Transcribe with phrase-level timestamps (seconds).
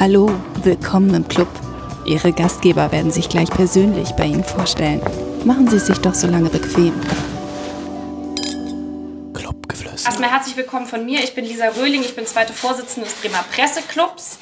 [0.00, 0.30] Hallo,
[0.62, 1.50] willkommen im Club.
[2.06, 5.02] Ihre Gastgeber werden sich gleich persönlich bei Ihnen vorstellen.
[5.44, 6.94] Machen Sie es sich doch so lange bequem.
[9.34, 10.08] Clubgeflüster.
[10.08, 11.22] Erstmal herzlich willkommen von mir.
[11.22, 14.38] Ich bin Lisa Röhling, ich bin zweite Vorsitzende des Bremer Presseclubs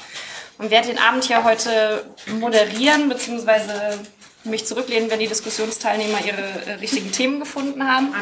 [0.59, 2.05] und werde den Abend hier heute
[2.39, 3.97] moderieren bzw
[4.45, 8.13] mich zurücklehnen, wenn die Diskussionsteilnehmer ihre äh, richtigen Themen gefunden haben.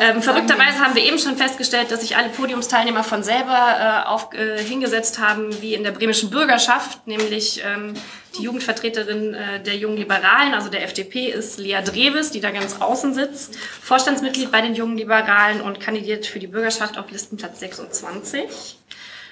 [0.00, 4.34] Ähm, verrückterweise haben wir eben schon festgestellt, dass sich alle Podiumsteilnehmer von selber äh, auf,
[4.34, 7.94] äh, hingesetzt haben, wie in der bremischen Bürgerschaft, nämlich ähm,
[8.36, 12.80] die Jugendvertreterin äh, der Jungen Liberalen, also der FDP, ist Lea Dreves, die da ganz
[12.80, 18.76] außen sitzt, Vorstandsmitglied bei den Jungen Liberalen und kandidiert für die Bürgerschaft auf Listenplatz 26.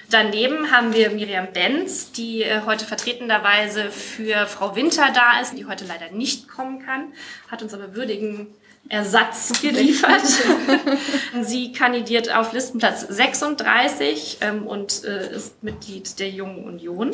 [0.09, 5.65] Daneben haben wir Miriam Benz, die äh, heute vertretenderweise für Frau Winter da ist, die
[5.65, 7.13] heute leider nicht kommen kann,
[7.47, 8.47] hat uns aber würdigen
[8.87, 10.23] Ersatz geliefert.
[11.41, 17.11] Sie kandidiert auf Listenplatz 36 ähm, und äh, ist Mitglied der Jungen Union.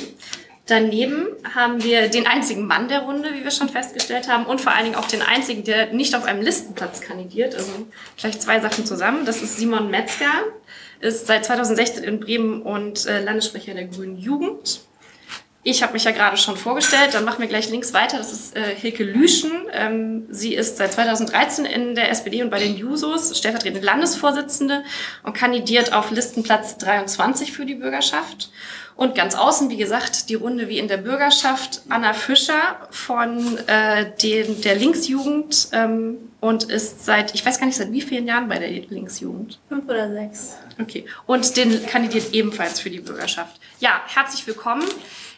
[0.66, 4.72] Daneben haben wir den einzigen Mann der Runde, wie wir schon festgestellt haben, und vor
[4.72, 7.56] allen Dingen auch den einzigen, der nicht auf einem Listenplatz kandidiert.
[7.56, 7.72] Also
[8.18, 9.26] gleich zwei Sachen zusammen.
[9.26, 10.32] Das ist Simon Metzger
[11.00, 14.82] ist seit 2016 in Bremen und äh, Landessprecher der Grünen Jugend.
[15.68, 18.20] Ich habe mich ja gerade schon vorgestellt, dann machen wir gleich links weiter.
[18.20, 19.52] Das ist äh, Hilke Lüschen.
[19.74, 24.84] Ähm, sie ist seit 2013 in der SPD und bei den Jusos stellvertretende Landesvorsitzende
[25.24, 28.52] und kandidiert auf Listenplatz 23 für die Bürgerschaft.
[28.96, 34.06] Und ganz außen, wie gesagt, die Runde wie in der Bürgerschaft, Anna Fischer von äh,
[34.22, 38.48] den, der Linksjugend ähm, und ist seit, ich weiß gar nicht, seit wie vielen Jahren
[38.48, 39.58] bei der Linksjugend?
[39.68, 40.58] Fünf oder sechs.
[40.80, 41.06] Okay.
[41.26, 43.60] Und den kandidiert ebenfalls für die Bürgerschaft.
[43.80, 44.84] Ja, herzlich willkommen.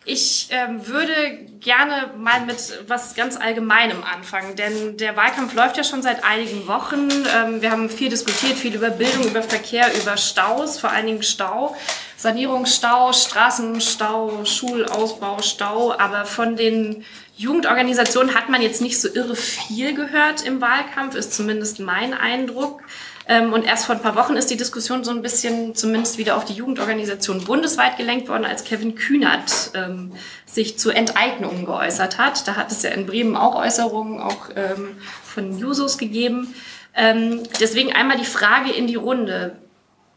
[0.04, 1.14] Ich ähm, würde
[1.62, 6.68] gerne mal mit was ganz Allgemeinem anfangen, denn der Wahlkampf läuft ja schon seit einigen
[6.68, 7.08] Wochen.
[7.10, 11.24] Ähm, wir haben viel diskutiert, viel über Bildung, über Verkehr, über Staus, vor allen Dingen
[11.24, 11.74] Stau,
[12.18, 15.98] Sanierungsstau, Straßenstau, Schulausbau, Stau.
[15.98, 17.06] Aber von den
[17.38, 22.82] Jugendorganisationen hat man jetzt nicht so irre viel gehört im Wahlkampf, ist zumindest mein Eindruck.
[23.28, 26.36] Ähm, und erst vor ein paar Wochen ist die Diskussion so ein bisschen zumindest wieder
[26.36, 30.14] auf die Jugendorganisation bundesweit gelenkt worden, als Kevin Kühnert ähm,
[30.46, 32.48] sich zu Enteignungen geäußert hat.
[32.48, 36.56] Da hat es ja in Bremen auch Äußerungen auch ähm, von Jusos gegeben.
[36.96, 39.58] Ähm, deswegen einmal die Frage in die Runde.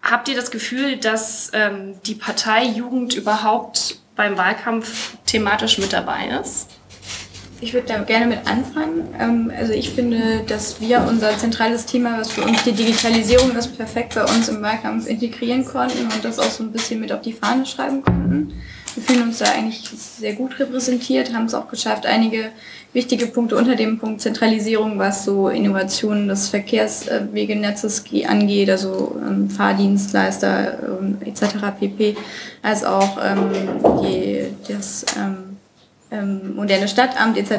[0.00, 6.28] Habt ihr das Gefühl, dass ähm, die Partei Jugend überhaupt beim Wahlkampf thematisch mit dabei
[6.40, 6.79] ist?
[7.62, 9.08] Ich würde da gerne mit anfangen.
[9.18, 13.76] Ähm, also ich finde, dass wir unser zentrales Thema, was für uns die Digitalisierung ist,
[13.76, 17.20] perfekt bei uns im Wahlkampf integrieren konnten und das auch so ein bisschen mit auf
[17.20, 18.54] die Fahne schreiben konnten.
[18.94, 22.50] Wir fühlen uns da eigentlich sehr gut repräsentiert, haben es auch geschafft, einige
[22.92, 30.98] wichtige Punkte unter dem Punkt Zentralisierung, was so Innovationen des Verkehrswegenetzes angeht, also ähm, Fahrdienstleister
[30.98, 31.56] ähm, etc.
[31.78, 32.16] pp,
[32.62, 33.16] als auch
[34.02, 35.04] die, das
[36.10, 37.52] ähm, moderne Stadtamt etc.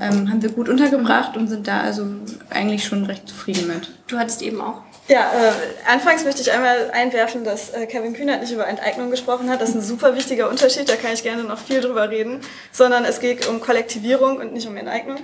[0.00, 2.06] Ähm, haben wir gut untergebracht und sind da also
[2.50, 3.90] eigentlich schon recht zufrieden mit.
[4.06, 4.82] Du hattest eben auch.
[5.08, 5.52] Ja, äh,
[5.90, 9.62] anfangs möchte ich einmal einwerfen, dass äh, Kevin Kühnert nicht über Enteignung gesprochen hat.
[9.62, 12.40] Das ist ein super wichtiger Unterschied, da kann ich gerne noch viel drüber reden,
[12.72, 15.18] sondern es geht um Kollektivierung und nicht um Enteignung.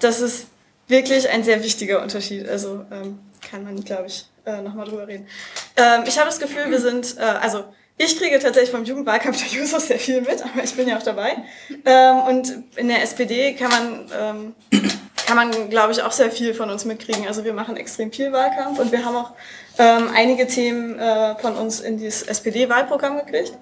[0.00, 0.48] Das ist
[0.88, 2.48] wirklich ein sehr wichtiger Unterschied.
[2.48, 5.26] Also ähm, kann man, glaube ich, äh, nochmal drüber reden.
[5.76, 7.64] Ähm, ich habe das Gefühl, wir sind, äh, also
[8.04, 11.02] ich kriege tatsächlich vom Jugendwahlkampf der Jusos sehr viel mit, aber ich bin ja auch
[11.02, 11.36] dabei.
[11.84, 14.54] Ähm, und in der SPD kann man, ähm,
[15.26, 17.26] kann man, glaube ich, auch sehr viel von uns mitkriegen.
[17.28, 19.32] Also wir machen extrem viel Wahlkampf und wir haben auch
[19.78, 23.52] ähm, einige Themen äh, von uns in dieses SPD-Wahlprogramm gekriegt.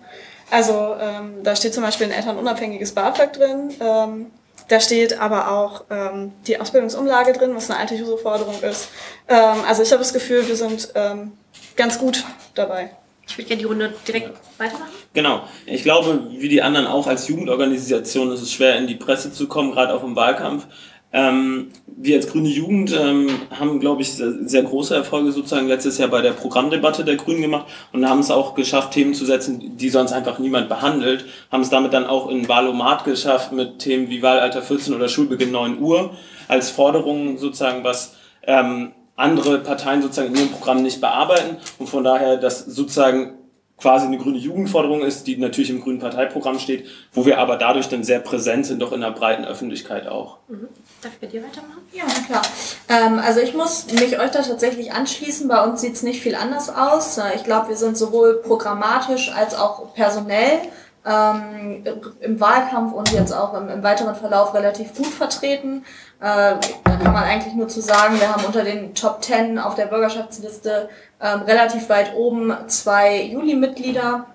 [0.50, 3.74] Also ähm, da steht zum Beispiel ein elternunabhängiges BAföG drin.
[3.80, 4.30] Ähm,
[4.68, 8.88] da steht aber auch ähm, die Ausbildungsumlage drin, was eine alte Juso-Forderung ist.
[9.28, 11.32] Ähm, also ich habe das Gefühl, wir sind ähm,
[11.76, 12.24] ganz gut
[12.54, 12.90] dabei.
[13.30, 14.90] Ich würde gerne die Runde direkt weitermachen.
[15.14, 15.42] Genau.
[15.64, 19.46] Ich glaube, wie die anderen auch als Jugendorganisation ist es schwer, in die Presse zu
[19.46, 20.66] kommen, gerade auch im Wahlkampf.
[21.12, 25.98] Ähm, wir als Grüne Jugend ähm, haben, glaube ich, sehr, sehr, große Erfolge sozusagen letztes
[25.98, 29.76] Jahr bei der Programmdebatte der Grünen gemacht und haben es auch geschafft, Themen zu setzen,
[29.76, 31.24] die sonst einfach niemand behandelt.
[31.52, 35.52] Haben es damit dann auch in Wahlomat geschafft mit Themen wie Wahlalter 14 oder Schulbeginn
[35.52, 36.16] 9 Uhr
[36.48, 42.04] als Forderungen sozusagen, was ähm, andere Parteien sozusagen in ihrem Programm nicht bearbeiten und von
[42.04, 43.34] daher das sozusagen
[43.80, 47.88] quasi eine grüne Jugendforderung ist, die natürlich im grünen Parteiprogramm steht, wo wir aber dadurch
[47.88, 50.38] dann sehr präsent sind, doch in der breiten Öffentlichkeit auch.
[50.48, 50.68] Mhm.
[51.02, 51.80] Darf ich bei dir weitermachen?
[51.92, 52.42] Ja, klar.
[52.88, 55.48] Ähm, also ich muss mich euch da tatsächlich anschließen.
[55.48, 57.18] Bei uns sieht es nicht viel anders aus.
[57.34, 60.60] Ich glaube, wir sind sowohl programmatisch als auch personell
[61.04, 61.84] ähm,
[62.20, 65.84] im Wahlkampf und jetzt auch im, im weiteren Verlauf relativ gut vertreten.
[66.20, 66.54] Äh,
[66.84, 69.86] da kann man eigentlich nur zu sagen, wir haben unter den Top Ten auf der
[69.86, 70.88] Bürgerschaftsliste
[71.20, 74.26] ähm, relativ weit oben zwei Juli-Mitglieder.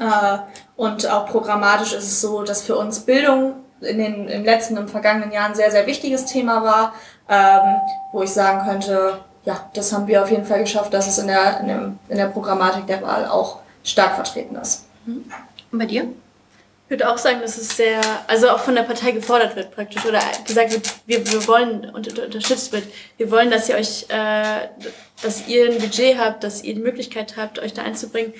[0.00, 0.38] Äh,
[0.76, 4.88] und auch programmatisch ist es so, dass für uns Bildung in den im letzten, im
[4.88, 6.94] vergangenen Jahren sehr, sehr wichtiges Thema war,
[7.28, 7.76] ähm,
[8.12, 11.28] wo ich sagen könnte, ja, das haben wir auf jeden Fall geschafft, dass es in
[11.28, 14.86] der, in, dem, in der Programmatik der Wahl auch stark vertreten ist.
[15.70, 16.08] Und bei dir?
[16.88, 20.06] Ich würde auch sagen, dass es sehr, also auch von der Partei gefordert wird praktisch
[20.06, 22.84] oder gesagt wird, wir, wir wollen und unterstützt wird.
[23.18, 24.68] Wir wollen, dass ihr euch, äh,
[25.22, 28.32] dass ihr ein Budget habt, dass ihr die Möglichkeit habt, euch da einzubringen.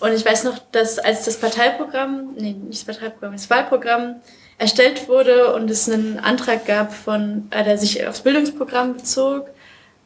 [0.00, 4.16] Und ich weiß noch, dass als das Parteiprogramm, nee, nicht das Parteiprogramm, das Wahlprogramm
[4.58, 9.48] erstellt wurde und es einen Antrag gab von, äh, der sich aufs Bildungsprogramm bezog,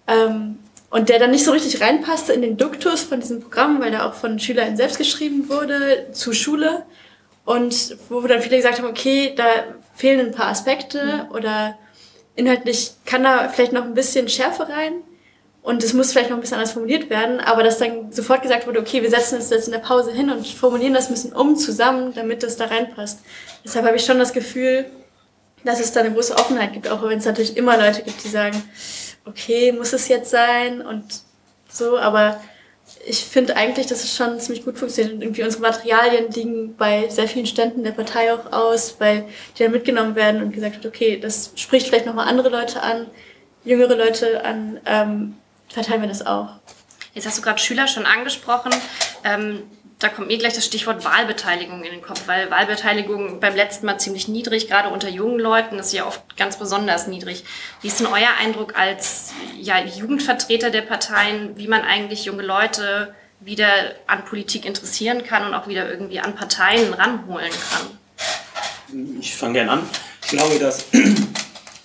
[0.06, 0.58] ähm,
[0.96, 4.06] und der dann nicht so richtig reinpasste in den Duktus von diesem Programm, weil der
[4.06, 6.86] auch von Schülern selbst geschrieben wurde, zur Schule.
[7.44, 9.44] Und wo dann viele gesagt haben, okay, da
[9.94, 11.34] fehlen ein paar Aspekte mhm.
[11.36, 11.76] oder
[12.34, 14.94] inhaltlich kann da vielleicht noch ein bisschen Schärfe rein
[15.60, 18.66] und es muss vielleicht noch ein bisschen anders formuliert werden, aber dass dann sofort gesagt
[18.66, 21.34] wurde, okay, wir setzen uns jetzt in der Pause hin und formulieren das ein bisschen
[21.34, 23.20] um zusammen, damit das da reinpasst.
[23.64, 24.86] Deshalb habe ich schon das Gefühl,
[25.62, 28.28] dass es da eine große Offenheit gibt, auch wenn es natürlich immer Leute gibt, die
[28.28, 28.62] sagen,
[29.26, 31.04] okay, muss es jetzt sein und
[31.68, 32.40] so, aber
[33.04, 35.14] ich finde eigentlich, dass es schon ziemlich gut funktioniert.
[35.14, 39.26] Und irgendwie unsere Materialien liegen bei sehr vielen Ständen der Partei auch aus, weil
[39.56, 43.06] die dann mitgenommen werden und gesagt wird, okay, das spricht vielleicht nochmal andere Leute an,
[43.64, 45.34] jüngere Leute an, ähm,
[45.68, 46.50] verteilen wir das auch.
[47.14, 48.72] Jetzt hast du gerade Schüler schon angesprochen.
[49.24, 49.62] Ähm,
[49.98, 53.98] da kommt mir gleich das Stichwort Wahlbeteiligung in den Kopf, weil Wahlbeteiligung beim letzten Mal
[53.98, 57.44] ziemlich niedrig, gerade unter jungen Leuten, ist ja oft ganz besonders niedrig.
[57.80, 63.14] Wie ist denn euer Eindruck als ja, Jugendvertreter der Parteien, wie man eigentlich junge Leute
[63.40, 63.68] wieder
[64.06, 69.18] an Politik interessieren kann und auch wieder irgendwie an Parteien ranholen kann?
[69.18, 69.90] Ich fange gerne an.
[70.24, 70.84] Ich glaube, dass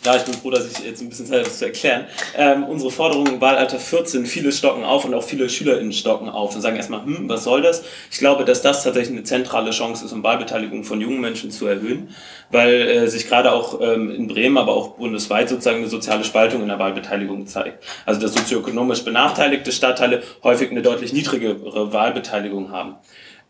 [0.04, 2.06] ja, ich bin froh, dass ich jetzt ein bisschen Zeit habe, das zu erklären.
[2.36, 6.56] Ähm, unsere Forderungen im Wahlalter 14, viele stocken auf und auch viele SchülerInnen stocken auf
[6.56, 7.84] und sagen erstmal, hm, was soll das?
[8.10, 11.68] Ich glaube, dass das tatsächlich eine zentrale Chance ist, um Wahlbeteiligung von jungen Menschen zu
[11.68, 12.10] erhöhen,
[12.50, 16.64] weil äh, sich gerade auch ähm, in Bremen, aber auch bundesweit sozusagen eine soziale Spaltung
[16.64, 17.84] in der Wahlbeteiligung zeigt.
[18.06, 22.96] Also dass sozioökonomisch benachteiligte Stadtteile häufig eine deutlich niedrigere Wahlbeteiligung haben.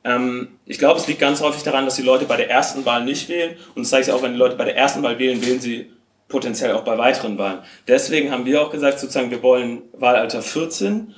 [0.04, 3.06] Ähm, ich glaube, es liegt ganz häufig daran, dass die Leute bei der ersten Wahl
[3.06, 5.46] nicht wählen und es zeigt sich auch, wenn die Leute bei der ersten Wahl wählen,
[5.46, 5.92] wählen sie
[6.32, 7.60] potenziell auch bei weiteren Wahlen.
[7.88, 11.14] Deswegen haben wir auch gesagt, sozusagen, wir wollen Wahlalter 14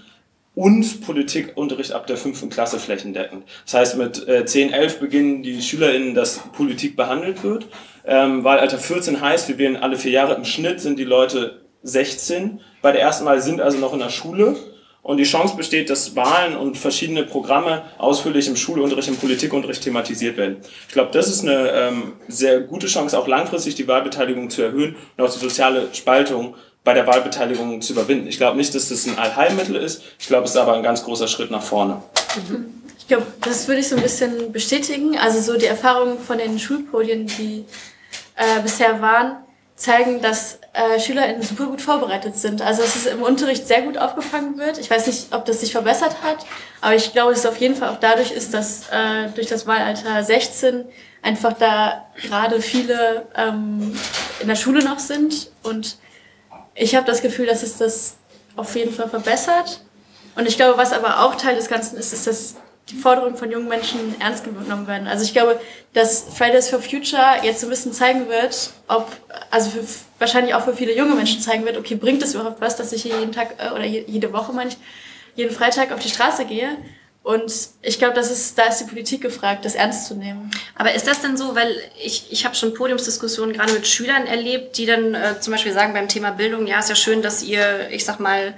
[0.56, 3.44] und Politikunterricht ab der fünften Klasse flächendeckend.
[3.66, 7.68] Das heißt, mit äh, 10, 11 beginnen die SchülerInnen, dass Politik behandelt wird.
[8.06, 10.36] Ähm, Wahlalter 14 heißt, wir wählen alle vier Jahre.
[10.36, 12.60] Im Schnitt sind die Leute 16.
[12.82, 14.56] Bei der ersten Wahl sind also noch in der Schule
[15.04, 20.38] und die Chance besteht, dass Wahlen und verschiedene Programme ausführlich im Schulunterricht, im Politikunterricht thematisiert
[20.38, 20.58] werden.
[20.88, 24.96] Ich glaube, das ist eine ähm, sehr gute Chance, auch langfristig die Wahlbeteiligung zu erhöhen
[25.18, 26.56] und auch die soziale Spaltung
[26.86, 28.28] bei der Wahlbeteiligung zu überwinden.
[28.28, 30.02] Ich glaube nicht, dass das ein Allheilmittel ist.
[30.20, 32.02] Ich glaube, es ist aber ein ganz großer Schritt nach vorne.
[32.98, 35.18] Ich glaube, das würde ich so ein bisschen bestätigen.
[35.18, 37.66] Also so die Erfahrungen von den Schulpodien, die
[38.36, 39.43] äh, bisher waren,
[39.84, 42.62] zeigen, dass äh, SchülerInnen super gut vorbereitet sind.
[42.62, 44.78] Also dass es im Unterricht sehr gut aufgefangen wird.
[44.78, 46.46] Ich weiß nicht, ob das sich verbessert hat,
[46.82, 49.68] aber ich glaube, dass es auf jeden Fall auch dadurch ist, dass äh, durch das
[49.68, 50.86] Wahlalter 16
[51.22, 53.94] einfach da gerade viele ähm,
[54.40, 55.52] in der Schule noch sind.
[55.64, 55.98] Und
[56.76, 58.16] ich habe das Gefühl, dass es das
[58.56, 59.82] auf jeden Fall verbessert.
[60.36, 62.56] Und ich glaube, was aber auch Teil des Ganzen ist, ist, dass
[62.90, 65.08] die Forderungen von jungen Menschen ernst genommen werden.
[65.08, 65.60] Also ich glaube,
[65.94, 69.10] dass Fridays for Future jetzt so ein bisschen zeigen wird, ob,
[69.52, 69.84] also für,
[70.20, 73.04] wahrscheinlich auch für viele junge Menschen zeigen wird, okay, bringt es überhaupt was, dass ich
[73.04, 74.78] hier jeden Tag, äh, oder jede Woche meine ich,
[75.36, 76.78] jeden Freitag auf die Straße gehe.
[77.24, 80.52] Und ich glaube, das ist, da ist die Politik gefragt, das ernst zu nehmen.
[80.76, 81.74] Aber ist das denn so, weil
[82.04, 85.94] ich, ich habe schon Podiumsdiskussionen gerade mit Schülern erlebt, die dann äh, zum Beispiel sagen
[85.94, 88.54] beim Thema Bildung, ja, ist ja schön, dass ihr, ich sag mal,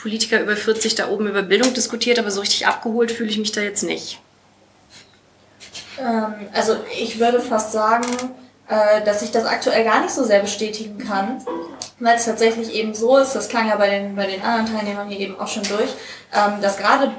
[0.00, 3.52] Politiker über 40 da oben über Bildung diskutiert, aber so richtig abgeholt fühle ich mich
[3.52, 4.20] da jetzt nicht.
[5.98, 8.06] Ähm, also ich würde fast sagen,
[8.68, 11.44] äh, dass ich das aktuell gar nicht so sehr bestätigen kann,
[11.98, 15.08] weil es tatsächlich eben so ist, das klang ja bei den, bei den anderen Teilnehmern
[15.08, 15.90] hier eben auch schon durch,
[16.32, 17.12] ähm, dass gerade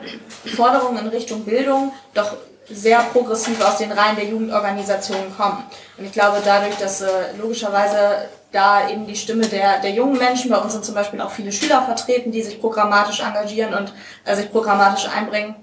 [0.56, 2.38] Forderungen in Richtung Bildung doch
[2.70, 5.64] sehr progressiv aus den Reihen der Jugendorganisationen kommen.
[5.98, 7.08] Und ich glaube dadurch, dass äh,
[7.40, 11.32] logischerweise da eben die Stimme der, der jungen Menschen, bei uns sind zum Beispiel auch
[11.32, 13.94] viele Schüler vertreten, die sich programmatisch engagieren und
[14.26, 15.56] äh, sich programmatisch einbringen,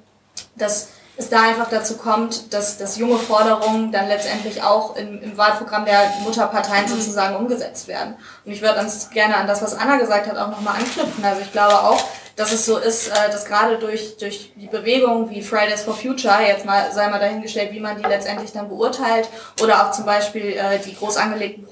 [0.56, 5.36] dass es da einfach dazu kommt, dass, dass junge Forderungen dann letztendlich auch im, im
[5.36, 6.90] Wahlprogramm der Mutterparteien mhm.
[6.90, 8.14] sozusagen umgesetzt werden.
[8.44, 11.24] Und ich würde ganz gerne an das, was Anna gesagt hat, auch nochmal anknüpfen.
[11.24, 12.02] Also ich glaube auch,
[12.36, 16.40] dass es so ist, äh, dass gerade durch, durch die Bewegung wie Fridays for Future,
[16.40, 19.28] jetzt mal sei mal dahingestellt, wie man die letztendlich dann beurteilt,
[19.60, 21.66] oder auch zum Beispiel äh, die groß angelegten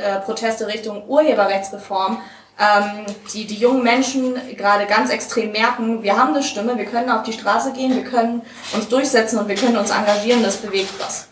[0.00, 2.20] äh, Proteste Richtung Urheberrechtsreform,
[2.58, 7.10] ähm, die, die jungen Menschen gerade ganz extrem merken, wir haben eine Stimme, wir können
[7.10, 8.42] auf die Straße gehen, wir können
[8.74, 11.30] uns durchsetzen und wir können uns engagieren, das bewegt was.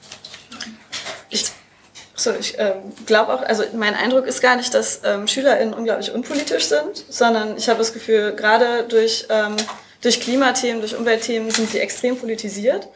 [2.18, 6.12] So, ich ähm, glaube auch, also mein Eindruck ist gar nicht, dass ähm, SchülerInnen unglaublich
[6.12, 9.54] unpolitisch sind, sondern ich habe das Gefühl, gerade durch, ähm,
[10.02, 12.88] durch Klimathemen, durch Umweltthemen sind sie extrem politisiert.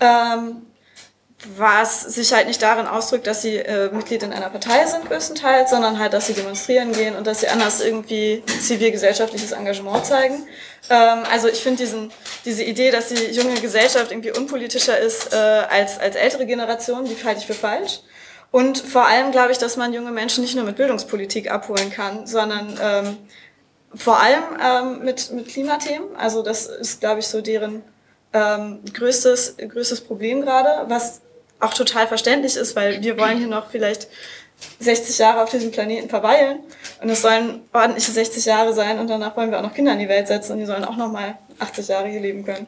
[0.00, 0.66] Ähm,
[1.56, 5.70] was sich halt nicht darin ausdrückt, dass sie äh, Mitglied in einer Partei sind größtenteils,
[5.70, 10.46] sondern halt, dass sie demonstrieren gehen und dass sie anders irgendwie zivilgesellschaftliches Engagement zeigen.
[10.90, 12.10] Ähm, also ich finde diesen
[12.44, 17.16] diese Idee, dass die junge Gesellschaft irgendwie unpolitischer ist äh, als als ältere Generationen, die
[17.24, 18.00] halte ich für falsch.
[18.50, 22.26] Und vor allem glaube ich, dass man junge Menschen nicht nur mit Bildungspolitik abholen kann,
[22.26, 23.16] sondern ähm,
[23.94, 26.16] vor allem ähm, mit mit Klimathemen.
[26.16, 27.82] Also das ist glaube ich so deren
[28.32, 31.22] ähm, größtes größtes Problem gerade, was
[31.60, 34.08] auch total verständlich ist, weil wir wollen hier noch vielleicht
[34.80, 36.60] 60 Jahre auf diesem Planeten verweilen
[37.02, 39.98] und es sollen ordentliche 60 Jahre sein und danach wollen wir auch noch Kinder in
[39.98, 42.66] die Welt setzen und die sollen auch noch mal 80 Jahre hier leben können.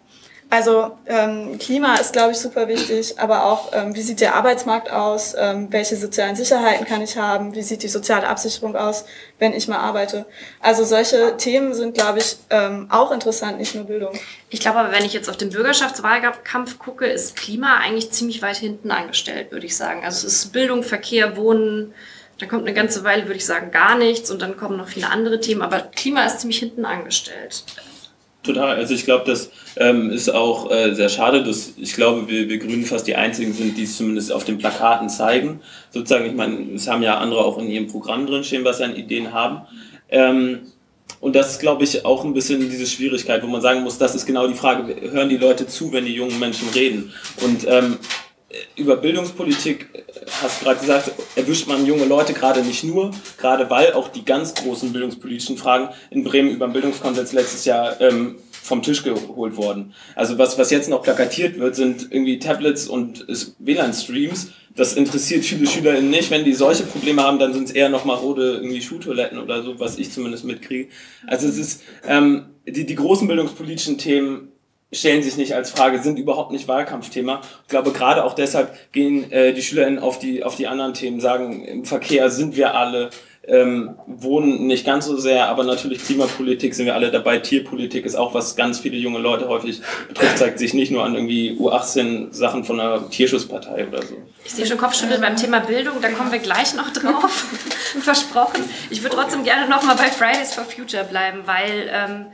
[0.49, 4.91] Also ähm, Klima ist, glaube ich, super wichtig, aber auch, ähm, wie sieht der Arbeitsmarkt
[4.91, 9.07] aus, ähm, welche sozialen Sicherheiten kann ich haben, wie sieht die soziale Absicherung aus,
[9.41, 10.25] wenn ich mal arbeite.
[10.61, 14.17] Also solche Themen sind, glaube ich, ähm, auch interessant, nicht nur Bildung.
[14.49, 18.57] Ich glaube aber, wenn ich jetzt auf den Bürgerschaftswahlkampf gucke, ist Klima eigentlich ziemlich weit
[18.57, 20.05] hinten angestellt, würde ich sagen.
[20.05, 21.93] Also es ist Bildung, Verkehr, Wohnen,
[22.39, 25.11] da kommt eine ganze Weile, würde ich sagen, gar nichts und dann kommen noch viele
[25.11, 27.65] andere Themen, aber Klima ist ziemlich hinten angestellt.
[28.47, 28.77] Total.
[28.77, 32.59] Also ich glaube, das ähm, ist auch äh, sehr schade, dass ich glaube, wir, wir
[32.59, 35.61] Grünen fast die einzigen sind, die es zumindest auf den Plakaten zeigen.
[35.91, 38.95] Sozusagen, ich meine, es haben ja andere auch in ihrem Programm drinstehen, was sie an
[38.95, 39.63] Ideen haben.
[40.09, 40.61] Ähm,
[41.21, 44.15] und das ist, glaube ich, auch ein bisschen diese Schwierigkeit, wo man sagen muss, das
[44.15, 47.13] ist genau die Frage, hören die Leute zu, wenn die jungen Menschen reden?
[47.43, 47.99] Und ähm,
[48.77, 50.03] über Bildungspolitik, äh,
[50.43, 54.25] hast du gerade gesagt, erwischt man junge Leute gerade nicht nur, gerade weil auch die
[54.25, 58.37] ganz großen bildungspolitischen Fragen in Bremen über den Bildungskonsens letztes Jahr ähm,
[58.67, 59.95] vom Tisch geholt wurden.
[60.15, 63.25] Also was, was jetzt noch plakatiert wird, sind irgendwie Tablets und
[63.59, 64.51] WLAN-Streams.
[64.75, 66.31] Das interessiert viele SchülerInnen nicht.
[66.31, 69.81] Wenn die solche Probleme haben, dann sind es eher noch marode irgendwie Schultoiletten oder so,
[69.81, 70.89] was ich zumindest mitkriege.
[71.27, 74.49] Also es ist, ähm, die, die großen bildungspolitischen Themen
[74.97, 77.41] stellen sich nicht als Frage, sind überhaupt nicht Wahlkampfthema.
[77.63, 81.21] Ich glaube, gerade auch deshalb gehen äh, die SchülerInnen auf die, auf die anderen Themen,
[81.21, 83.11] sagen, im Verkehr sind wir alle,
[83.49, 87.39] ähm, Wohnen nicht ganz so sehr, aber natürlich Klimapolitik sind wir alle dabei.
[87.39, 91.15] Tierpolitik ist auch, was ganz viele junge Leute häufig betrifft, zeigt sich nicht nur an
[91.15, 94.17] irgendwie U18-Sachen von einer Tierschutzpartei oder so.
[94.45, 97.47] Ich sehe schon Kopfschütteln beim Thema Bildung, da kommen wir gleich noch drauf,
[98.01, 98.65] versprochen.
[98.91, 101.91] Ich würde trotzdem gerne noch mal bei Fridays for Future bleiben, weil...
[101.93, 102.27] Ähm,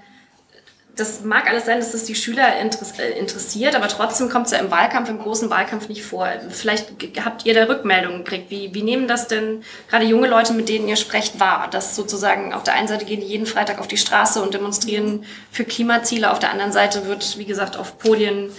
[0.94, 4.58] das mag alles sein, dass das die Schüler äh, interessiert, aber trotzdem kommt es ja
[4.58, 6.28] im Wahlkampf, im großen Wahlkampf nicht vor.
[6.50, 6.92] Vielleicht
[7.24, 8.50] habt ihr da Rückmeldungen gekriegt.
[8.50, 11.68] Wie, wie nehmen das denn gerade junge Leute, mit denen ihr sprecht, wahr?
[11.70, 15.24] Dass sozusagen auf der einen Seite gehen die jeden Freitag auf die Straße und demonstrieren
[15.50, 18.50] für Klimaziele, auf der anderen Seite wird, wie gesagt, auf Podien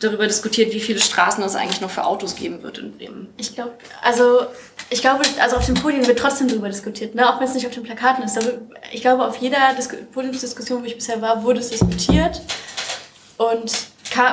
[0.00, 3.28] darüber diskutiert, wie viele Straßen es eigentlich noch für Autos geben wird in Bremen.
[3.36, 3.72] Ich glaube,
[4.02, 4.46] also
[4.90, 7.28] ich glaube, also auf den Podien wird trotzdem darüber diskutiert, ne?
[7.28, 8.38] auch wenn es nicht auf den Plakaten ist.
[8.92, 12.40] Ich glaube, auf jeder Dis Podiumsdiskussion, wo ich bisher war, wurde es diskutiert
[13.38, 13.72] und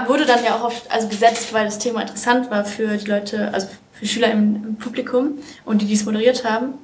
[0.08, 3.50] wurde dann ja auch oft also gesetzt, weil das Thema interessant war für die Leute,
[3.54, 6.76] also für Schüler im, im Publikum und die, die es moderiert haben.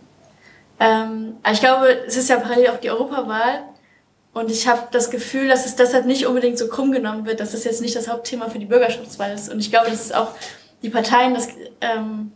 [0.79, 3.63] Ähm, aber ich glaube, es ist ja parallel auch die Europawahl
[4.39, 7.51] und ich habe das Gefühl, dass es deshalb nicht unbedingt so krumm genommen wird, dass
[7.51, 9.51] das jetzt nicht das Hauptthema für die Bürgerschaftswahl ist.
[9.51, 10.31] Und ich glaube, dass es auch
[10.81, 11.49] die Parteien das
[11.81, 12.31] ähm,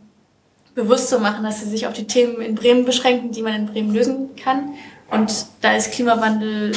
[0.74, 3.66] bewusst zu machen, dass sie sich auf die Themen in Bremen beschränken, die man in
[3.66, 4.74] Bremen lösen kann.
[5.10, 6.72] Und da ist Klimawandel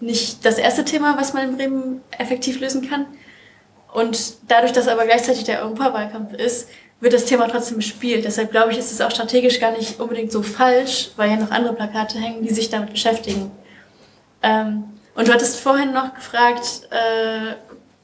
[0.00, 3.06] nicht das erste Thema, was man in Bremen effektiv lösen kann.
[3.94, 6.68] Und dadurch, dass aber gleichzeitig der Europawahlkampf ist,
[7.00, 8.26] wird das Thema trotzdem bespielt.
[8.26, 11.52] Deshalb glaube ich, ist es auch strategisch gar nicht unbedingt so falsch, weil ja noch
[11.52, 13.50] andere Plakate hängen, die sich damit beschäftigen.
[14.48, 17.54] Ähm, und du hattest vorhin noch gefragt, äh,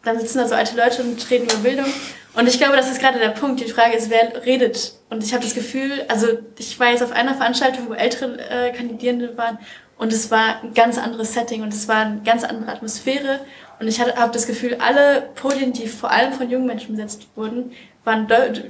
[0.03, 1.87] dann sitzen da so alte Leute und reden über Bildung.
[2.35, 3.61] Und ich glaube, das ist gerade der Punkt.
[3.61, 4.95] Die Frage ist, wer redet?
[5.09, 6.27] Und ich habe das Gefühl, also
[6.59, 9.59] ich war jetzt auf einer Veranstaltung, wo ältere äh, Kandidierende waren
[9.97, 13.41] und es war ein ganz anderes Setting und es war eine ganz andere Atmosphäre.
[13.79, 17.73] Und ich habe das Gefühl, alle Podien, die vor allem von jungen Menschen besetzt wurden,
[18.03, 18.27] waren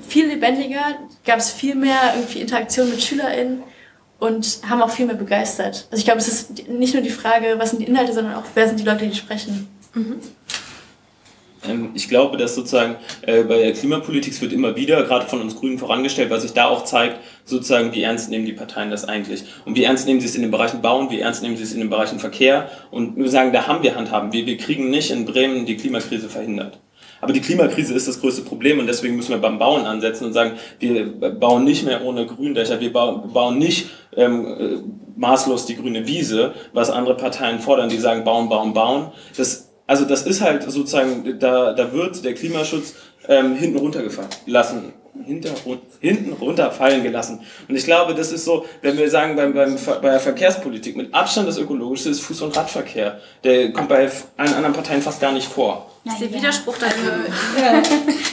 [0.07, 0.83] viel lebendiger,
[1.25, 3.63] gab es viel mehr irgendwie Interaktion mit SchülerInnen
[4.19, 5.87] und haben auch viel mehr begeistert.
[5.91, 8.45] Also ich glaube, es ist nicht nur die Frage, was sind die Inhalte, sondern auch,
[8.55, 9.69] wer sind die Leute, die sprechen.
[9.95, 10.21] Mhm.
[11.69, 15.41] Ähm, ich glaube, dass sozusagen äh, bei der Klimapolitik es wird immer wieder, gerade von
[15.41, 19.07] uns Grünen vorangestellt, was sich da auch zeigt, sozusagen, wie ernst nehmen die Parteien das
[19.07, 19.45] eigentlich?
[19.65, 21.73] Und wie ernst nehmen sie es in den Bereichen Bauen, wie ernst nehmen sie es
[21.73, 22.71] in den Bereichen Verkehr?
[22.91, 24.33] Und wir sagen, da haben wir Handhaben.
[24.33, 26.79] Wir, wir kriegen nicht in Bremen die Klimakrise verhindert.
[27.25, 30.35] Aber die Klimakrise ist das größte Problem und deswegen müssen wir beim Bauen ansetzen und
[30.35, 34.77] sagen, wir bauen nicht mehr ohne Gründächer, wir bauen nicht ähm, äh,
[35.17, 39.11] maßlos die grüne Wiese, was andere Parteien fordern, die sagen, bauen, bauen, bauen.
[39.39, 42.95] Das, also das ist halt sozusagen, da, da wird der Klimaschutz
[43.27, 44.93] ähm, hinten runtergefallen lassen
[45.25, 45.51] hinter,
[46.01, 47.41] hinten runterfallen gelassen.
[47.69, 51.15] Und ich glaube, das ist so, wenn wir sagen, beim, beim, bei der Verkehrspolitik, mit
[51.15, 53.19] Abstand das Ökologischste ist Fuß- und Radverkehr.
[53.45, 55.91] Der kommt bei allen anderen Parteien fast gar nicht vor.
[56.05, 56.87] Ist der Widerspruch da
[57.61, 57.81] ja,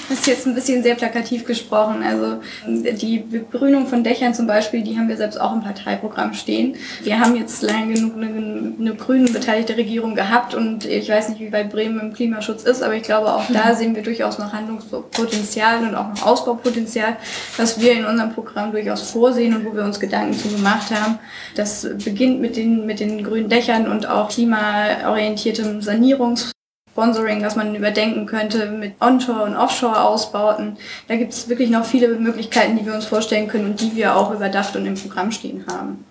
[0.09, 2.03] Das ist jetzt ein bisschen sehr plakativ gesprochen.
[2.03, 6.75] Also die Begrünung von Dächern zum Beispiel, die haben wir selbst auch im Parteiprogramm stehen.
[7.01, 11.39] Wir haben jetzt lange genug eine, eine grünen beteiligte Regierung gehabt und ich weiß nicht,
[11.39, 14.51] wie weit Bremen im Klimaschutz ist, aber ich glaube, auch da sehen wir durchaus noch
[14.51, 17.15] Handlungspotenzial und auch noch Ausbaupotenzial,
[17.55, 21.19] was wir in unserem Programm durchaus vorsehen und wo wir uns Gedanken zu gemacht haben.
[21.55, 26.51] Das beginnt mit den, mit den grünen Dächern und auch klimaorientiertem Sanierungs
[26.93, 30.77] Sponsoring, was man überdenken könnte mit Onshore- und Offshore-Ausbauten.
[31.07, 34.15] Da gibt es wirklich noch viele Möglichkeiten, die wir uns vorstellen können und die wir
[34.15, 36.05] auch überdacht und im Programm stehen haben.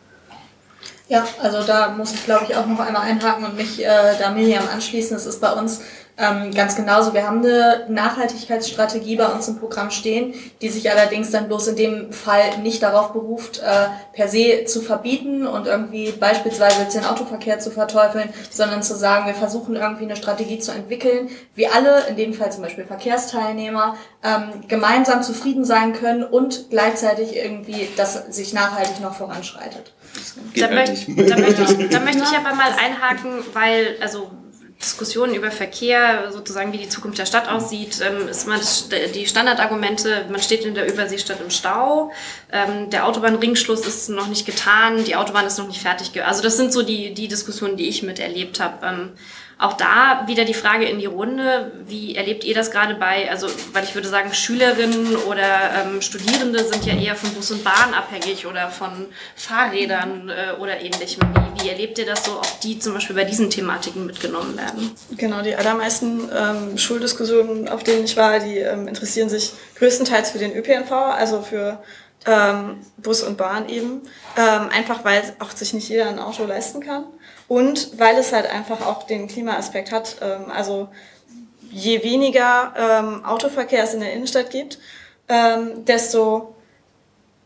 [1.09, 4.31] Ja, also da muss ich glaube ich auch noch einmal einhaken und mich äh, da
[4.31, 5.17] Miriam anschließen.
[5.17, 5.83] Es ist bei uns
[6.21, 7.15] ähm, ganz genauso.
[7.15, 11.77] Wir haben eine Nachhaltigkeitsstrategie bei uns im Programm stehen, die sich allerdings dann bloß in
[11.77, 17.07] dem Fall nicht darauf beruft, äh, per se zu verbieten und irgendwie beispielsweise jetzt den
[17.07, 22.07] Autoverkehr zu verteufeln, sondern zu sagen, wir versuchen irgendwie eine Strategie zu entwickeln, wie alle,
[22.09, 28.27] in dem Fall zum Beispiel Verkehrsteilnehmer, ähm, gemeinsam zufrieden sein können und gleichzeitig irgendwie, dass
[28.29, 29.95] sich nachhaltig noch voranschreitet.
[30.57, 34.31] Da, möcht, da, möchte ich, da möchte ich aber mal einhaken, weil, also
[34.83, 38.59] Diskussionen über Verkehr, sozusagen wie die Zukunft der Stadt aussieht, ähm, ist man
[39.15, 42.13] die Standardargumente, man steht in der Überseestadt im Stau,
[42.51, 46.25] ähm, der Autobahnringschluss ist noch nicht getan, die Autobahn ist noch nicht fertig.
[46.25, 49.11] Also das sind so die, die Diskussionen, die ich miterlebt habe.
[49.61, 53.47] Auch da wieder die Frage in die Runde, wie erlebt ihr das gerade bei, also
[53.75, 57.93] weil ich würde sagen, Schülerinnen oder ähm, Studierende sind ja eher von Bus und Bahn
[57.93, 61.21] abhängig oder von Fahrrädern äh, oder ähnlichem.
[61.35, 64.93] Wie, wie erlebt ihr das so, ob die zum Beispiel bei diesen Thematiken mitgenommen werden?
[65.19, 70.39] Genau, die allermeisten ähm, Schuldiskussionen, auf denen ich war, die ähm, interessieren sich größtenteils für
[70.39, 71.83] den ÖPNV, also für
[72.27, 74.03] ähm, Bus und Bahn eben,
[74.37, 77.05] ähm, einfach weil auch sich nicht jeder ein Auto leisten kann.
[77.51, 80.19] Und weil es halt einfach auch den Klimaaspekt hat.
[80.23, 80.87] Ähm, also
[81.69, 84.79] je weniger ähm, Autoverkehr es in der Innenstadt gibt,
[85.29, 86.55] ähm, desto,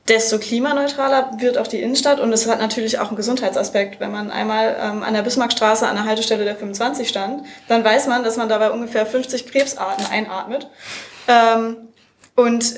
[0.06, 2.20] desto klimaneutraler wird auch die Innenstadt.
[2.20, 3.98] Und es hat natürlich auch einen Gesundheitsaspekt.
[3.98, 8.06] Wenn man einmal ähm, an der Bismarckstraße an der Haltestelle der 25 stand, dann weiß
[8.06, 10.68] man, dass man dabei ungefähr 50 Krebsarten einatmet.
[11.28, 11.78] Ähm,
[12.36, 12.74] und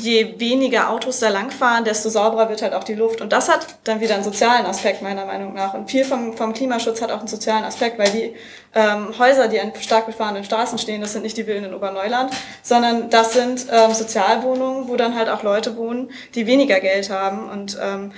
[0.00, 3.20] je weniger Autos da langfahren, desto sauberer wird halt auch die Luft.
[3.20, 5.74] Und das hat dann wieder einen sozialen Aspekt, meiner Meinung nach.
[5.74, 8.34] Und viel vom, vom Klimaschutz hat auch einen sozialen Aspekt, weil die
[8.74, 12.32] ähm, Häuser, die an stark befahrenen Straßen stehen, das sind nicht die Villen in Oberneuland,
[12.62, 17.48] sondern das sind ähm, Sozialwohnungen, wo dann halt auch Leute wohnen, die weniger Geld haben.
[17.48, 18.12] Und ähm,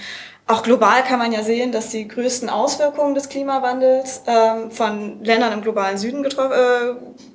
[0.47, 5.53] auch global kann man ja sehen, dass die größten Auswirkungen des Klimawandels ähm, von Ländern
[5.53, 7.27] im globalen Süden getroffen äh,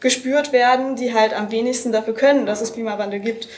[0.00, 3.48] gespürt werden, die halt am wenigsten dafür können, dass es Klimawandel gibt.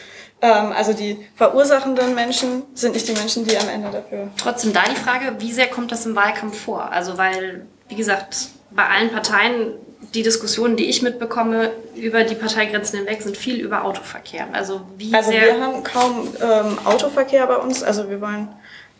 [0.41, 4.29] Ähm, also die verursachenden Menschen sind nicht die Menschen, die am Ende dafür.
[4.37, 6.93] Trotzdem da die Frage, wie sehr kommt das im Wahlkampf vor?
[6.93, 9.75] Also weil, wie gesagt, bei allen Parteien
[10.15, 14.47] die Diskussionen, die ich mitbekomme über die Parteigrenzen hinweg, sind viel über Autoverkehr.
[14.53, 17.83] Also wie also sehr wir haben kaum ähm, Autoverkehr bei uns.
[17.83, 18.49] Also wir wollen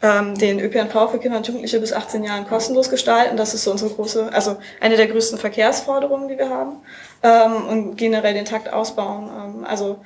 [0.03, 3.37] ähm, den ÖPNV für Kinder und Jugendliche bis 18 Jahren kostenlos gestalten.
[3.37, 6.77] Das ist so unsere große, also eine der größten Verkehrsforderungen, die wir haben.
[7.23, 9.29] Ähm, und generell den Takt ausbauen.
[9.29, 9.99] Ähm, also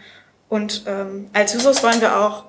[0.49, 2.45] und ähm, als Jusos wollen wir auch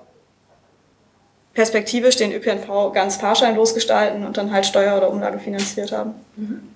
[1.54, 6.16] perspektivisch den ÖPNV ganz fahrscheinlos gestalten und dann halt Steuer- oder Umlage finanziert haben.
[6.36, 6.73] Mhm.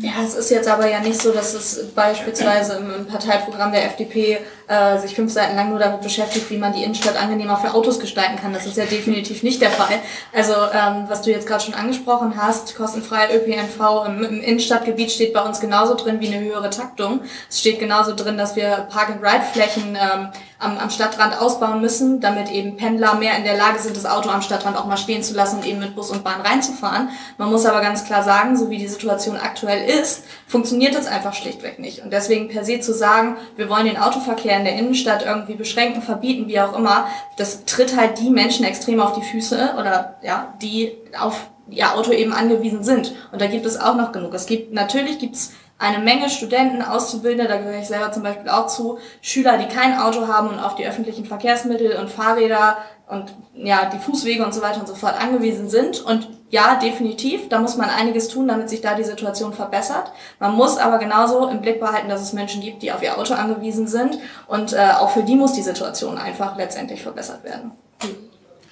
[0.00, 4.38] Ja, es ist jetzt aber ja nicht so, dass es beispielsweise im, Parteiprogramm der FDP
[4.68, 7.98] äh, sich fünf Seiten lang nur damit beschäftigt, wie man die Innenstadt angenehmer für Autos
[7.98, 8.52] gestalten kann.
[8.52, 9.98] Das ist ja definitiv nicht der Fall.
[10.32, 15.32] Also ähm, was du jetzt gerade schon angesprochen hast, kostenfrei ÖPNV im, im Innenstadtgebiet steht
[15.32, 17.20] bei uns genauso drin wie eine höhere Taktung.
[17.50, 22.76] Es steht genauso drin, dass wir Park-and-Ride-Flächen ähm, am, am Stadtrand ausbauen müssen, damit eben
[22.76, 25.58] Pendler mehr in der Lage sind, das Auto am Stadtrand auch mal stehen zu lassen
[25.58, 27.10] und eben mit Bus und Bahn reinzufahren.
[27.36, 31.34] Man muss aber ganz klar sagen, so wie die Situation aktuell ist, funktioniert das einfach
[31.34, 32.02] schlichtweg nicht.
[32.02, 36.02] Und deswegen per se zu sagen, wir wollen den Autoverkehr in der Innenstadt irgendwie beschränken,
[36.02, 40.54] verbieten, wie auch immer, das tritt halt die Menschen extrem auf die Füße oder ja,
[40.60, 43.14] die auf ihr Auto eben angewiesen sind.
[43.30, 44.34] Und da gibt es auch noch genug.
[44.34, 48.66] Es gibt, natürlich gibt's eine Menge Studenten, Auszubildende, da gehöre ich selber zum Beispiel auch
[48.66, 53.86] zu, Schüler, die kein Auto haben und auf die öffentlichen Verkehrsmittel und Fahrräder und ja,
[53.86, 56.00] die Fußwege und so weiter und so fort angewiesen sind.
[56.00, 57.48] Und ja, definitiv.
[57.48, 60.12] Da muss man einiges tun, damit sich da die Situation verbessert.
[60.40, 63.34] Man muss aber genauso im Blick behalten, dass es Menschen gibt, die auf ihr Auto
[63.34, 64.18] angewiesen sind.
[64.46, 67.72] Und äh, auch für die muss die Situation einfach letztendlich verbessert werden.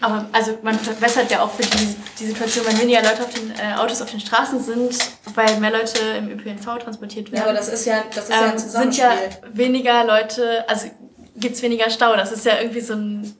[0.00, 3.50] Aber also man verbessert ja auch für die, die Situation, wenn weniger Leute auf den
[3.52, 4.96] äh, Autos auf den Straßen sind,
[5.34, 7.42] weil mehr Leute im ÖPNV transportiert werden.
[7.42, 9.12] Ja, aber das ist ja, das ist ja ein ähm, sind ja
[9.52, 10.90] weniger Leute, also
[11.36, 12.14] gibt's weniger Stau.
[12.14, 13.34] Das ist ja irgendwie so ein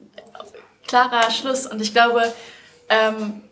[0.87, 1.67] klarer Schluss.
[1.67, 2.33] Und ich glaube,
[2.89, 3.43] ähm,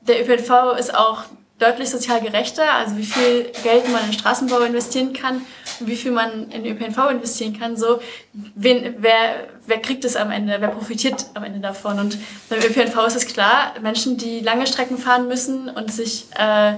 [0.00, 1.24] der ÖPNV ist auch
[1.58, 5.40] deutlich sozial gerechter, also wie viel Geld man in Straßenbau investieren kann
[5.80, 8.00] und wie viel man in ÖPNV investieren kann, so
[8.32, 11.98] wen, wer, wer kriegt es am Ende, wer profitiert am Ende davon.
[11.98, 12.18] Und
[12.50, 16.74] beim ÖPNV ist es klar, Menschen, die lange Strecken fahren müssen und sich äh,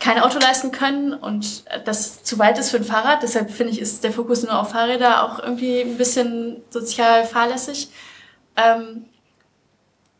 [0.00, 3.80] kein Auto leisten können und das zu weit ist für ein Fahrrad, deshalb finde ich,
[3.80, 7.88] ist der Fokus nur auf Fahrräder auch irgendwie ein bisschen sozial fahrlässig.
[8.56, 9.06] Ähm,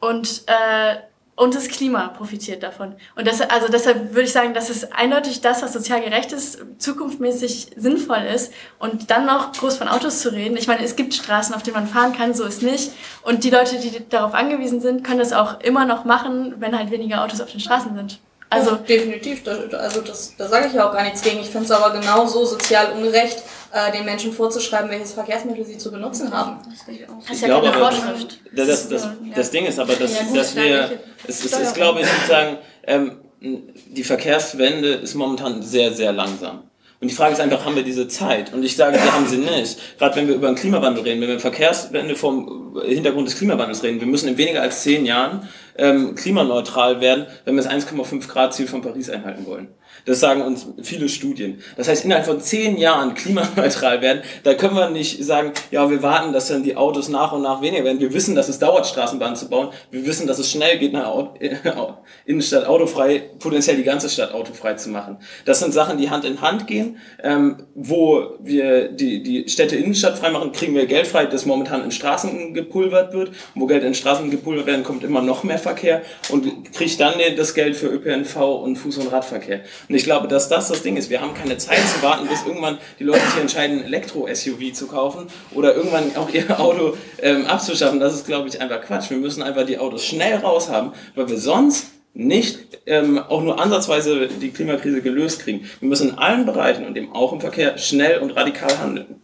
[0.01, 0.97] und äh,
[1.39, 2.97] und das Klima profitiert davon.
[3.15, 6.59] Und das, also deshalb würde ich sagen, das ist eindeutig das, was sozial gerecht ist,
[6.79, 8.53] zukunftsmäßig sinnvoll ist.
[8.81, 10.57] Und dann noch groß von Autos zu reden.
[10.57, 12.91] Ich meine, es gibt Straßen, auf denen man fahren kann, so ist nicht.
[13.23, 16.91] Und die Leute, die darauf angewiesen sind, können das auch immer noch machen, wenn halt
[16.91, 18.19] weniger Autos auf den Straßen sind.
[18.51, 21.39] Also ja, definitiv, also das, da sage ich ja auch gar nichts gegen.
[21.41, 25.91] Ich finde es aber genauso sozial ungerecht, äh, den Menschen vorzuschreiben, welches Verkehrsmittel sie zu
[25.91, 26.59] benutzen haben.
[26.65, 28.39] Das ist ja keine Vorschrift.
[28.53, 32.01] Das, das, das, das, Ding ist aber, dass, ja, dass wir, es, es ist, glaube
[32.01, 36.63] ich, sozusagen, ähm, die Verkehrswende ist momentan sehr, sehr langsam.
[37.01, 38.53] Und die Frage ist einfach, haben wir diese Zeit?
[38.53, 39.79] Und ich sage, wir haben sie nicht.
[39.99, 44.01] Gerade wenn wir über den Klimawandel reden, wenn wir Verkehrswende vom Hintergrund des Klimawandels reden,
[44.01, 48.53] wir müssen in weniger als zehn Jahren ähm, klimaneutral werden, wenn wir das 1,5 Grad
[48.53, 49.69] Ziel von Paris einhalten wollen.
[50.05, 51.61] Das sagen uns viele Studien.
[51.77, 56.03] Das heißt, innerhalb von zehn Jahren klimaneutral werden, da können wir nicht sagen, ja, wir
[56.03, 58.01] warten, dass dann die Autos nach und nach weniger werden.
[58.01, 59.69] Wir wissen, dass es dauert, Straßenbahnen zu bauen.
[59.91, 61.29] Wir wissen, dass es schnell geht, eine
[62.27, 65.19] Innenstadt autofrei, potenziell die ganze Stadt autofrei zu machen.
[65.45, 66.99] Das sind Sachen, die Hand in Hand gehen.
[67.23, 71.85] Ähm, wo wir die, die Städte Innenstadt frei machen, kriegen wir Geld frei, das momentan
[71.85, 73.29] in Straßen gepulvert wird.
[73.29, 77.15] Und wo Geld in Straßen gepulvert werden, kommt immer noch mehr Verkehr und kriegt dann
[77.37, 79.61] das Geld für ÖPNV und Fuß- und Radverkehr.
[79.89, 81.11] Und ich glaube, dass das das Ding ist.
[81.11, 85.27] Wir haben keine Zeit zu warten, bis irgendwann die Leute sich entscheiden, Elektro-SUV zu kaufen
[85.53, 87.99] oder irgendwann auch ihr Auto ähm, abzuschaffen.
[87.99, 89.11] Das ist, glaube ich, einfach Quatsch.
[89.11, 93.61] Wir müssen einfach die Autos schnell raus haben, weil wir sonst nicht ähm, auch nur
[93.61, 95.69] ansatzweise die Klimakrise gelöst kriegen.
[95.81, 99.21] Wir müssen in allen Bereichen und eben auch im Verkehr schnell und radikal handeln.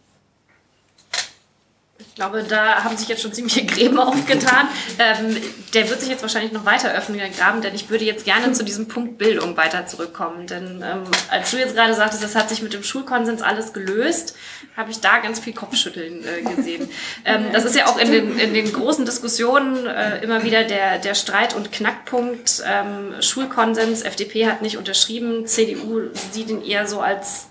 [2.15, 4.69] Ich glaube, da haben sich jetzt schon ziemliche Gräben aufgetan.
[4.99, 5.35] Ähm,
[5.73, 8.53] der wird sich jetzt wahrscheinlich noch weiter öffnen, der Graben, denn ich würde jetzt gerne
[8.53, 10.47] zu diesem Punkt Bildung weiter zurückkommen.
[10.47, 14.37] Denn ähm, als du jetzt gerade sagtest, das hat sich mit dem Schulkonsens alles gelöst,
[14.77, 16.89] habe ich da ganz viel Kopfschütteln äh, gesehen.
[17.27, 20.99] Ähm, das ist ja auch in den, in den großen Diskussionen äh, immer wieder der,
[20.99, 22.61] der Streit und Knackpunkt.
[22.65, 26.01] Ähm, Schulkonsens, FDP hat nicht unterschrieben, CDU
[26.31, 27.47] sieht ihn eher so als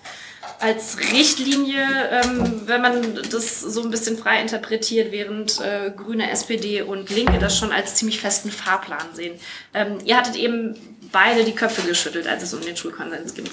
[0.61, 6.83] als Richtlinie, ähm, wenn man das so ein bisschen frei interpretiert, während äh, Grüne, SPD
[6.83, 9.39] und Linke das schon als ziemlich festen Fahrplan sehen.
[9.73, 10.77] Ähm, ihr hattet eben
[11.13, 13.45] beide die Köpfe geschüttelt, als es um den Schulkonsens ging.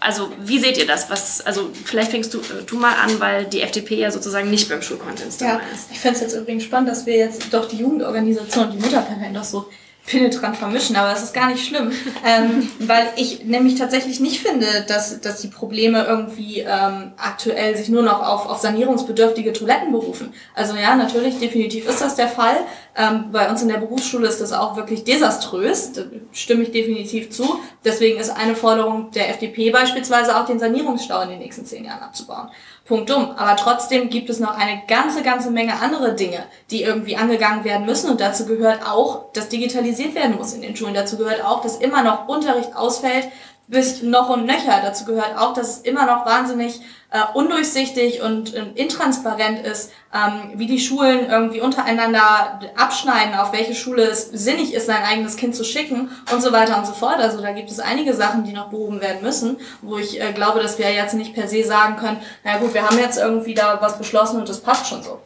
[0.00, 1.10] Also wie seht ihr das?
[1.10, 4.82] Was, also vielleicht fängst du, du mal an, weil die FDP ja sozusagen nicht beim
[4.82, 5.90] Schulkonsens dabei ja, ist.
[5.90, 9.34] Ich fände es jetzt übrigens spannend, dass wir jetzt doch die Jugendorganisation und die Mutterparteien
[9.34, 9.68] doch so
[10.08, 11.92] penetrant vermischen, aber das ist gar nicht schlimm,
[12.24, 17.90] ähm, weil ich nämlich tatsächlich nicht finde, dass, dass die Probleme irgendwie ähm, aktuell sich
[17.90, 20.32] nur noch auf, auf sanierungsbedürftige Toiletten berufen.
[20.54, 22.56] Also ja, natürlich, definitiv ist das der Fall.
[22.96, 27.30] Ähm, bei uns in der Berufsschule ist das auch wirklich desaströs, da stimme ich definitiv
[27.30, 27.60] zu.
[27.84, 32.02] Deswegen ist eine Forderung der FDP beispielsweise auch den Sanierungsstau in den nächsten zehn Jahren
[32.02, 32.48] abzubauen.
[32.88, 33.32] Punktum.
[33.36, 37.86] Aber trotzdem gibt es noch eine ganze, ganze Menge andere Dinge, die irgendwie angegangen werden
[37.86, 38.10] müssen.
[38.10, 40.94] Und dazu gehört auch, dass digitalisiert werden muss in den Schulen.
[40.94, 43.28] Dazu gehört auch, dass immer noch Unterricht ausfällt,
[43.68, 44.80] bis noch und nöcher.
[44.82, 50.52] Dazu gehört auch, dass es immer noch wahnsinnig äh, undurchsichtig und äh, intransparent ist, ähm,
[50.58, 55.54] wie die Schulen irgendwie untereinander abschneiden, auf welche Schule es sinnig ist, sein eigenes Kind
[55.54, 57.18] zu schicken und so weiter und so fort.
[57.18, 60.60] Also da gibt es einige Sachen, die noch behoben werden müssen, wo ich äh, glaube,
[60.60, 63.78] dass wir jetzt nicht per se sagen können, na gut, wir haben jetzt irgendwie da
[63.80, 65.20] was beschlossen und das passt schon so.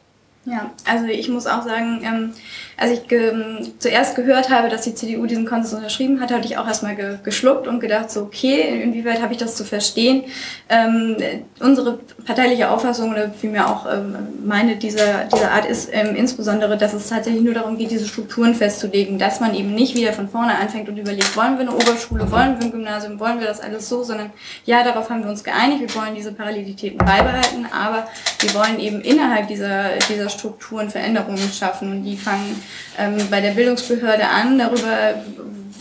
[0.44, 2.34] Ja, also ich muss auch sagen, ähm,
[2.76, 3.32] als ich ge
[3.78, 7.18] zuerst gehört habe, dass die CDU diesen Konsens unterschrieben hat, hatte ich auch erstmal ge
[7.22, 10.24] geschluckt und gedacht, so okay, inwieweit habe ich das zu verstehen?
[10.68, 11.16] Ähm,
[11.60, 16.94] unsere parteiliche Auffassung oder vielmehr auch ähm, meine dieser, dieser Art ist ähm, insbesondere, dass
[16.94, 20.56] es tatsächlich nur darum geht, diese Strukturen festzulegen, dass man eben nicht wieder von vorne
[20.56, 23.88] anfängt und überlegt, wollen wir eine Oberschule, wollen wir ein Gymnasium, wollen wir das alles
[23.88, 24.30] so, sondern
[24.64, 28.08] ja, darauf haben wir uns geeinigt, wir wollen diese Parallelitäten beibehalten, aber
[28.40, 31.90] wir wollen eben innerhalb dieser, dieser Strukturen Veränderungen schaffen.
[31.90, 32.61] Und die fangen
[32.98, 35.14] ähm, bei der Bildungsbehörde an, darüber,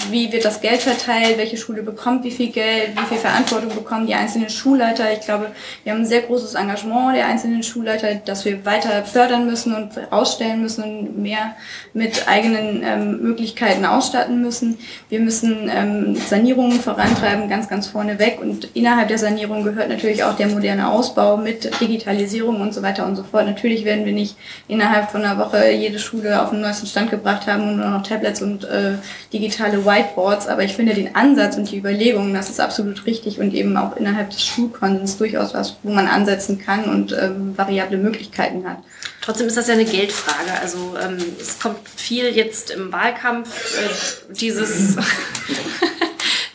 [0.10, 4.08] wie wird das Geld verteilt, welche Schule bekommt wie viel Geld, wie viel Verantwortung bekommen
[4.08, 5.12] die einzelnen Schulleiter.
[5.14, 5.48] Ich glaube,
[5.84, 10.12] wir haben ein sehr großes Engagement der einzelnen Schulleiter, das wir weiter fördern müssen und
[10.12, 11.56] ausstellen müssen und mehr
[11.94, 14.78] mit eigenen ähm, Möglichkeiten ausstatten müssen.
[15.10, 18.40] Wir müssen ähm, Sanierungen vorantreiben, ganz, ganz vorne weg.
[18.42, 23.06] Und innerhalb der Sanierung gehört natürlich auch der moderne Ausbau mit Digitalisierung und so weiter
[23.06, 23.46] und so fort.
[23.46, 27.48] Natürlich werden wir nicht innerhalb von einer Woche jede Schule auf den neuesten Stand gebracht
[27.48, 28.94] haben und nur noch Tablets und äh,
[29.34, 33.54] digitale Whiteboards, aber ich finde den Ansatz und die Überlegungen, das ist absolut richtig und
[33.54, 38.68] eben auch innerhalb des Schulkonsens durchaus was, wo man ansetzen kann und ähm, variable Möglichkeiten
[38.68, 38.78] hat.
[39.22, 40.60] Trotzdem ist das ja eine Geldfrage.
[40.62, 44.98] Also ähm, es kommt viel jetzt im Wahlkampf äh, dieses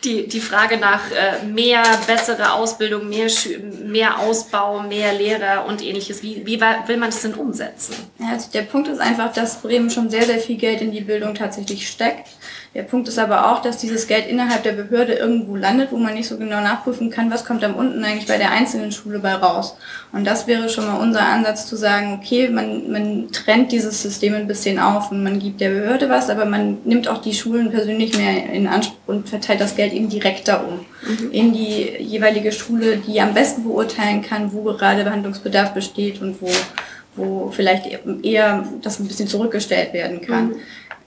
[0.06, 3.28] die, die Frage nach äh, mehr bessere Ausbildung, mehr,
[3.84, 6.22] mehr Ausbau, mehr Lehrer und ähnliches.
[6.22, 7.94] Wie, wie will man das denn umsetzen?
[8.18, 11.00] Ja, also der Punkt ist einfach, dass Bremen schon sehr, sehr viel Geld in die
[11.00, 12.28] Bildung tatsächlich steckt.
[12.76, 16.12] Der Punkt ist aber auch, dass dieses Geld innerhalb der Behörde irgendwo landet, wo man
[16.12, 19.32] nicht so genau nachprüfen kann, was kommt am unten eigentlich bei der einzelnen Schule bei
[19.32, 19.78] raus.
[20.12, 24.34] Und das wäre schon mal unser Ansatz zu sagen, okay, man, man trennt dieses System
[24.34, 27.70] ein bisschen auf und man gibt der Behörde was, aber man nimmt auch die Schulen
[27.70, 30.84] persönlich mehr in Anspruch und verteilt das Geld eben direkter um.
[31.08, 31.32] Mhm.
[31.32, 36.50] In die jeweilige Schule, die am besten beurteilen kann, wo gerade Behandlungsbedarf besteht und wo,
[37.14, 37.86] wo vielleicht
[38.22, 40.48] eher das ein bisschen zurückgestellt werden kann.
[40.48, 40.56] Mhm.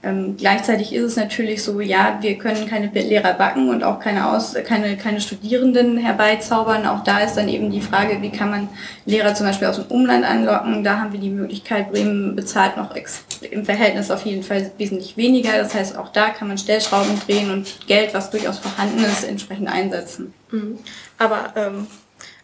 [0.02, 4.30] Ähm, gleichzeitig ist es natürlich so, ja, wir können keine Lehrer backen und auch keine,
[4.30, 6.86] Aus keine, keine Studierenden herbeizaubern.
[6.86, 8.68] Auch da ist dann eben die Frage, wie kann man
[9.04, 10.82] Lehrer zum Beispiel aus dem Umland anlocken.
[10.84, 12.94] Da haben wir die Möglichkeit, Bremen bezahlt noch
[13.42, 15.58] im Verhältnis auf jeden Fall wesentlich weniger.
[15.58, 19.68] Das heißt, auch da kann man Stellschrauben drehen und Geld, was durchaus vorhanden ist, entsprechend
[19.68, 20.32] einsetzen.
[20.50, 20.78] Mhm.
[21.18, 21.86] Aber ähm,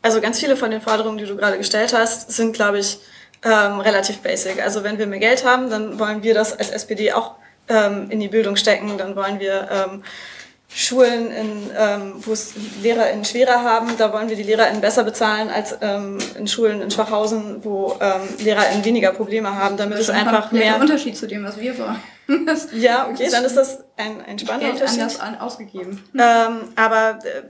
[0.02, 2.98] also ganz viele von den Forderungen, die du gerade gestellt hast, sind, glaube ich,
[3.42, 4.62] ähm, relativ basic.
[4.62, 7.36] Also wenn wir mehr Geld haben, dann wollen wir das als SPD auch
[7.68, 10.02] ähm, in die Bildung stecken, dann wollen wir ähm,
[10.68, 12.52] Schulen, in, ähm, wo es
[12.82, 16.90] LehrerInnen schwerer haben, da wollen wir die LehrerInnen besser bezahlen als ähm, in Schulen in
[16.90, 20.74] Schwachhausen, wo ähm, LehrerInnen weniger Probleme haben, damit es einfach mehr...
[20.74, 22.02] Ein Unterschied zu dem, was wir wollen.
[22.74, 25.00] ja, okay, dann ist das ein, ein spannender Geld Unterschied.
[25.00, 26.02] anders an, ausgegeben.
[26.18, 27.42] Ähm, aber äh,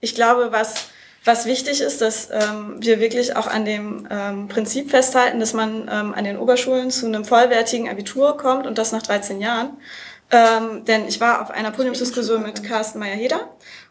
[0.00, 0.88] ich glaube, was
[1.24, 5.88] was wichtig ist, dass ähm, wir wirklich auch an dem ähm, Prinzip festhalten, dass man
[5.90, 9.78] ähm, an den Oberschulen zu einem vollwertigen Abitur kommt und das nach 13 Jahren.
[10.30, 13.40] Ähm, denn ich war auf einer Podiumsdiskussion mit Carsten Meyer-Heder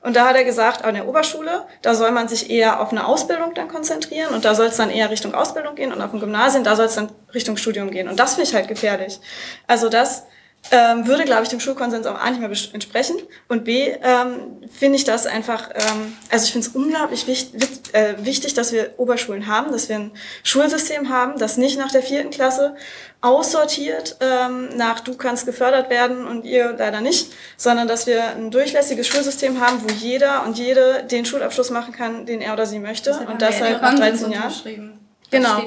[0.02, 3.06] und da hat er gesagt, an der Oberschule, da soll man sich eher auf eine
[3.08, 6.19] Ausbildung dann konzentrieren und da soll es dann eher Richtung Ausbildung gehen und auf dem
[6.19, 8.08] Gymnasium, da soll es dann Richtung Studium gehen.
[8.08, 9.19] Und das finde ich halt gefährlich.
[9.67, 10.24] Also das
[10.71, 13.15] ähm, würde, glaube ich, dem Schulkonsens auch A nicht mehr entsprechen.
[13.47, 17.62] Und B, ähm, finde ich das einfach, ähm, also ich finde es unglaublich wichtig,
[17.93, 20.12] äh, wichtig, dass wir Oberschulen haben, dass wir ein
[20.43, 22.76] Schulsystem haben, das nicht nach der vierten Klasse
[23.21, 28.52] aussortiert ähm, nach du kannst gefördert werden und ihr leider nicht, sondern dass wir ein
[28.52, 32.80] durchlässiges Schulsystem haben, wo jeder und jede den Schulabschluss machen kann, den er oder sie
[32.80, 33.12] möchte.
[33.12, 35.03] Und das halt nach 13 Jahren.
[35.34, 35.62] Genau.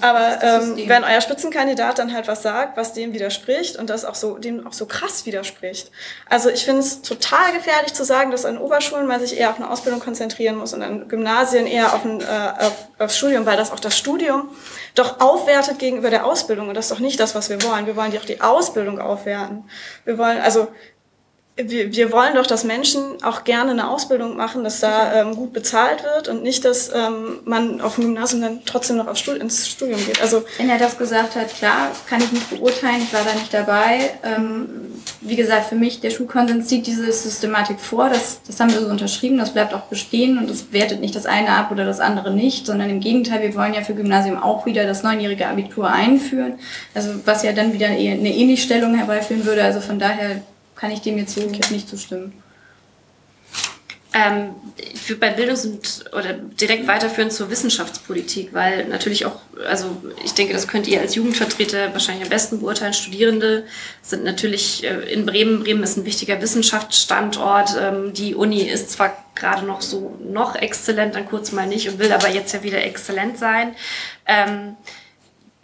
[0.00, 4.14] Aber ähm, wenn euer Spitzenkandidat dann halt was sagt, was dem widerspricht und das auch
[4.14, 5.90] so, dem auch so krass widerspricht.
[6.28, 9.56] Also ich finde es total gefährlich zu sagen, dass an Oberschulen man sich eher auf
[9.56, 13.56] eine Ausbildung konzentrieren muss und an Gymnasien eher auf, ein, äh, auf, aufs Studium, weil
[13.56, 14.48] das auch das Studium
[14.94, 16.68] doch aufwertet gegenüber der Ausbildung.
[16.68, 17.86] Und das ist doch nicht das, was wir wollen.
[17.86, 19.64] Wir wollen die auch die Ausbildung aufwerten.
[20.04, 20.68] Wir wollen, also
[21.60, 25.52] wir, wir wollen doch, dass Menschen auch gerne eine Ausbildung machen, dass da ähm, gut
[25.52, 29.38] bezahlt wird und nicht, dass ähm, man auf dem Gymnasium dann trotzdem noch aufs Stud
[29.38, 30.22] ins Studium geht.
[30.22, 33.52] Also wenn er das gesagt hat, klar, kann ich nicht beurteilen, ich war da nicht
[33.52, 34.10] dabei.
[34.22, 34.68] Ähm,
[35.20, 38.86] wie gesagt, für mich, der Schulkonsens zieht diese Systematik vor, das, das haben wir so
[38.86, 42.30] unterschrieben, das bleibt auch bestehen und es wertet nicht das eine ab oder das andere
[42.30, 46.54] nicht, sondern im Gegenteil, wir wollen ja für Gymnasium auch wieder das neunjährige Abitur einführen,
[46.94, 50.40] also was ja dann wieder eine Ähnlichstellung herbeiführen würde, also von daher
[50.78, 51.60] kann ich dem jetzt so okay.
[51.70, 52.32] nicht zustimmen.
[54.14, 60.02] Ähm, ich würde bei Bildungs- und oder direkt weiterführen zur Wissenschaftspolitik, weil natürlich auch, also
[60.24, 62.94] ich denke, das könnt ihr als Jugendvertreter wahrscheinlich am besten beurteilen.
[62.94, 63.66] Studierende
[64.00, 65.62] sind natürlich äh, in Bremen.
[65.62, 67.76] Bremen ist ein wichtiger Wissenschaftsstandort.
[67.78, 71.98] Ähm, die Uni ist zwar gerade noch so noch exzellent, dann kurz mal nicht und
[71.98, 73.74] will aber jetzt ja wieder exzellent sein.
[74.26, 74.76] Ähm,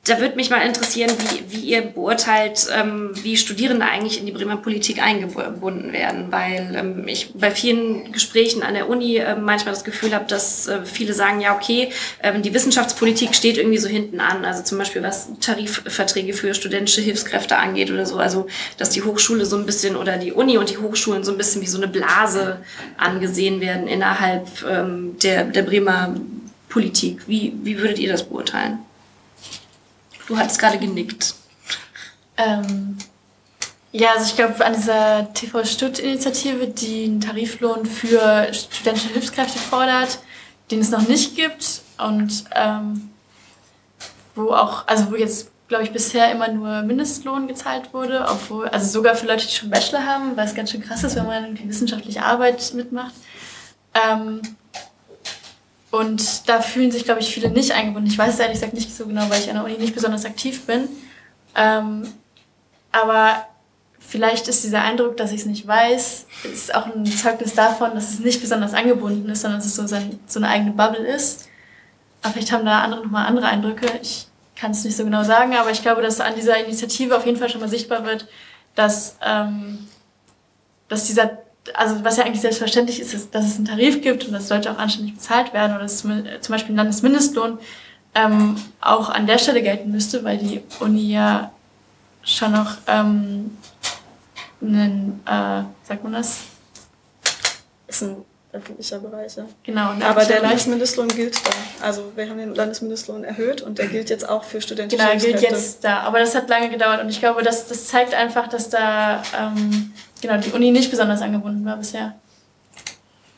[0.04, 4.32] da würde mich mal interessieren, wie, wie ihr beurteilt, ähm, wie Studierende eigentlich in die
[4.32, 9.72] Bremer Politik eingebunden werden, weil ähm, ich bei vielen Gesprächen an der Uni äh, manchmal
[9.72, 11.88] das Gefühl habe, dass äh, viele sagen, ja okay,
[12.22, 17.00] ähm, die Wissenschaftspolitik steht irgendwie so hinten an, also zum Beispiel was Tarifverträge für studentische
[17.00, 20.68] Hilfskräfte angeht oder so, also dass die Hochschule so ein bisschen oder die Uni und
[20.68, 22.58] die Hochschulen so ein bisschen wie so eine Blase
[22.98, 26.14] angesehen werden innerhalb ähm, der, der Bremer
[26.68, 27.22] Politik.
[27.26, 28.80] Wie, wie würdet ihr das beurteilen?
[30.26, 31.34] Du hattest gerade genickt.
[32.37, 32.98] Ähm,
[33.92, 40.18] ja, also ich glaube, an dieser TV Stutt-Initiative, die einen Tariflohn für studentische Hilfskräfte fordert,
[40.70, 43.10] den es noch nicht gibt und ähm,
[44.34, 48.90] wo auch, also wo jetzt, glaube ich, bisher immer nur Mindestlohn gezahlt wurde, obwohl, also
[48.90, 51.44] sogar für Leute, die schon Bachelor haben, weil es ganz schön krass ist, wenn man
[51.44, 53.14] irgendwie wissenschaftliche Arbeit mitmacht.
[53.94, 54.42] Ähm,
[55.94, 58.11] und da fühlen sich, glaube ich, viele nicht eingebunden.
[58.11, 60.24] Ich weiß es ehrlich gesagt nicht so genau, weil ich an der Uni nicht besonders
[60.24, 60.88] aktiv bin.
[61.54, 62.09] Ähm,
[62.90, 63.46] aber
[64.00, 68.11] vielleicht ist dieser Eindruck, dass ich es nicht weiß, ist auch ein Zeugnis davon, dass
[68.11, 71.48] es nicht besonders angebunden ist, sondern dass es so, sein, so eine eigene Bubble ist.
[72.22, 73.87] Aber vielleicht haben da andere nochmal andere Eindrücke.
[74.02, 74.26] Ich
[74.57, 77.38] kann es nicht so genau sagen, aber ich glaube, dass an dieser Initiative auf jeden
[77.38, 78.26] Fall schon mal sichtbar wird,
[78.74, 79.87] dass, ähm,
[80.88, 84.33] dass dieser also was ja eigentlich selbstverständlich ist, ist, dass es einen Tarif gibt und
[84.33, 87.59] dass Leute auch anständig bezahlt werden oder dass zum Beispiel ein Landesmindestlohn
[88.14, 91.50] ähm, auch an der Stelle gelten müsste, weil die Uni ja
[92.22, 93.57] schon noch ähm,
[94.61, 96.44] einen, äh, sagt man das?
[97.87, 98.16] Ist ein
[98.54, 99.46] öffentlicher Bereich, ja.
[99.64, 99.92] Genau.
[100.00, 101.50] Aber der Landesmindestlohn gilt da.
[101.84, 105.42] Also wir haben den Landesmindestlohn erhöht und der gilt jetzt auch für studentische Genau, gilt
[105.42, 106.00] jetzt da.
[106.00, 109.92] Aber das hat lange gedauert und ich glaube, das, das zeigt einfach, dass da ähm,
[110.20, 112.14] genau, die Uni nicht besonders angebunden war bisher.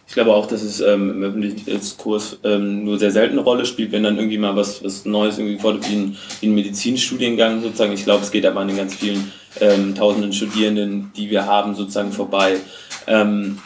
[0.09, 3.66] Ich glaube auch, dass es ähm, im öffentlichen Diskurs ähm, nur sehr selten eine Rolle
[3.66, 7.61] spielt, wenn dann irgendwie mal was, was Neues irgendwie fordert, wie ein, wie ein Medizinstudiengang
[7.61, 7.92] sozusagen.
[7.92, 11.74] Ich glaube, es geht aber an den ganz vielen ähm, tausenden Studierenden, die wir haben,
[11.74, 12.57] sozusagen vorbei.
[13.07, 13.59] Ähm,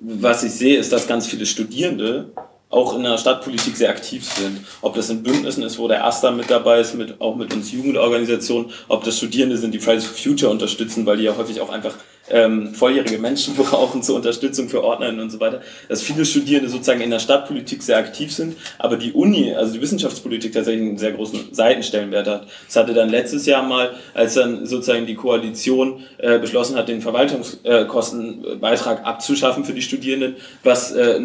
[0.00, 2.32] was ich sehe, ist, dass ganz viele Studierende
[2.70, 4.60] auch in der Stadtpolitik sehr aktiv sind.
[4.80, 7.72] Ob das in Bündnissen ist, wo der AStA mit dabei ist, mit, auch mit uns
[7.72, 11.70] Jugendorganisationen, ob das Studierende sind, die Fridays for Future unterstützen, weil die ja häufig auch
[11.70, 11.94] einfach
[12.30, 17.00] ähm, volljährige Menschen brauchen zur Unterstützung für Ordnerinnen und so weiter, dass viele Studierende sozusagen
[17.00, 21.12] in der Stadtpolitik sehr aktiv sind, aber die Uni, also die Wissenschaftspolitik tatsächlich einen sehr
[21.12, 22.46] großen Seitenstellenwert hat.
[22.66, 27.00] Das hatte dann letztes Jahr mal, als dann sozusagen die Koalition äh, beschlossen hat, den
[27.00, 31.20] Verwaltungskostenbeitrag abzuschaffen für die Studierenden, was, äh,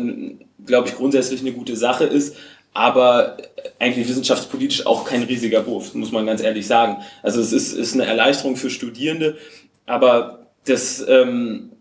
[0.65, 2.35] glaube ich, grundsätzlich eine gute Sache ist
[2.75, 3.37] aber
[3.79, 6.97] eigentlich wissenschaftspolitisch auch kein riesiger Wurf, muss man ganz ehrlich sagen.
[7.23, 9.37] Also es ist, ist eine Erleichterung für Studierende,
[9.85, 11.71] aber das ähm,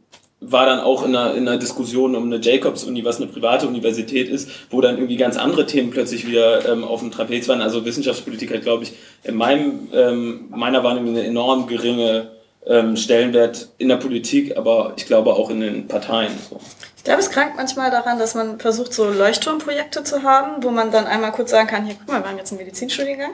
[0.40, 4.28] war dann auch in einer, in einer Diskussion um eine Jacobs-Uni, was eine private Universität
[4.28, 7.62] ist, wo dann irgendwie ganz andere Themen plötzlich wieder ähm, auf dem Trapez waren.
[7.62, 8.92] Also Wissenschaftspolitik hat, glaube ich,
[9.22, 12.30] in meinem, ähm, meiner Wahrnehmung eine enorm geringe
[12.66, 16.32] ähm, Stellenwert in der Politik, aber ich glaube auch in den Parteien.
[16.50, 16.60] So.
[16.96, 20.90] Ich glaube, es krankt manchmal daran, dass man versucht, so Leuchtturmprojekte zu haben, wo man
[20.90, 23.32] dann einmal kurz sagen kann, hier, guck mal, wir haben jetzt einen Medizinstudiengang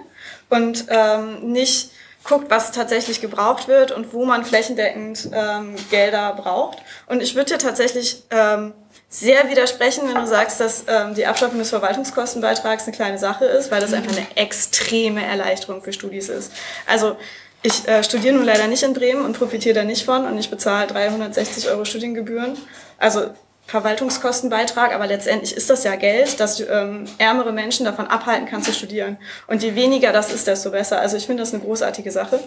[0.48, 1.90] und ähm, nicht
[2.24, 6.78] guckt, was tatsächlich gebraucht wird und wo man flächendeckend ähm, Gelder braucht.
[7.06, 8.72] Und ich würde dir tatsächlich ähm,
[9.08, 13.70] sehr widersprechen, wenn du sagst, dass ähm, die Abschaffung des Verwaltungskostenbeitrags eine kleine Sache ist,
[13.70, 16.52] weil das einfach eine extreme Erleichterung für Studis ist.
[16.86, 17.16] Also
[17.62, 20.48] ich äh, studiere nun leider nicht in Bremen und profitiere da nicht von und ich
[20.48, 22.56] bezahle 360 Euro Studiengebühren.
[22.98, 23.30] Also
[23.70, 28.72] Verwaltungskostenbeitrag, aber letztendlich ist das ja Geld, das ähm, ärmere Menschen davon abhalten kann zu
[28.72, 29.16] studieren.
[29.46, 31.00] Und je weniger das ist, desto besser.
[31.00, 32.40] Also ich finde das eine großartige Sache.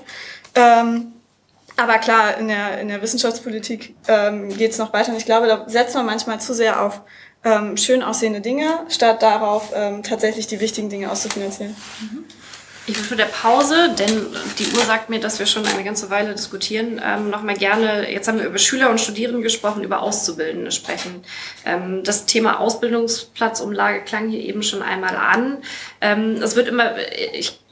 [0.54, 1.14] Ähm,
[1.78, 5.12] aber klar, in der, in der Wissenschaftspolitik ähm, geht es noch weiter.
[5.12, 7.02] Und ich glaube, da setzt man manchmal zu sehr auf
[7.46, 11.76] ähm, schön aussehende Dinge, statt darauf, ähm, tatsächlich die wichtigen Dinge auszufinanzieren.
[12.02, 12.26] Mhm.
[12.86, 14.28] Ich würde vor der Pause, denn
[14.60, 18.28] die Uhr sagt mir, dass wir schon eine ganze Weile diskutieren, ähm, nochmal gerne, jetzt
[18.28, 21.24] haben wir über Schüler und Studierende gesprochen, über Auszubildende sprechen.
[21.66, 25.60] Ähm, das Thema Ausbildungsplatzumlage klang hier eben schon einmal an.
[26.02, 26.92] Ähm, es wird immer,
[27.34, 27.63] ich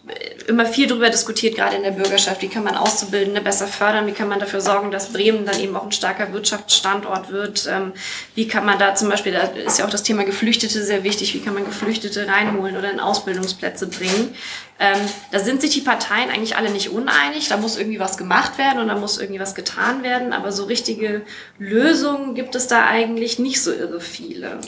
[0.47, 2.41] immer viel darüber diskutiert, gerade in der Bürgerschaft.
[2.41, 4.07] Wie kann man Auszubildende besser fördern?
[4.07, 7.67] Wie kann man dafür sorgen, dass Bremen dann eben auch ein starker Wirtschaftsstandort wird?
[7.69, 7.93] Ähm,
[8.35, 11.33] wie kann man da zum Beispiel, da ist ja auch das Thema Geflüchtete sehr wichtig,
[11.33, 14.35] wie kann man Geflüchtete reinholen oder in Ausbildungsplätze bringen?
[14.79, 14.99] Ähm,
[15.31, 17.47] da sind sich die Parteien eigentlich alle nicht uneinig.
[17.47, 20.33] Da muss irgendwie was gemacht werden und da muss irgendwie was getan werden.
[20.33, 21.21] Aber so richtige
[21.59, 24.59] Lösungen gibt es da eigentlich nicht so irre viele.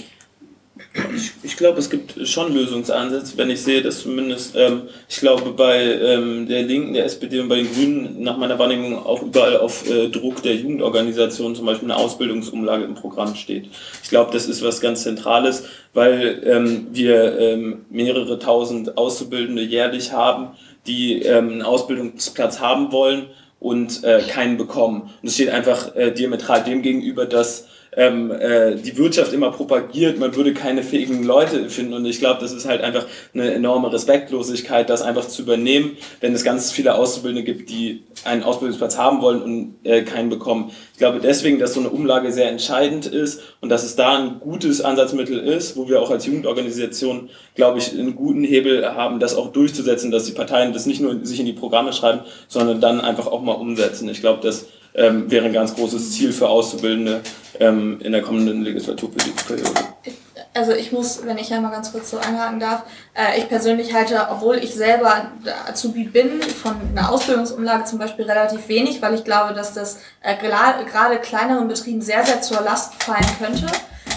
[1.15, 5.51] Ich, ich glaube, es gibt schon Lösungsansätze, wenn ich sehe, dass zumindest, ähm, ich glaube,
[5.51, 9.57] bei ähm, der Linken, der SPD und bei den Grünen nach meiner Wahrnehmung auch überall
[9.57, 13.69] auf äh, Druck der Jugendorganisation zum Beispiel eine Ausbildungsumlage im Programm steht.
[14.03, 15.63] Ich glaube, das ist was ganz Zentrales,
[15.95, 20.49] weil ähm, wir ähm, mehrere tausend Auszubildende jährlich haben,
[20.85, 23.25] die ähm, einen Ausbildungsplatz haben wollen
[23.59, 25.09] und äh, keinen bekommen.
[25.21, 27.67] Und es steht einfach äh, diametral dem gegenüber, dass
[27.97, 31.93] ähm, äh, die Wirtschaft immer propagiert, man würde keine fähigen Leute finden.
[31.93, 36.33] Und ich glaube, das ist halt einfach eine enorme Respektlosigkeit, das einfach zu übernehmen, wenn
[36.33, 40.71] es ganz viele Auszubildende gibt, die einen Ausbildungsplatz haben wollen und äh, keinen bekommen.
[40.93, 44.39] Ich glaube deswegen, dass so eine Umlage sehr entscheidend ist und dass es da ein
[44.39, 49.35] gutes Ansatzmittel ist, wo wir auch als Jugendorganisation, glaube ich, einen guten Hebel haben, das
[49.35, 53.01] auch durchzusetzen, dass die Parteien das nicht nur sich in die Programme schreiben, sondern dann
[53.01, 54.07] einfach auch mal umsetzen.
[54.09, 57.21] Ich glaube, das ähm, wäre ein ganz großes Ziel für Auszubildende
[57.59, 59.71] ähm, in der kommenden Legislaturperiode.
[60.55, 62.83] Also ich muss, wenn ich ja mal ganz kurz so anhaken darf,
[63.15, 65.31] äh, ich persönlich halte, obwohl ich selber
[65.67, 70.35] Azubi bin, von einer Ausbildungsumlage zum Beispiel relativ wenig, weil ich glaube, dass das äh,
[70.37, 73.65] gerade kleineren Betrieben sehr, sehr zur Last fallen könnte.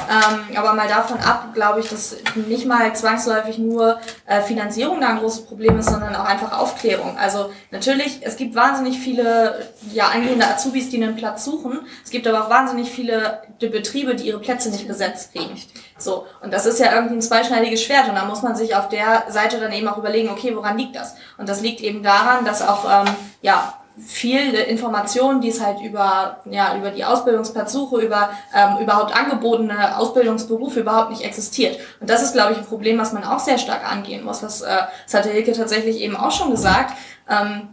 [0.08, 5.08] Ähm, aber mal davon ab, glaube ich, dass nicht mal zwangsläufig nur äh, Finanzierung da
[5.08, 7.16] ein großes Problem ist, sondern auch einfach Aufklärung.
[7.18, 11.80] Also natürlich, es gibt wahnsinnig viele ja, angehende Azubis, die einen Platz suchen.
[12.04, 15.60] Es gibt aber auch wahnsinnig viele Betriebe, die ihre Plätze nicht besetzt kriegen.
[15.98, 18.88] So, und das ist ja irgendwie ein zweischneidiges Schwert und da muss man sich auf
[18.88, 21.16] der Seite dann eben auch überlegen, okay, woran liegt das?
[21.38, 26.40] Und das liegt eben daran, dass auch ähm, ja, viele Informationen, die es halt über,
[26.44, 31.78] ja, über die Ausbildungsplatzsuche, über ähm, überhaupt angebotene Ausbildungsberufe überhaupt nicht existiert.
[32.00, 34.42] Und das ist, glaube ich, ein Problem, was man auch sehr stark angehen muss.
[34.42, 36.94] Was, äh, das hatte Hilke tatsächlich eben auch schon gesagt.
[37.28, 37.68] Ähm,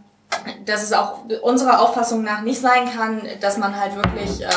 [0.64, 4.48] dass es auch unserer Auffassung nach nicht sein kann, dass man halt wirklich äh,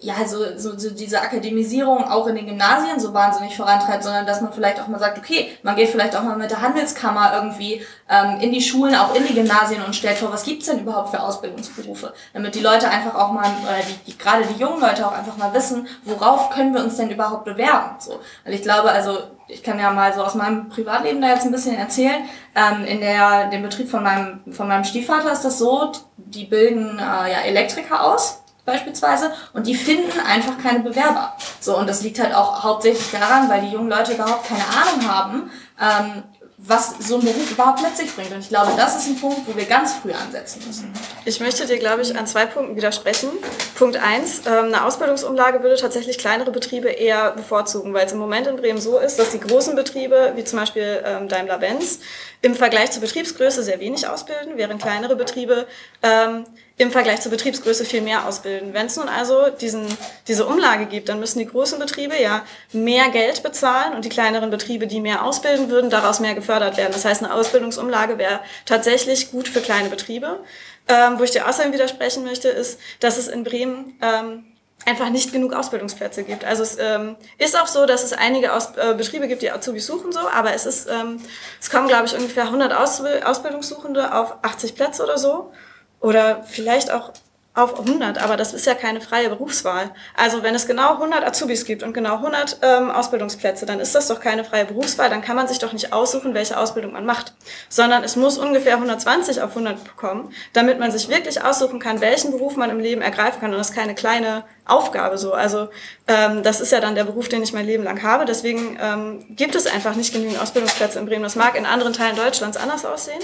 [0.00, 4.40] ja, so, so, so diese Akademisierung auch in den Gymnasien so wahnsinnig vorantreibt, sondern dass
[4.40, 7.84] man vielleicht auch mal sagt, okay, man geht vielleicht auch mal mit der Handelskammer irgendwie
[8.08, 11.10] ähm, in die Schulen, auch in die Gymnasien und stellt vor, was gibt's denn überhaupt
[11.10, 12.12] für Ausbildungsberufe?
[12.32, 15.36] Damit die Leute einfach auch mal, oder die, die, gerade die jungen Leute auch einfach
[15.36, 17.96] mal wissen, worauf können wir uns denn überhaupt bewerben?
[17.98, 18.20] So.
[18.44, 19.18] Weil ich glaube, also
[19.48, 22.22] ich kann ja mal so aus meinem Privatleben da jetzt ein bisschen erzählen.
[22.54, 27.00] Ähm, in der, dem Betrieb von meinem, von meinem Stiefvater ist das so, die bilden
[27.00, 31.34] äh, ja Elektriker aus beispielsweise und die finden einfach keine Bewerber.
[31.60, 35.08] So, und das liegt halt auch hauptsächlich daran, weil die jungen Leute überhaupt keine Ahnung
[35.08, 35.50] haben,
[35.80, 36.22] ähm,
[36.60, 38.32] was so ein Beruf überhaupt mit sich bringt.
[38.32, 40.92] Und ich glaube, das ist ein Punkt, wo wir ganz früh ansetzen müssen.
[41.24, 43.30] Ich möchte dir, glaube ich, an zwei Punkten widersprechen.
[43.76, 48.48] Punkt eins, ähm, eine Ausbildungsumlage würde tatsächlich kleinere Betriebe eher bevorzugen, weil es im Moment
[48.48, 52.00] in Bremen so ist, dass die großen Betriebe, wie zum Beispiel ähm, Daimler-Benz,
[52.42, 55.66] im Vergleich zur Betriebsgröße sehr wenig ausbilden, während kleinere Betriebe
[56.02, 56.44] ähm,
[56.78, 58.72] im Vergleich zur Betriebsgröße viel mehr ausbilden.
[58.72, 59.86] Wenn es nun also diesen,
[60.28, 64.50] diese Umlage gibt, dann müssen die großen Betriebe ja mehr Geld bezahlen und die kleineren
[64.50, 66.92] Betriebe, die mehr ausbilden würden, daraus mehr gefördert werden.
[66.92, 70.40] Das heißt, eine Ausbildungsumlage wäre tatsächlich gut für kleine Betriebe.
[70.86, 74.44] Ähm, wo ich dir außerdem widersprechen möchte, ist, dass es in Bremen ähm,
[74.86, 76.44] einfach nicht genug Ausbildungsplätze gibt.
[76.44, 79.86] Also es ähm, ist auch so, dass es einige Aus äh, Betriebe gibt, die Azubis
[79.86, 81.20] suchen so, aber es ist, ähm,
[81.60, 85.52] es kommen glaube ich ungefähr 100 Aus Ausbildungssuchende auf 80 Plätze oder so.
[86.00, 87.12] Oder vielleicht auch
[87.58, 89.90] auf 100, aber das ist ja keine freie Berufswahl.
[90.16, 94.06] Also wenn es genau 100 Azubis gibt und genau 100 ähm, Ausbildungsplätze, dann ist das
[94.06, 97.34] doch keine freie Berufswahl, dann kann man sich doch nicht aussuchen, welche Ausbildung man macht,
[97.68, 102.30] sondern es muss ungefähr 120 auf 100 bekommen, damit man sich wirklich aussuchen kann, welchen
[102.30, 105.32] Beruf man im Leben ergreifen kann und das ist keine kleine Aufgabe so.
[105.32, 105.68] Also
[106.06, 109.24] ähm, das ist ja dann der Beruf, den ich mein Leben lang habe, deswegen ähm,
[109.30, 111.24] gibt es einfach nicht genügend Ausbildungsplätze in Bremen.
[111.24, 113.20] Das mag in anderen Teilen Deutschlands anders aussehen.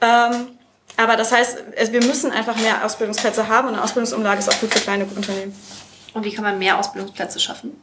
[0.00, 0.58] Ähm,
[0.96, 4.72] aber das heißt, wir müssen einfach mehr Ausbildungsplätze haben und eine Ausbildungsumlage ist auch gut
[4.72, 5.54] für kleine Unternehmen.
[6.14, 7.82] Und wie kann man mehr Ausbildungsplätze schaffen?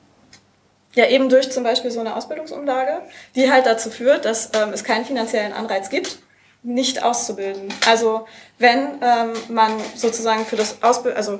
[0.95, 3.01] Ja, eben durch zum Beispiel so eine Ausbildungsumlage,
[3.35, 6.19] die halt dazu führt, dass ähm, es keinen finanziellen Anreiz gibt,
[6.63, 7.73] nicht auszubilden.
[7.87, 8.27] Also
[8.57, 11.39] wenn ähm, man sozusagen für das Ausbild also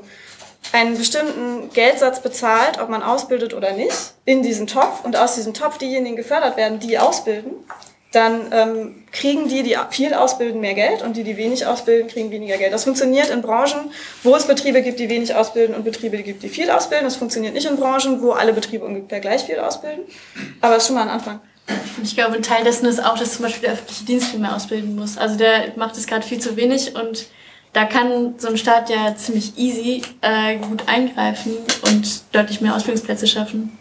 [0.72, 5.54] einen bestimmten Geldsatz bezahlt, ob man ausbildet oder nicht, in diesen Topf und aus diesem
[5.54, 7.52] Topf diejenigen gefördert werden, die ausbilden,
[8.12, 12.32] dann ähm, kriegen die, die viel ausbilden, mehr Geld und die, die wenig ausbilden, kriegen
[12.32, 12.74] weniger Geld.
[12.74, 13.92] Das funktioniert in Branchen,
[14.24, 17.06] wo es Betriebe gibt, die wenig ausbilden und Betriebe gibt, die viel ausbilden.
[17.06, 20.06] Das funktioniert nicht in Branchen, wo alle Betriebe ungefähr gleich viel ausbilden.
[20.62, 21.40] Aber es ist schon mal ein Anfang.
[22.02, 24.56] Ich glaube, ein Teil dessen ist auch, dass zum Beispiel der öffentliche Dienst viel mehr
[24.56, 25.18] ausbilden muss.
[25.18, 27.28] Also der macht es gerade viel zu wenig und
[27.74, 31.52] da kann so ein Staat ja ziemlich easy äh, gut eingreifen
[31.84, 33.78] und deutlich mehr Ausbildungsplätze schaffen.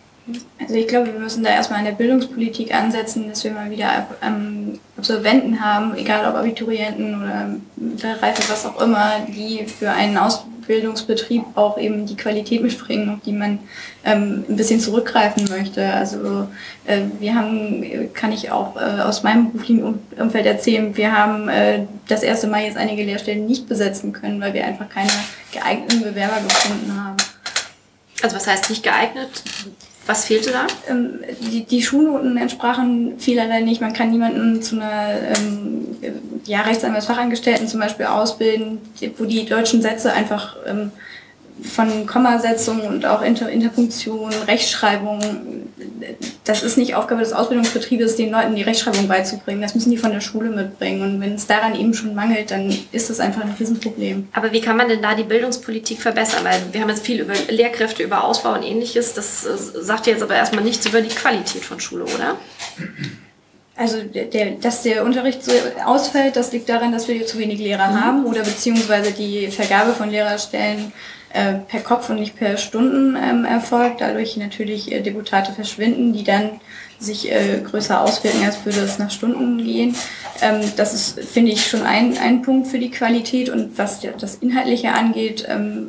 [0.60, 4.06] Also ich glaube, wir müssen da erstmal in der Bildungspolitik ansetzen, dass wir mal wieder
[4.22, 11.42] ähm, Absolventen haben, egal ob Abiturienten oder Mittelreife, was auch immer, die für einen Ausbildungsbetrieb
[11.54, 13.60] auch eben die Qualität mitbringen, auf die man
[14.04, 15.90] ähm, ein bisschen zurückgreifen möchte.
[15.90, 16.48] Also
[16.84, 21.86] äh, wir haben, kann ich auch äh, aus meinem beruflichen Umfeld erzählen, wir haben äh,
[22.08, 25.10] das erste Mal jetzt einige Lehrstellen nicht besetzen können, weil wir einfach keine
[25.52, 27.16] geeigneten Bewerber gefunden haben.
[28.22, 29.30] Also was heißt nicht geeignet?
[30.08, 30.66] Was fehlte da?
[30.88, 31.20] Ähm,
[31.52, 33.82] die, die Schulnoten entsprachen vielerlei nicht.
[33.82, 35.86] Man kann niemanden zu einer ähm,
[36.46, 38.78] ja, Rechtsanwaltsfachangestellten zum Beispiel ausbilden,
[39.18, 40.92] wo die deutschen Sätze einfach ähm,
[41.62, 45.20] von Kommasetzung und auch Inter Interpunktion, Rechtschreibung,
[46.44, 49.60] das ist nicht Aufgabe des Ausbildungsbetriebes, den Leuten die Rechtschreibung beizubringen.
[49.60, 51.02] Das müssen die von der Schule mitbringen.
[51.02, 54.28] Und wenn es daran eben schon mangelt, dann ist das einfach ein Riesenproblem.
[54.32, 56.44] Aber wie kann man denn da die Bildungspolitik verbessern?
[56.44, 59.14] Weil wir haben jetzt viel über Lehrkräfte, über Ausbau und ähnliches.
[59.14, 62.36] Das äh, sagt jetzt aber erstmal nichts über die Qualität von Schule, oder?
[63.76, 65.52] Also, der, der, dass der Unterricht so
[65.84, 68.04] ausfällt, das liegt daran, dass wir zu wenig Lehrer mhm.
[68.04, 70.92] haben oder beziehungsweise die Vergabe von Lehrerstellen
[71.32, 74.00] äh, per Kopf und nicht per Stunden ähm, erfolgt.
[74.00, 76.60] Dadurch natürlich äh, Deputate verschwinden, die dann
[76.98, 79.94] sich äh, größer auswirken, als würde es nach Stunden gehen.
[80.40, 83.50] Ähm, das ist, finde ich, schon ein, ein Punkt für die Qualität.
[83.50, 85.88] Und was das Inhaltliche angeht, ähm,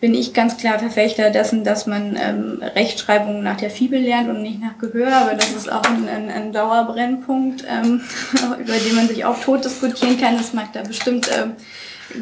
[0.00, 4.42] bin ich ganz klar Verfechter dessen, dass man ähm, Rechtschreibung nach der Fibel lernt und
[4.42, 8.02] nicht nach Gehör, aber das ist auch ein, ein, ein Dauerbrennpunkt, ähm,
[8.60, 10.36] über den man sich auch tot diskutieren kann.
[10.36, 11.54] Es mag da bestimmt ähm,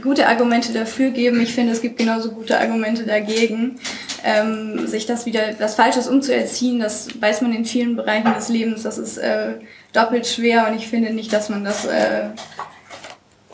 [0.03, 1.41] gute Argumente dafür geben.
[1.41, 3.79] Ich finde, es gibt genauso gute Argumente dagegen.
[4.25, 8.83] Ähm, sich das wieder, das Falsches umzuerziehen, das weiß man in vielen Bereichen des Lebens,
[8.83, 9.55] das ist äh,
[9.93, 12.31] doppelt schwer und ich finde nicht, dass man das äh,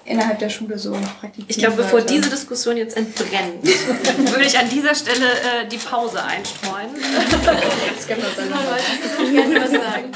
[0.05, 3.64] innerhalb der Schule so praktizieren Ich glaube, bevor diese Diskussion jetzt entbrennt,
[4.30, 6.91] würde ich an dieser Stelle äh, die Pause einstreuen.
[7.95, 10.12] Jetzt können wir uns dann gerne was sagen.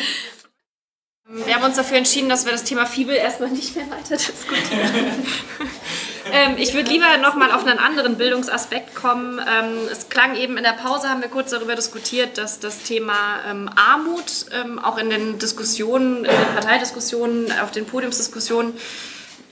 [1.29, 5.27] Wir haben uns dafür entschieden, dass wir das Thema Fibel erstmal nicht mehr weiter diskutieren.
[6.33, 9.41] ähm, ich würde lieber nochmal auf einen anderen Bildungsaspekt kommen.
[9.41, 13.41] Ähm, es klang eben in der Pause, haben wir kurz darüber diskutiert, dass das Thema
[13.51, 18.74] ähm, Armut ähm, auch in den Diskussionen, in den Parteidiskussionen, auf den Podiumsdiskussionen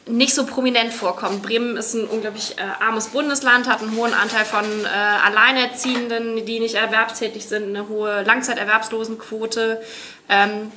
[0.06, 1.42] nicht so prominent vorkommt.
[1.42, 4.88] Bremen ist ein unglaublich äh, armes Bundesland, hat einen hohen Anteil von äh,
[5.26, 9.80] Alleinerziehenden, die nicht erwerbstätig sind, eine hohe Langzeiterwerbslosenquote.
[10.28, 10.70] Ähm,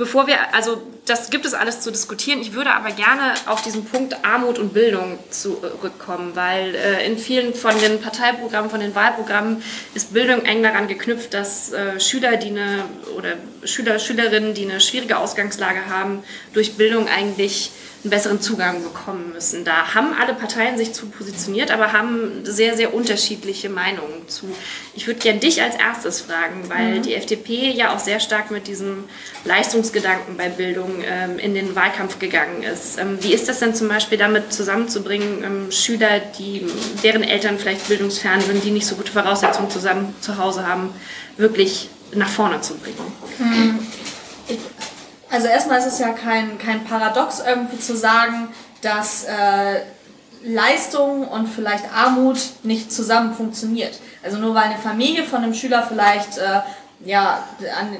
[0.00, 0.80] bevor wir, also
[1.10, 2.40] das gibt es alles zu diskutieren.
[2.40, 7.52] Ich würde aber gerne auf diesen Punkt Armut und Bildung zurückkommen, weil äh, in vielen
[7.52, 9.62] von den Parteiprogrammen, von den Wahlprogrammen
[9.94, 12.84] ist Bildung eng daran geknüpft, dass äh, Schüler, die eine
[13.16, 13.34] oder
[13.64, 19.64] Schüler, Schülerinnen, die eine schwierige Ausgangslage haben, durch Bildung eigentlich einen besseren Zugang bekommen müssen.
[19.64, 24.46] Da haben alle Parteien sich zu positioniert, aber haben sehr, sehr unterschiedliche Meinungen zu.
[24.94, 27.02] Ich würde gerne dich als erstes fragen, weil mhm.
[27.02, 29.04] die FDP ja auch sehr stark mit diesem
[29.44, 32.98] Leistungsgedanken bei Bildung ähm, in den Wahlkampf gegangen ist.
[32.98, 36.66] Ähm, wie ist das denn zum Beispiel damit zusammenzubringen, ähm, Schüler, die,
[37.02, 40.94] deren Eltern vielleicht bildungsfern sind, die nicht so gute Voraussetzungen zusammen zu Hause haben,
[41.36, 43.12] wirklich nach vorne zu bringen?
[43.38, 43.86] Mhm.
[45.30, 48.48] Also erstmal ist es ja kein, kein Paradox irgendwie zu sagen,
[48.82, 49.80] dass äh,
[50.42, 54.00] Leistung und vielleicht Armut nicht zusammen funktioniert.
[54.22, 56.60] Also nur weil eine Familie von einem Schüler vielleicht äh,
[57.04, 57.44] ja,
[57.78, 57.96] an,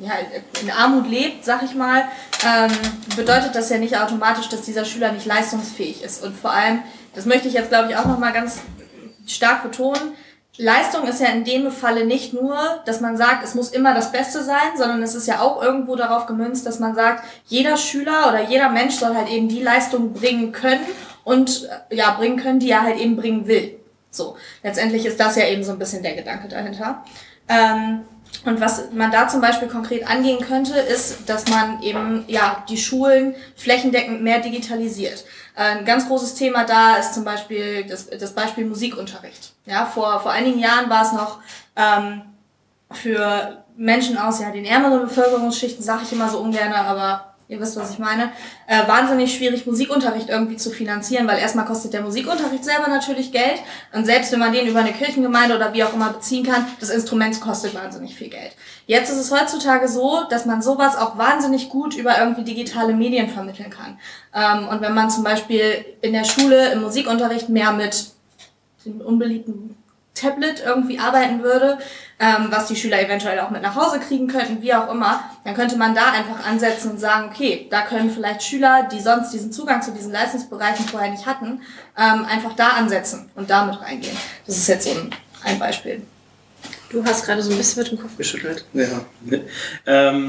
[0.00, 0.12] ja,
[0.60, 2.04] in Armut lebt, sag ich mal,
[2.44, 2.70] ähm,
[3.16, 6.22] bedeutet das ja nicht automatisch, dass dieser Schüler nicht leistungsfähig ist.
[6.24, 6.82] Und vor allem,
[7.14, 8.60] das möchte ich jetzt glaube ich auch nochmal ganz
[9.26, 10.14] stark betonen,
[10.58, 14.10] Leistung ist ja in dem Falle nicht nur, dass man sagt, es muss immer das
[14.10, 18.28] Beste sein, sondern es ist ja auch irgendwo darauf gemünzt, dass man sagt, jeder Schüler
[18.28, 20.80] oder jeder Mensch soll halt eben die Leistung bringen können
[21.24, 23.78] und ja, bringen können, die er halt eben bringen will.
[24.10, 27.04] So, letztendlich ist das ja eben so ein bisschen der Gedanke dahinter.
[27.48, 28.00] Ähm,
[28.44, 32.76] und was man da zum Beispiel konkret angehen könnte, ist, dass man eben ja die
[32.76, 35.24] Schulen flächendeckend mehr digitalisiert.
[35.54, 39.52] Ein ganz großes Thema da ist zum Beispiel das, das Beispiel Musikunterricht.
[39.64, 41.38] Ja, vor, vor einigen Jahren war es noch
[41.76, 42.22] ähm,
[42.90, 47.76] für Menschen aus ja den ärmeren Bevölkerungsschichten, sage ich immer so ungern, aber ihr wisst,
[47.76, 48.30] was ich meine,
[48.66, 53.60] äh, wahnsinnig schwierig, Musikunterricht irgendwie zu finanzieren, weil erstmal kostet der Musikunterricht selber natürlich Geld
[53.92, 56.90] und selbst wenn man den über eine Kirchengemeinde oder wie auch immer beziehen kann, das
[56.90, 58.52] Instrument kostet wahnsinnig viel Geld.
[58.86, 63.28] Jetzt ist es heutzutage so, dass man sowas auch wahnsinnig gut über irgendwie digitale Medien
[63.28, 63.98] vermitteln kann.
[64.34, 68.06] Ähm, und wenn man zum Beispiel in der Schule im Musikunterricht mehr mit
[68.84, 69.76] den unbeliebten
[70.14, 71.78] Tablet irgendwie arbeiten würde,
[72.18, 75.54] ähm, was die Schüler eventuell auch mit nach Hause kriegen könnten, wie auch immer, dann
[75.54, 79.52] könnte man da einfach ansetzen und sagen, okay, da können vielleicht Schüler, die sonst diesen
[79.52, 81.60] Zugang zu diesen Leistungsbereichen vorher nicht hatten,
[81.96, 84.16] ähm, einfach da ansetzen und damit reingehen.
[84.46, 85.10] Das ist jetzt so ein,
[85.44, 86.02] ein Beispiel.
[86.88, 88.64] Du hast gerade so ein bisschen mit dem Kopf geschüttelt.
[88.72, 88.86] Ja.
[89.86, 90.28] ähm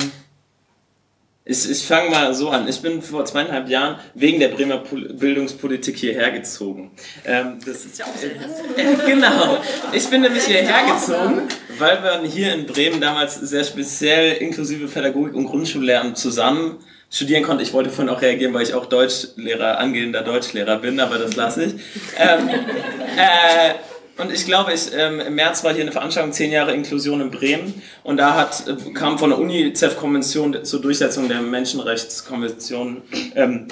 [1.47, 2.67] ich, ich fange mal so an.
[2.67, 6.91] Ich bin vor zweieinhalb Jahren wegen der Bremer Bildungspolitik hierher gezogen.
[7.25, 8.27] Ähm, das ist ja auch so.
[8.27, 9.57] Äh, genau.
[9.93, 11.43] Ich bin nämlich hierher gezogen,
[11.77, 16.79] weil man hier in Bremen damals sehr speziell inklusive Pädagogik und Grundschullehramt zusammen
[17.09, 17.63] studieren konnte.
[17.63, 21.63] Ich wollte vorhin auch reagieren, weil ich auch Deutschlehrer, angehender Deutschlehrer bin, aber das lasse
[21.63, 21.73] ich.
[22.17, 22.49] Ähm,
[23.17, 23.75] äh,
[24.18, 27.32] und ich glaube, ich, ähm, im März war hier eine Veranstaltung, zehn Jahre Inklusion in
[27.32, 27.82] Bremen.
[28.03, 33.03] Und da hat, äh, kam von der UNICEF-Konvention zur Durchsetzung der Menschenrechtskonvention
[33.36, 33.68] ähm,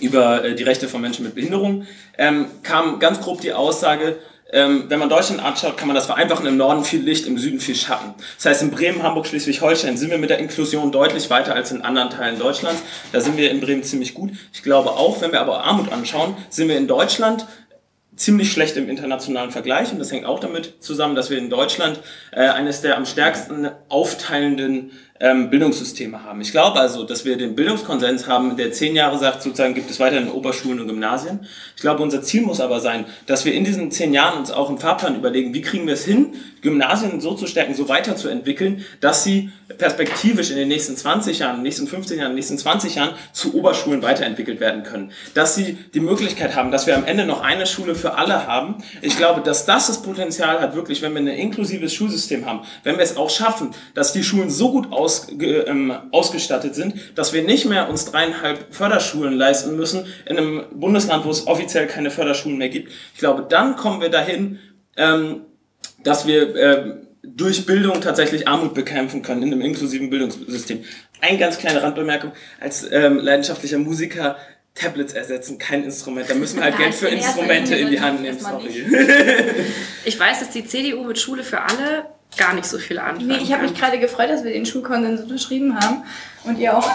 [0.00, 1.86] über äh, die Rechte von Menschen mit Behinderung,
[2.16, 4.16] ähm, kam ganz grob die Aussage,
[4.52, 6.46] ähm, wenn man Deutschland anschaut, kann man das vereinfachen.
[6.46, 8.14] Im Norden viel Licht, im Süden viel Schatten.
[8.36, 11.82] Das heißt, in Bremen, Hamburg, Schleswig-Holstein sind wir mit der Inklusion deutlich weiter als in
[11.82, 12.82] anderen Teilen Deutschlands.
[13.12, 14.30] Da sind wir in Bremen ziemlich gut.
[14.52, 17.46] Ich glaube auch, wenn wir aber Armut anschauen, sind wir in Deutschland
[18.20, 19.92] ziemlich schlecht im internationalen Vergleich.
[19.92, 22.00] Und das hängt auch damit zusammen, dass wir in Deutschland
[22.32, 26.40] äh, eines der am stärksten aufteilenden ähm, Bildungssysteme haben.
[26.40, 30.00] Ich glaube also, dass wir den Bildungskonsens haben, der zehn Jahre sagt, sozusagen gibt es
[30.00, 31.40] weiterhin Oberschulen und Gymnasien.
[31.76, 34.70] Ich glaube, unser Ziel muss aber sein, dass wir in diesen zehn Jahren uns auch
[34.70, 39.22] im Fahrplan überlegen, wie kriegen wir es hin, Gymnasien so zu stärken, so weiterzuentwickeln, dass
[39.22, 42.58] sie perspektivisch in den nächsten 20 Jahren, in den nächsten 15 Jahren, in den nächsten
[42.58, 45.12] 20 Jahren zu Oberschulen weiterentwickelt werden können.
[45.34, 48.76] Dass sie die Möglichkeit haben, dass wir am Ende noch eine Schule für alle haben.
[49.02, 52.96] Ich glaube, dass das das Potenzial hat, wirklich, wenn wir ein inklusives Schulsystem haben, wenn
[52.96, 57.32] wir es auch schaffen, dass die Schulen so gut aus aus, ähm, ausgestattet sind, dass
[57.32, 62.10] wir nicht mehr uns dreieinhalb Förderschulen leisten müssen in einem Bundesland, wo es offiziell keine
[62.10, 62.92] Förderschulen mehr gibt.
[63.14, 64.60] Ich glaube, dann kommen wir dahin,
[64.96, 65.42] ähm,
[66.04, 70.84] dass wir äh, durch Bildung tatsächlich Armut bekämpfen können in einem inklusiven Bildungssystem.
[71.20, 74.36] Ein ganz kleine Randbemerkung als ähm, leidenschaftlicher Musiker.
[74.74, 76.30] Tablets ersetzen kein Instrument.
[76.30, 78.38] Da müssen wir halt Geld für Instrumente in die Hand nehmen.
[78.38, 78.70] Sorry.
[80.04, 82.06] Ich weiß, dass die CDU mit Schule für alle
[82.36, 85.22] gar nicht so viel anfangen Nee, ich habe mich gerade gefreut, dass wir den Schulkonsens
[85.22, 86.04] unterschrieben haben
[86.44, 86.88] und ihr auch.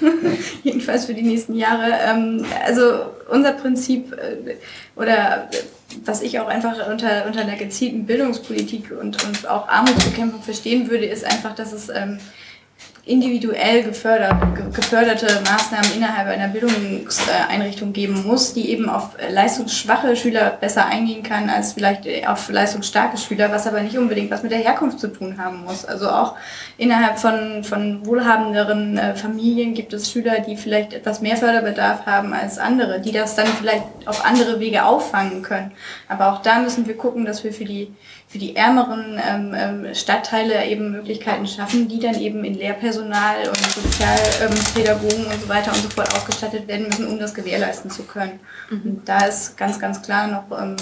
[0.62, 1.92] Jedenfalls für die nächsten Jahre.
[2.06, 4.56] Ähm, also unser Prinzip äh,
[4.96, 5.48] oder
[6.04, 11.06] was ich auch einfach unter, unter einer gezielten Bildungspolitik und, und auch Armutsbekämpfung verstehen würde,
[11.06, 12.18] ist einfach, dass es ähm,
[13.04, 14.36] individuell gefördert,
[14.74, 21.50] geförderte Maßnahmen innerhalb einer Bildungseinrichtung geben muss, die eben auf leistungsschwache Schüler besser eingehen kann
[21.50, 25.36] als vielleicht auf leistungsstarke Schüler, was aber nicht unbedingt was mit der Herkunft zu tun
[25.36, 25.84] haben muss.
[25.84, 26.36] Also auch
[26.78, 32.32] innerhalb von, von wohlhabenderen äh, Familien gibt es Schüler, die vielleicht etwas mehr Förderbedarf haben
[32.32, 35.72] als andere, die das dann vielleicht auf andere Wege auffangen können.
[36.08, 37.92] Aber auch da müssen wir gucken, dass wir für die
[38.32, 43.58] für die ärmeren ähm, ähm, Stadtteile eben Möglichkeiten schaffen, die dann eben in Lehrpersonal und
[43.58, 48.40] Sozialpädagogen und so weiter und so fort ausgestattet werden müssen, um das gewährleisten zu können.
[48.70, 48.82] Mhm.
[48.84, 50.76] Und da ist ganz, ganz klar noch ähm,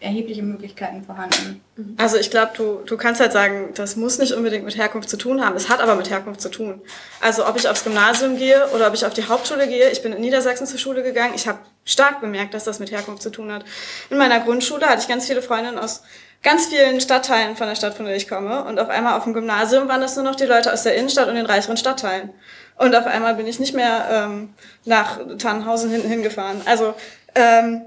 [0.00, 1.60] erhebliche Möglichkeiten vorhanden.
[1.96, 5.18] Also ich glaube, du, du kannst halt sagen, das muss nicht unbedingt mit Herkunft zu
[5.18, 5.54] tun haben.
[5.54, 6.80] Es hat aber mit Herkunft zu tun.
[7.20, 10.12] Also ob ich aufs Gymnasium gehe oder ob ich auf die Hauptschule gehe, ich bin
[10.12, 13.52] in Niedersachsen zur Schule gegangen, ich habe stark bemerkt, dass das mit Herkunft zu tun
[13.52, 13.64] hat.
[14.08, 16.02] In meiner Grundschule hatte ich ganz viele Freundinnen aus
[16.42, 18.64] ganz vielen Stadtteilen von der Stadt, von der ich komme.
[18.64, 21.28] Und auf einmal auf dem Gymnasium waren das nur noch die Leute aus der Innenstadt
[21.28, 22.30] und den reicheren Stadtteilen.
[22.76, 26.62] Und auf einmal bin ich nicht mehr ähm, nach Tannenhausen hinten hingefahren.
[26.64, 26.94] Also,
[27.34, 27.82] ähm,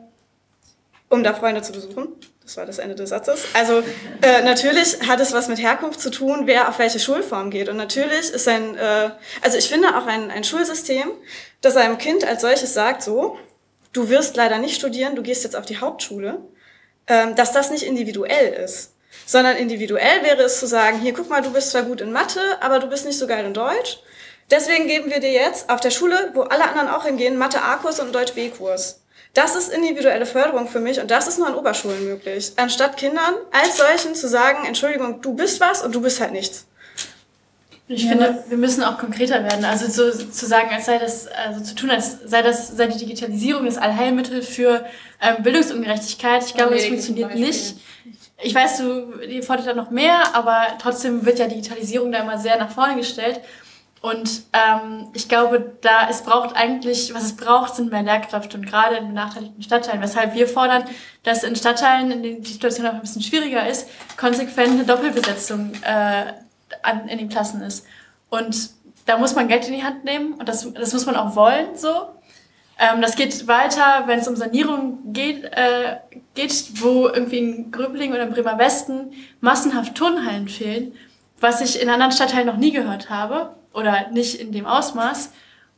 [1.10, 2.10] um da Freunde zu besuchen.
[2.44, 3.46] Das war das Ende des Satzes.
[3.54, 3.82] Also
[4.22, 7.70] äh, natürlich hat es was mit Herkunft zu tun, wer auf welche Schulform geht.
[7.70, 11.10] Und natürlich ist ein, äh, also ich finde auch ein, ein Schulsystem,
[11.62, 13.38] das einem Kind als solches sagt, so,
[13.94, 16.42] du wirst leider nicht studieren, du gehst jetzt auf die Hauptschule
[17.08, 18.92] dass das nicht individuell ist.
[19.26, 22.42] Sondern individuell wäre es zu sagen, hier guck mal, du bist zwar gut in Mathe,
[22.62, 24.00] aber du bist nicht so geil in Deutsch.
[24.52, 28.00] Deswegen geben wir dir jetzt auf der Schule, wo alle anderen auch hingehen, Mathe A-Kurs
[28.00, 29.00] und Deutsch B-Kurs.
[29.34, 32.52] Das ist individuelle Förderung für mich und das ist nur an Oberschulen möglich.
[32.58, 36.68] Anstatt Kindern als solchen zu sagen, Entschuldigung, du bist was und du bist halt nichts.
[37.88, 38.12] Ich ja.
[38.12, 39.66] finde, wir müssen auch konkreter werden.
[39.66, 42.98] Also so, zu sagen, als sei das, also zu tun, als sei das, sei die
[42.98, 44.86] Digitalisierung das Allheilmittel für
[45.22, 46.46] ähm, Bildungsungerechtigkeit.
[46.46, 47.76] Ich glaube, das funktioniert nicht.
[48.42, 52.38] Ich weiß, du, ihr fordert da noch mehr, aber trotzdem wird ja Digitalisierung da immer
[52.38, 53.42] sehr nach vorne gestellt.
[54.02, 58.66] Und ähm, ich glaube, da es braucht eigentlich, was es braucht, sind mehr Lehrkräfte und
[58.66, 60.02] gerade in benachteiligten Stadtteilen.
[60.02, 60.84] Weshalb wir fordern,
[61.24, 65.72] dass in Stadtteilen, in denen die Situation auch ein bisschen schwieriger ist, konsequent eine Doppelbesetzung
[65.84, 66.34] äh,
[66.84, 67.86] an, in den Klassen ist.
[68.30, 68.70] Und
[69.06, 71.76] da muss man Geld in die Hand nehmen und das, das muss man auch wollen
[71.76, 72.10] so.
[72.80, 75.98] Ähm, das geht weiter, wenn es um Sanierung geht, äh,
[76.34, 80.94] geht, wo irgendwie in Gröbling oder im Bremer Westen massenhaft Turnhallen fehlen,
[81.40, 85.32] was ich in anderen Stadtteilen noch nie gehört habe oder nicht in dem Ausmaß.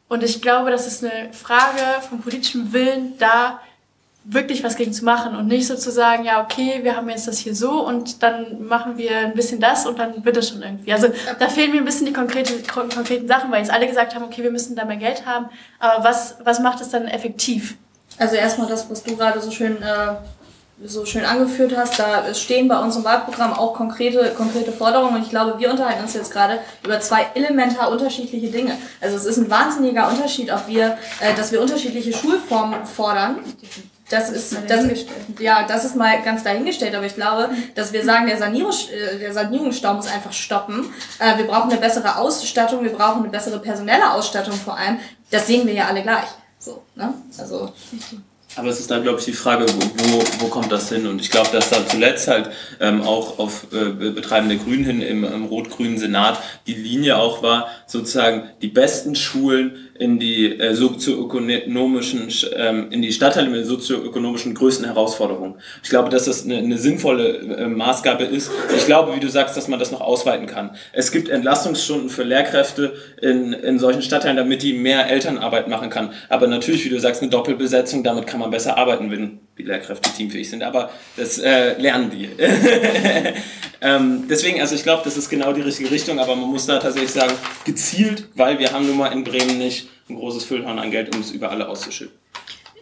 [0.07, 3.59] Und ich glaube, das ist eine Frage vom politischen Willen, da
[4.27, 7.27] wirklich was gegen zu machen und nicht so zu sagen, ja, okay, wir haben jetzt
[7.27, 10.63] das hier so und dann machen wir ein bisschen das und dann wird es schon
[10.63, 10.91] irgendwie.
[10.91, 11.09] Also
[11.39, 14.41] da fehlen mir ein bisschen die konkrete, konkreten Sachen, weil jetzt alle gesagt haben, okay,
[14.41, 15.47] wir müssen da mehr Geld haben,
[15.79, 17.77] aber was, was macht es dann effektiv?
[18.17, 20.15] Also erstmal das, was du gerade so schön, äh,
[20.83, 25.21] so schön angeführt hast, da stehen bei uns im Wahlprogramm auch konkrete, konkrete Forderungen und
[25.21, 28.75] ich glaube, wir unterhalten uns jetzt gerade über zwei elementar unterschiedliche Dinge.
[29.01, 33.37] Also es ist ein wahnsinniger Unterschied, ob wir, äh, dass wir unterschiedliche Schulformen fordern,
[34.09, 34.85] das ist, das,
[35.39, 39.17] ja, das ist mal ganz dahingestellt, aber ich glaube, dass wir sagen, der, Sanierungs, äh,
[39.17, 40.93] der Sanierungsstau muss einfach stoppen.
[41.17, 44.99] Äh, wir brauchen eine bessere Ausstattung, wir brauchen eine bessere personelle Ausstattung vor allem.
[45.31, 46.27] Das sehen wir ja alle gleich.
[46.59, 47.13] So, ne?
[47.37, 47.73] Also.
[48.57, 51.07] Aber es ist da, glaube ich, die Frage, wo, wo kommt das hin?
[51.07, 55.01] Und ich glaube, dass da zuletzt halt ähm, auch auf äh, Betreiben der Grünen hin
[55.01, 60.73] im, im rot-grünen Senat die Linie auch war, sozusagen die besten Schulen in die äh,
[60.73, 65.55] sozioökonomischen, ähm, in die Stadtteile mit sozioökonomischen größten Herausforderungen.
[65.83, 68.51] Ich glaube, dass das eine, eine sinnvolle äh, Maßgabe ist.
[68.75, 70.71] Ich glaube, wie du sagst, dass man das noch ausweiten kann.
[70.91, 76.11] Es gibt Entlastungsstunden für Lehrkräfte in, in solchen Stadtteilen, damit die mehr Elternarbeit machen kann.
[76.27, 80.49] Aber natürlich, wie du sagst, eine Doppelbesetzung, damit kann man besser arbeiten, wenn Lehrkräfte teamfähig
[80.49, 80.63] sind.
[80.63, 82.25] Aber das äh, lernen die.
[83.81, 86.79] ähm, deswegen, also ich glaube, das ist genau die richtige Richtung, aber man muss da
[86.79, 87.33] tatsächlich sagen,
[87.63, 91.21] gezielt, weil wir haben nun mal in Bremen nicht ein großes Füllhorn an Geld, um
[91.21, 92.13] es über alle auszuschütten.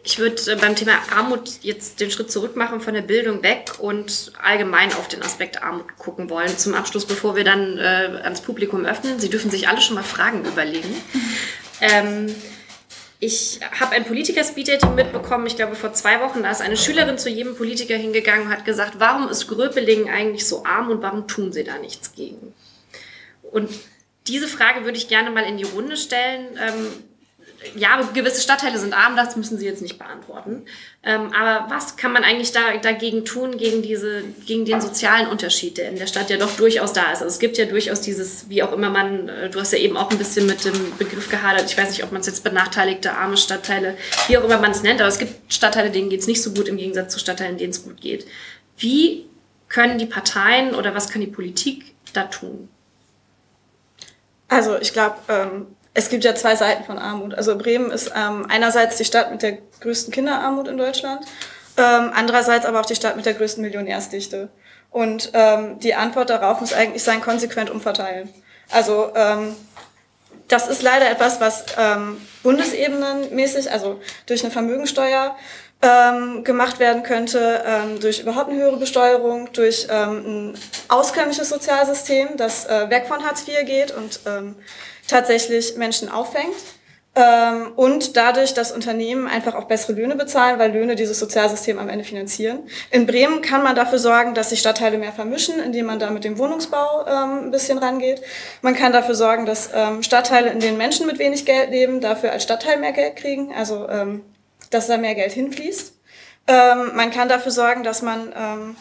[0.06, 3.72] Ich würde äh, beim Thema Armut jetzt den Schritt zurück machen von der Bildung weg
[3.80, 6.58] und allgemein auf den Aspekt Armut gucken wollen.
[6.58, 9.20] Zum Abschluss, bevor wir dann äh, ans Publikum öffnen.
[9.20, 10.94] Sie dürfen sich alle schon mal Fragen überlegen.
[11.82, 12.34] Ähm,
[13.24, 17.30] ich habe ein Politiker-Speed-Dating mitbekommen, ich glaube vor zwei Wochen, da ist eine Schülerin zu
[17.30, 21.54] jedem Politiker hingegangen und hat gesagt, warum ist Gröpeling eigentlich so arm und warum tun
[21.54, 22.54] sie da nichts gegen?
[23.44, 23.70] Und
[24.28, 26.48] diese Frage würde ich gerne mal in die Runde stellen.
[26.60, 26.88] Ähm,
[27.76, 30.66] ja, gewisse Stadtteile sind arm, das müssen Sie jetzt nicht beantworten.
[31.04, 35.78] Ähm, aber was kann man eigentlich da, dagegen tun, gegen, diese, gegen den sozialen Unterschied,
[35.78, 37.22] der in der Stadt ja doch durchaus da ist?
[37.22, 39.98] Also es gibt ja durchaus dieses, wie auch immer man, äh, du hast ja eben
[39.98, 43.14] auch ein bisschen mit dem Begriff gehadert, ich weiß nicht, ob man es jetzt benachteiligte,
[43.14, 43.98] arme Stadtteile,
[44.28, 46.52] wie auch immer man es nennt, aber es gibt Stadtteile, denen geht es nicht so
[46.52, 48.26] gut im Gegensatz zu Stadtteilen, denen es gut geht.
[48.78, 49.26] Wie
[49.70, 52.70] können die Parteien oder was kann die Politik da tun?
[54.48, 57.36] Also ich glaube, ähm, es gibt ja zwei Seiten von Armut.
[57.36, 61.26] Also Bremen ist ähm, einerseits die Stadt mit der größten Kinderarmut in Deutschland,
[61.78, 64.50] ähm, andererseits aber auch die Stadt mit der größten Millionärsdichte.
[64.90, 68.30] Und ähm, die Antwort darauf muss eigentlich sein, konsequent umverteilen.
[68.72, 69.56] Also ähm,
[70.48, 75.36] das ist leider etwas, was ähm, bundesebenenmäßig, also durch eine Vermögensteuer
[75.82, 80.58] ähm, gemacht werden könnte, ähm, durch überhaupt eine höhere Besteuerung, durch ähm, ein
[80.90, 84.56] auskömmliches Sozialsystem, das äh, weg von Hartz IV geht und ähm,
[85.14, 86.56] tatsächlich Menschen auffängt.
[87.16, 91.88] Ähm, und dadurch, dass Unternehmen einfach auch bessere Löhne bezahlen, weil Löhne dieses Sozialsystem am
[91.88, 92.68] Ende finanzieren.
[92.90, 96.24] In Bremen kann man dafür sorgen, dass sich Stadtteile mehr vermischen, indem man da mit
[96.24, 98.24] dem Wohnungsbau ähm, ein bisschen rangeht.
[98.64, 102.32] Man kann dafür sorgen, dass ähm, Stadtteile, in denen Menschen mit wenig Geld leben, dafür
[102.32, 104.24] als Stadtteil mehr Geld kriegen, also ähm,
[104.72, 105.94] dass da mehr Geld hinfließt.
[106.48, 108.76] Ähm, man kann dafür sorgen, dass man ähm,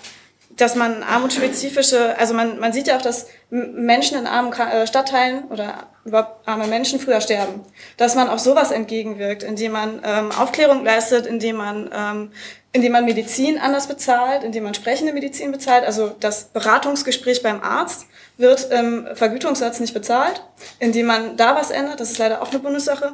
[0.57, 5.45] dass man armutsspezifische, also man, man sieht ja auch, dass Menschen in armen äh, Stadtteilen
[5.45, 7.61] oder überhaupt arme Menschen früher sterben.
[7.97, 12.33] Dass man auch sowas entgegenwirkt, indem man ähm, Aufklärung leistet, indem man, ähm,
[12.73, 15.85] indem man Medizin anders bezahlt, indem man sprechende Medizin bezahlt.
[15.85, 20.43] Also das Beratungsgespräch beim Arzt wird im Vergütungssatz nicht bezahlt,
[20.79, 22.01] indem man da was ändert.
[22.01, 23.13] Das ist leider auch eine Bundessache.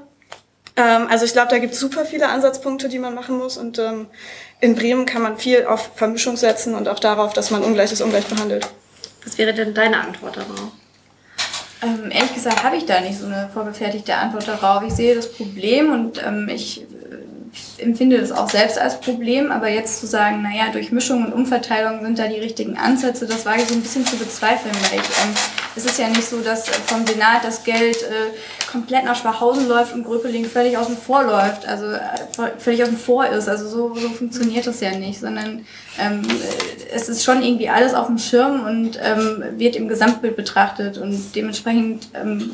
[0.76, 3.78] Ähm, also ich glaube, da gibt es super viele Ansatzpunkte, die man machen muss und
[3.78, 4.06] ähm,
[4.60, 8.26] in Bremen kann man viel auf Vermischung setzen und auch darauf, dass man Ungleiches ungleich
[8.26, 8.68] behandelt.
[9.24, 10.72] Was wäre denn deine Antwort darauf?
[11.80, 14.82] Ähm, ehrlich gesagt habe ich da nicht so eine vorgefertigte Antwort darauf.
[14.82, 16.84] Ich sehe das Problem und ähm, ich
[17.78, 21.32] äh, empfinde das auch selbst als Problem, aber jetzt zu sagen, naja, durch Mischung und
[21.32, 25.00] Umverteilung sind da die richtigen Ansätze, das wage ich so ein bisschen zu bezweifeln, weil
[25.00, 25.34] ich, ähm,
[25.76, 29.94] es ist ja nicht so, dass vom Senat das Geld äh, komplett nach Schwachhausen läuft
[29.94, 33.48] und Gröpeling völlig außen vor läuft, also äh, völlig außen vor ist.
[33.48, 35.64] Also so, so funktioniert das ja nicht, sondern
[35.98, 36.22] ähm,
[36.92, 41.34] es ist schon irgendwie alles auf dem Schirm und ähm, wird im Gesamtbild betrachtet und
[41.34, 42.50] dementsprechend ähm,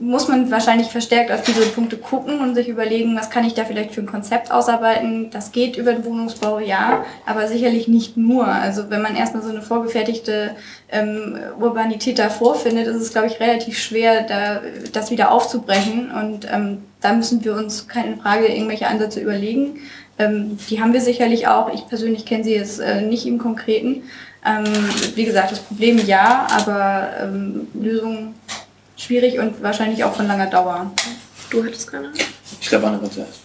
[0.00, 3.64] muss man wahrscheinlich verstärkt auf diese Punkte gucken und sich überlegen, was kann ich da
[3.64, 5.30] vielleicht für ein Konzept ausarbeiten.
[5.30, 8.46] Das geht über den Wohnungsbau, ja, aber sicherlich nicht nur.
[8.46, 10.50] Also wenn man erstmal so eine vorgefertigte
[10.90, 14.60] ähm, Urbanität da vorfindet, ist es, glaube ich, relativ schwer, da,
[14.92, 16.10] das wieder aufzubrechen.
[16.10, 19.78] Und ähm, da müssen wir uns keine Frage irgendwelche Ansätze überlegen.
[20.18, 21.72] Ähm, die haben wir sicherlich auch.
[21.72, 24.02] Ich persönlich kenne sie jetzt äh, nicht im Konkreten.
[24.46, 24.64] Ähm,
[25.14, 28.34] wie gesagt, das Problem ja, aber ähm, Lösungen
[28.96, 30.92] schwierig und wahrscheinlich auch von langer Dauer.
[31.50, 32.12] Du hattest keine?
[32.60, 33.40] Ich glaube, Anna zuerst.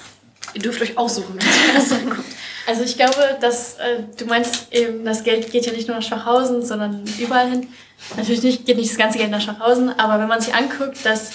[0.53, 1.37] Ihr dürft euch aussuchen,
[1.75, 2.25] was kommt.
[2.67, 6.03] Also ich glaube, dass äh, du meinst eben, das Geld geht ja nicht nur nach
[6.03, 7.67] Schwachhausen, sondern überall hin.
[8.15, 11.31] Natürlich nicht, geht nicht das ganze Geld nach Schwachhausen, aber wenn man sich anguckt, dass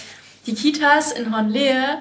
[0.46, 1.98] die Kitas in Hornlehe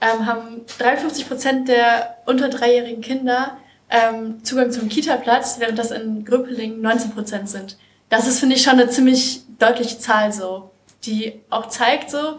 [0.00, 3.56] ähm, haben 53 Prozent der unter dreijährigen Kinder
[3.88, 7.76] ähm, Zugang zum Kita-Platz, während das in Gröpeling 19 Prozent sind.
[8.08, 10.70] Das ist, finde ich, schon eine ziemlich deutliche Zahl so
[11.06, 12.38] die auch zeigt so,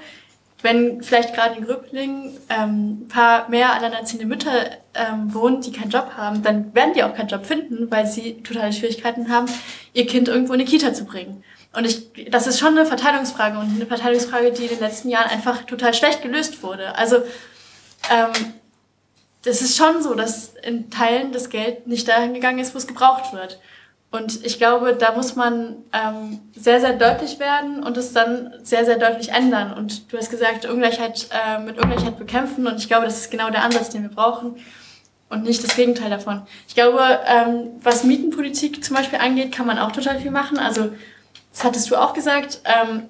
[0.62, 5.92] wenn vielleicht gerade in Gröbling ähm, ein paar mehr alleinerziehende Mütter ähm, wohnen, die keinen
[5.92, 9.48] Job haben, dann werden die auch keinen Job finden, weil sie totale Schwierigkeiten haben,
[9.94, 11.44] ihr Kind irgendwo in eine Kita zu bringen.
[11.74, 15.30] Und ich, das ist schon eine Verteilungsfrage und eine Verteilungsfrage, die in den letzten Jahren
[15.30, 16.96] einfach total schlecht gelöst wurde.
[16.96, 17.18] Also
[18.10, 18.54] ähm,
[19.44, 22.88] das ist schon so, dass in Teilen das Geld nicht dahin gegangen ist, wo es
[22.88, 23.60] gebraucht wird.
[24.10, 28.86] Und ich glaube, da muss man ähm, sehr, sehr deutlich werden und es dann sehr,
[28.86, 29.74] sehr deutlich ändern.
[29.74, 32.68] Und du hast gesagt, Ungleichheit äh, mit Ungleichheit bekämpfen.
[32.68, 34.56] Und ich glaube, das ist genau der Ansatz, den wir brauchen
[35.30, 36.44] und nicht das Gegenteil davon.
[36.70, 40.58] Ich glaube, ähm, was Mietenpolitik zum Beispiel angeht, kann man auch total viel machen.
[40.58, 40.90] Also,
[41.52, 42.62] das hattest du auch gesagt.
[42.64, 43.04] Ähm,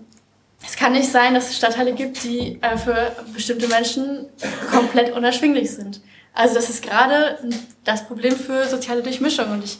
[0.65, 4.25] es kann nicht sein, dass es Stadtteile gibt, die äh, für bestimmte Menschen
[4.71, 6.01] komplett unerschwinglich sind.
[6.33, 7.37] Also das ist gerade
[7.83, 9.51] das Problem für soziale Durchmischung.
[9.51, 9.77] Und ich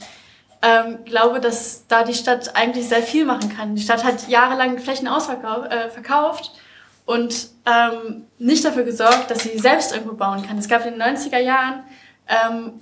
[0.62, 3.76] ähm, glaube, dass da die Stadt eigentlich sehr viel machen kann.
[3.76, 9.94] Die Stadt hat jahrelang Flächen ausverkauft äh, und ähm, nicht dafür gesorgt, dass sie selbst
[9.94, 10.58] irgendwo bauen kann.
[10.58, 11.84] Es gab in den 90er Jahren
[12.28, 12.74] ähm,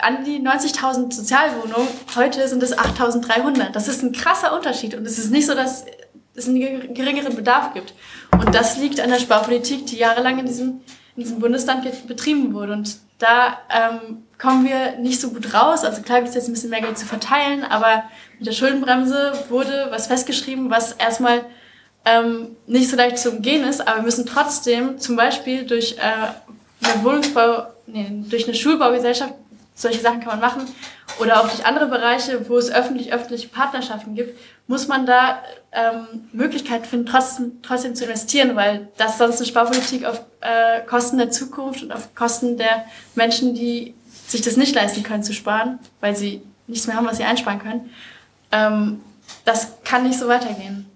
[0.00, 3.70] an die 90.000 Sozialwohnungen, heute sind es 8.300.
[3.70, 5.86] Das ist ein krasser Unterschied und es ist nicht so, dass
[6.34, 7.94] es einen geringeren Bedarf gibt.
[8.32, 10.80] Und das liegt an der Sparpolitik, die jahrelang in diesem,
[11.16, 12.74] in diesem Bundesland betrieben wurde.
[12.74, 15.84] Und da ähm, kommen wir nicht so gut raus.
[15.84, 18.04] Also klar gibt es jetzt ein bisschen mehr Geld zu verteilen, aber
[18.38, 21.44] mit der schuldenbremse wurde was festgeschrieben, was erstmal
[22.04, 26.86] ähm, nicht so leicht zu umgehen ist, aber wir müssen trotzdem zum Beispiel durch äh,
[26.86, 29.34] eine Wohnungsbau, nee, durch eine Schulbaugesellschaft,
[29.74, 30.62] solche Sachen kann man machen,
[31.18, 36.84] oder auch durch andere Bereiche, wo es öffentlich-öffentliche Partnerschaften gibt, muss man da ähm, Möglichkeiten
[36.84, 41.82] finden, trotzdem, trotzdem zu investieren, weil das sonst eine Sparpolitik auf äh, Kosten der Zukunft
[41.82, 42.84] und auf Kosten der
[43.14, 43.94] Menschen, die
[44.26, 47.58] sich das nicht leisten können zu sparen, weil sie nichts mehr haben, was sie einsparen
[47.58, 47.90] können,
[48.52, 49.00] ähm,
[49.44, 50.86] das kann nicht so weitergehen.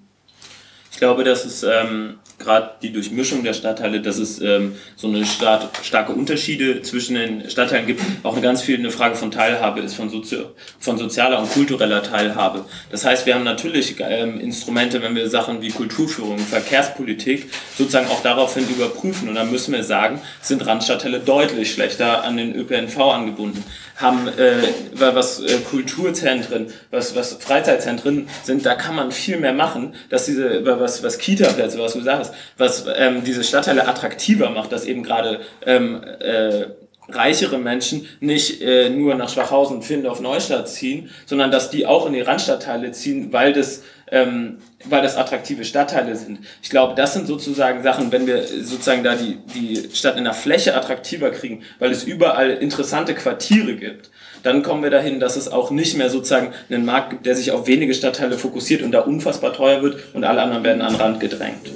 [0.93, 5.25] Ich glaube, dass es ähm, gerade die Durchmischung der Stadtteile, dass es ähm, so eine
[5.25, 8.03] stark, starke Unterschiede zwischen den Stadtteilen gibt.
[8.25, 10.39] Auch eine ganz viel eine Frage von Teilhabe ist, von, Sozi
[10.79, 12.65] von sozialer und kultureller Teilhabe.
[12.91, 18.23] Das heißt, wir haben natürlich ähm, Instrumente, wenn wir Sachen wie Kulturführung, Verkehrspolitik sozusagen auch
[18.23, 19.29] daraufhin überprüfen.
[19.29, 23.63] Und dann müssen wir sagen, sind Randstadtteile deutlich schlechter an den ÖPNV angebunden
[24.01, 24.63] haben, äh,
[24.95, 30.65] was äh, Kulturzentren, was, was Freizeitzentren sind, da kann man viel mehr machen, dass diese,
[30.65, 35.41] was, was Kita-Plätze, was du sagst, was ähm, diese Stadtteile attraktiver macht, dass eben gerade
[35.67, 36.67] ähm, äh,
[37.09, 42.13] reichere Menschen nicht äh, nur nach Schwachhausen Findorf Neustadt ziehen, sondern dass die auch in
[42.13, 46.41] die Randstadtteile ziehen, weil das ähm, weil das attraktive Stadtteile sind.
[46.63, 50.35] Ich glaube, das sind sozusagen Sachen, wenn wir sozusagen da die, die Stadt in der
[50.35, 54.11] Fläche attraktiver kriegen, weil es überall interessante Quartiere gibt,
[54.43, 57.53] dann kommen wir dahin, dass es auch nicht mehr sozusagen einen Markt gibt, der sich
[57.53, 61.01] auf wenige Stadtteile fokussiert und da unfassbar teuer wird und alle anderen werden an den
[61.01, 61.71] Rand gedrängt.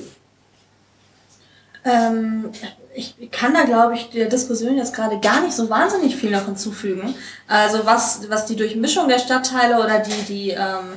[1.84, 2.50] Ähm,
[2.94, 6.46] ich kann da, glaube ich, der Diskussion jetzt gerade gar nicht so wahnsinnig viel noch
[6.46, 7.14] hinzufügen.
[7.46, 10.96] Also was, was die Durchmischung der Stadtteile oder die, die ähm,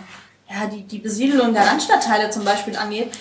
[0.49, 3.11] ja, die, die Besiedelung der Randstadtteile zum Beispiel angeht,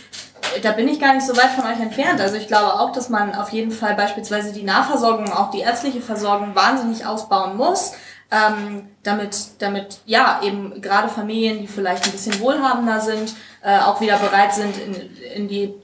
[0.63, 2.21] da bin ich gar nicht so weit von euch entfernt.
[2.21, 6.01] Also ich glaube auch, dass man auf jeden Fall beispielsweise die Nahversorgung, auch die ärztliche
[6.01, 7.93] Versorgung wahnsinnig ausbauen muss,
[8.31, 14.01] ähm, damit, damit ja eben gerade Familien, die vielleicht ein bisschen wohlhabender sind, äh, auch
[14.01, 15.75] wieder bereit sind, in, in die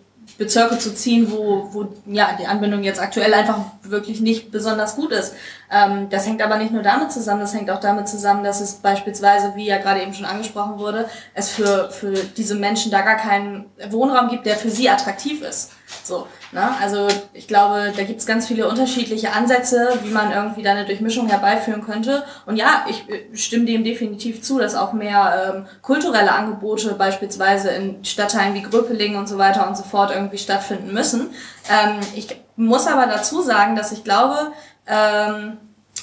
[0.42, 5.12] Bezirke zu ziehen, wo, wo ja, die Anbindung jetzt aktuell einfach wirklich nicht besonders gut
[5.12, 5.34] ist.
[5.70, 8.74] Ähm, das hängt aber nicht nur damit zusammen, das hängt auch damit zusammen, dass es
[8.74, 13.16] beispielsweise, wie ja gerade eben schon angesprochen wurde, es für, für diese Menschen da gar
[13.16, 15.70] keinen Wohnraum gibt, der für sie attraktiv ist.
[16.04, 16.68] So, ne?
[16.80, 20.84] Also ich glaube, da gibt es ganz viele unterschiedliche Ansätze, wie man irgendwie da eine
[20.84, 22.24] Durchmischung herbeiführen könnte.
[22.46, 27.70] Und ja, ich äh, stimme dem definitiv zu, dass auch mehr ähm, kulturelle Angebote beispielsweise
[27.70, 31.30] in Stadtteilen wie Gröpeling und so weiter und so fort irgendwie stattfinden müssen.
[31.70, 34.52] Ähm, ich muss aber dazu sagen, dass ich glaube,
[34.86, 35.58] ähm,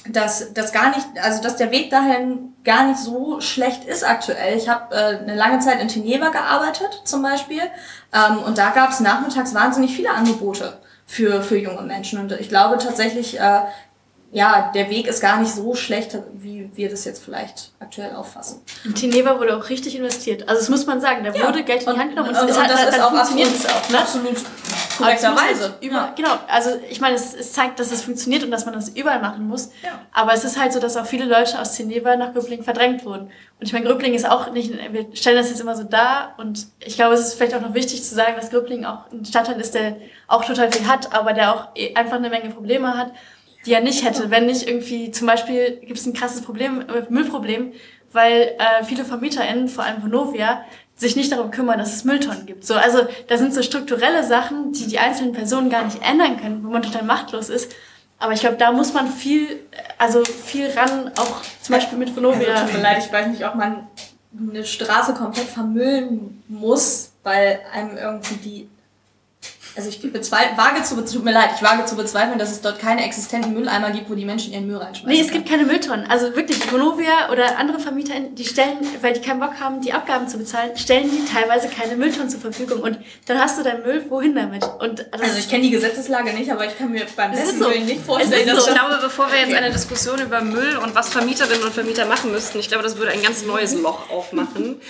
[0.08, 4.58] dass das gar nicht, also dass der Weg dahin gar nicht so schlecht ist aktuell.
[4.58, 7.62] Ich habe äh, eine lange Zeit in Teneva gearbeitet zum Beispiel
[8.14, 12.50] ähm, und da gab es nachmittags wahnsinnig viele Angebote für, für junge Menschen und ich
[12.50, 13.62] glaube tatsächlich, äh,
[14.32, 18.62] ja, der Weg ist gar nicht so schlecht, wie wir das jetzt vielleicht aktuell auffassen.
[18.86, 20.48] In Teneva wurde auch richtig investiert.
[20.48, 22.58] Also das muss man sagen, da wurde Geld in die Hand genommen und, und, und,
[22.58, 23.90] und das ist auch funktioniert es auch.
[23.90, 24.00] Ne?
[24.00, 24.38] Absolut
[25.00, 25.76] korrekterweise.
[25.82, 26.14] Über, ja.
[26.16, 29.20] Genau, also ich meine, es, es, zeigt, dass es funktioniert und dass man das überall
[29.20, 29.72] machen muss.
[29.84, 30.02] Ja.
[30.12, 33.24] Aber es ist halt so, dass auch viele Leute aus Teneva nach Gröbling verdrängt wurden.
[33.60, 36.68] Und ich meine, Gröbling ist auch nicht, wir stellen das jetzt immer so dar und
[36.80, 39.60] ich glaube, es ist vielleicht auch noch wichtig zu sagen, dass Gröbling auch ein Stadtteil
[39.60, 39.98] ist, der
[40.28, 43.12] auch total viel hat, aber der auch eh einfach eine Menge Probleme hat
[43.66, 47.04] die er nicht hätte, wenn nicht irgendwie, zum Beispiel gibt es ein krasses Problem, äh,
[47.10, 47.74] Müllproblem,
[48.12, 50.64] weil äh, viele VermieterInnen, vor allem Vonovia,
[51.00, 52.66] sich nicht darum kümmern, dass es Mülltonnen gibt.
[52.66, 56.64] So, also da sind so strukturelle Sachen, die die einzelnen Personen gar nicht ändern können,
[56.64, 57.72] wo man total machtlos ist.
[58.20, 59.62] Aber ich glaube, da muss man viel,
[59.98, 62.54] also viel ran, auch zum Beispiel mit Vonovia.
[62.54, 63.88] Also, tut mir leid, ich weiß nicht, ob man
[64.38, 68.70] eine Straße komplett vermüllen muss, weil einem irgendwie die
[69.76, 73.06] also ich wage zu, tut mir leid, ich wage zu bezweifeln, dass es dort keine
[73.06, 75.10] existenten Mülleimer gibt, wo die Menschen ihren Müll reinschmeißen.
[75.10, 76.10] Nee, es gibt keine Mülltonnen.
[76.10, 80.28] Also wirklich, Vonovia oder andere Vermieter, die stellen, weil die keinen Bock haben, die Abgaben
[80.28, 82.82] zu bezahlen, stellen die teilweise keine Mülltonnen zur Verfügung.
[82.82, 84.64] Und dann hast du deinen Müll, wohin damit?
[84.80, 87.70] Und also ich kenne die Gesetzeslage nicht, aber ich kann mir beim besten so.
[87.70, 88.72] nicht vorstellen, dass so.
[88.72, 92.32] Ich glaube, bevor wir jetzt eine Diskussion über Müll und was Vermieterinnen und Vermieter machen
[92.32, 94.82] müssten, ich glaube, das würde ein ganz neues Loch aufmachen.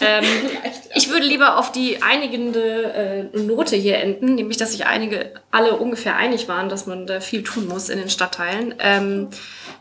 [0.00, 0.24] Ähm,
[0.94, 5.76] ich würde lieber auf die einigende äh, Note hier enden, nämlich dass sich einige alle
[5.76, 8.74] ungefähr einig waren, dass man da viel tun muss in den Stadtteilen.
[8.78, 9.28] Ähm,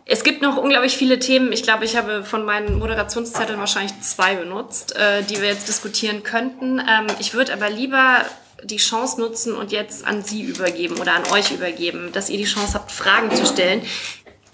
[0.05, 1.51] es gibt noch unglaublich viele Themen.
[1.51, 6.23] Ich glaube, ich habe von meinen Moderationszetteln wahrscheinlich zwei benutzt, äh, die wir jetzt diskutieren
[6.23, 6.79] könnten.
[6.79, 8.21] Ähm, ich würde aber lieber
[8.63, 12.45] die Chance nutzen und jetzt an Sie übergeben oder an euch übergeben, dass ihr die
[12.45, 13.81] Chance habt, Fragen zu stellen.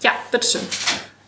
[0.02, 0.60] Ja, bitteschön.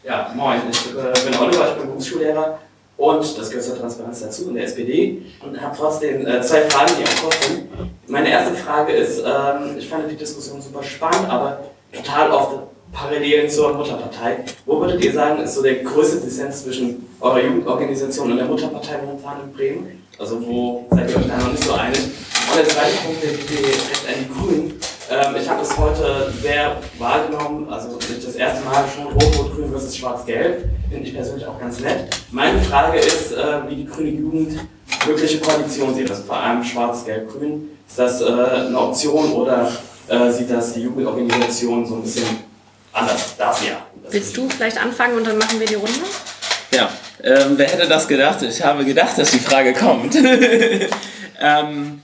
[0.05, 2.59] Ja, moin, ich äh, bin Oliver, ich bin Berufsschullehrer
[2.97, 6.93] und das gehört zur Transparenz dazu in der SPD und habe trotzdem äh, zwei Fragen,
[6.99, 7.69] die Kopf sind.
[8.07, 11.61] Meine erste Frage ist, ähm, ich fand die Diskussion super spannend, aber
[11.93, 12.59] total oft
[12.93, 14.39] Parallelen zur Mutterpartei.
[14.65, 18.99] Wo würdet ihr sagen, ist so der größte Dissens zwischen eurer Jugendorganisation und der Mutterpartei
[19.05, 20.03] momentan in Bremen?
[20.19, 21.99] Also wo seid ihr euch da noch nicht so einig?
[21.99, 24.81] Und der zweite Punkt, der geht direkt an die Grünen.
[25.09, 29.97] Ähm, ich habe es heute sehr wahrgenommen, also nicht das erste Mal schon Rot-Rot-Grün versus
[29.97, 32.09] Schwarz-Gelb, finde ich persönlich auch ganz nett.
[32.33, 34.59] Meine Frage ist, äh, wie die grüne Jugend
[35.07, 37.69] mögliche Koalition sieht, also vor allem Schwarz-Gelb-Grün.
[37.89, 39.71] Ist das äh, eine Option oder
[40.09, 42.27] äh, sieht das die Jugendorganisation so ein bisschen
[42.93, 43.37] anders?
[43.39, 43.77] Darf ja.
[44.11, 46.01] Willst du vielleicht anfangen und dann machen wir die Runde?
[46.73, 46.91] Ja,
[47.23, 48.43] ähm, wer hätte das gedacht?
[48.43, 50.17] Ich habe gedacht, dass die Frage kommt.
[51.41, 52.03] ähm,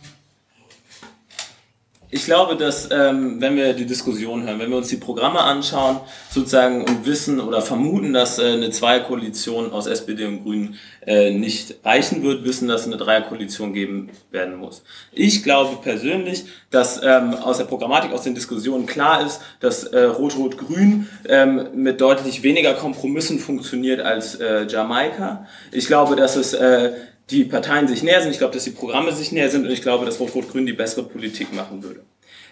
[2.15, 6.01] ich glaube, dass ähm, wenn wir die Diskussion hören, wenn wir uns die Programme anschauen,
[6.31, 11.77] sozusagen und wissen oder vermuten, dass äh, eine Zweierkoalition aus SPD und Grünen äh, nicht
[11.83, 14.83] reichen wird, wissen, dass eine Dreierkoalition geben werden muss.
[15.13, 20.03] Ich glaube persönlich, dass ähm, aus der Programmatik, aus den Diskussionen klar ist, dass äh,
[20.03, 25.47] Rot-Rot-Grün ähm, mit deutlich weniger Kompromissen funktioniert als äh, Jamaika.
[25.71, 26.93] Ich glaube, dass es äh,
[27.31, 29.83] die Parteien sich näher sind, ich glaube, dass die Programme sich näher sind und ich
[29.83, 32.01] glaube, dass Rot-Rot-Grün die bessere Politik machen würde.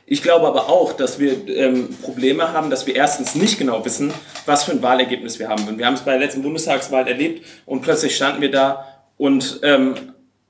[0.07, 4.13] Ich glaube aber auch, dass wir ähm, Probleme haben, dass wir erstens nicht genau wissen,
[4.45, 5.79] was für ein Wahlergebnis wir haben.
[5.79, 9.95] Wir haben es bei der letzten Bundestagswahl erlebt und plötzlich standen wir da und ähm,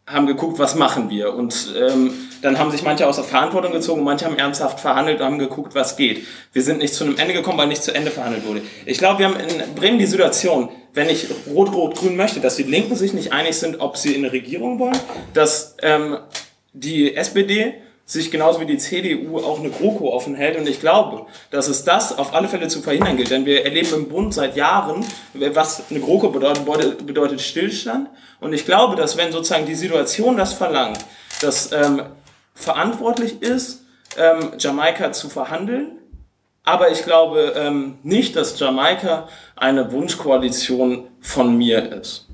[0.07, 1.35] haben geguckt, was machen wir.
[1.35, 5.27] Und ähm, dann haben sich manche aus der Verantwortung gezogen, manche haben ernsthaft verhandelt und
[5.27, 6.27] haben geguckt, was geht.
[6.53, 8.63] Wir sind nicht zu einem Ende gekommen, weil nicht zu Ende verhandelt wurde.
[8.87, 12.97] Ich glaube, wir haben in Bremen die Situation, wenn ich Rot-Rot-Grün möchte, dass die Linken
[12.97, 14.99] sich nicht einig sind, ob sie in eine Regierung wollen,
[15.35, 16.19] dass ähm,
[16.73, 17.75] die SPD
[18.11, 20.57] sich genauso wie die CDU auch eine GroKo offen hält.
[20.57, 23.31] Und ich glaube, dass es das auf alle Fälle zu verhindern gilt.
[23.31, 28.09] Denn wir erleben im Bund seit Jahren, was eine GroKo bedeutet, bedeutet Stillstand.
[28.41, 30.99] Und ich glaube, dass wenn sozusagen die Situation das verlangt,
[31.41, 32.03] dass ähm,
[32.61, 33.85] verantwortlich ist,
[34.17, 35.99] ähm, Jamaika zu verhandeln,
[36.65, 42.27] aber ich glaube ähm, nicht, dass Jamaika eine Wunschkoalition von mir ist.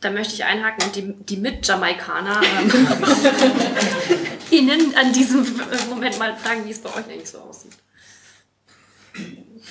[0.00, 2.70] Da möchte ich einhaken und die, die Mit-Jamaikaner ähm,
[4.50, 5.46] Ihnen an diesem
[5.90, 7.72] Moment mal fragen, wie es bei euch eigentlich so aussieht.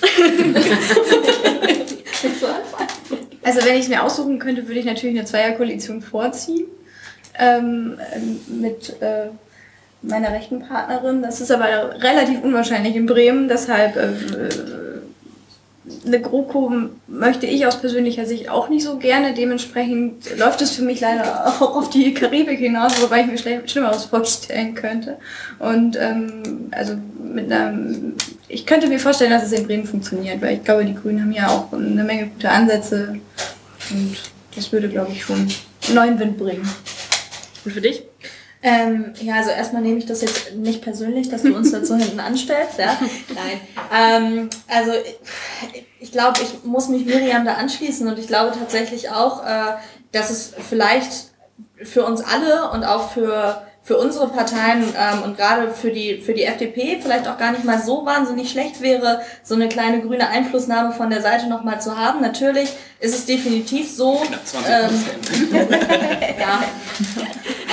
[3.42, 6.66] also wenn ich es mir aussuchen könnte, würde ich natürlich eine Zweierkoalition vorziehen.
[7.40, 7.98] Ähm,
[8.48, 9.28] mit äh,
[10.02, 11.22] meiner rechten Partnerin.
[11.22, 11.66] Das ist aber
[12.00, 14.08] relativ unwahrscheinlich in Bremen, deshalb äh,
[16.06, 16.72] eine GroKo
[17.08, 19.34] möchte ich aus persönlicher Sicht auch nicht so gerne.
[19.34, 24.04] Dementsprechend läuft es für mich leider auch auf die Karibik hinaus, wobei ich mir Schlimmeres
[24.04, 25.16] vorstellen könnte.
[25.58, 27.76] Und ähm, also mit einer,
[28.48, 31.32] ich könnte mir vorstellen, dass es in Bremen funktioniert, weil ich glaube, die Grünen haben
[31.32, 33.16] ja auch eine Menge gute Ansätze
[33.90, 34.16] und
[34.54, 35.48] das würde, glaube ich, schon
[35.94, 36.68] neuen Wind bringen.
[37.64, 38.04] Und für dich?
[38.62, 42.20] Ähm, ja, also erstmal nehme ich das jetzt nicht persönlich, dass du uns dazu hinten
[42.20, 42.98] anstellst, ja.
[43.34, 43.60] Nein.
[43.94, 44.92] Ähm, also
[45.72, 49.76] ich, ich glaube, ich muss mich Miriam da anschließen und ich glaube tatsächlich auch, äh,
[50.12, 51.30] dass es vielleicht
[51.82, 56.34] für uns alle und auch für für unsere Parteien ähm, und gerade für die für
[56.34, 60.28] die FDP vielleicht auch gar nicht mal so wahnsinnig schlecht wäre, so eine kleine grüne
[60.28, 62.20] Einflussnahme von der Seite noch mal zu haben.
[62.20, 62.68] Natürlich
[63.00, 64.22] ist es definitiv so.
[64.68, 65.04] Ähm,
[66.38, 66.62] ja,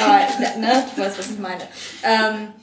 [0.04, 1.62] aber ne, du weißt, was ich meine.
[2.04, 2.54] Ähm,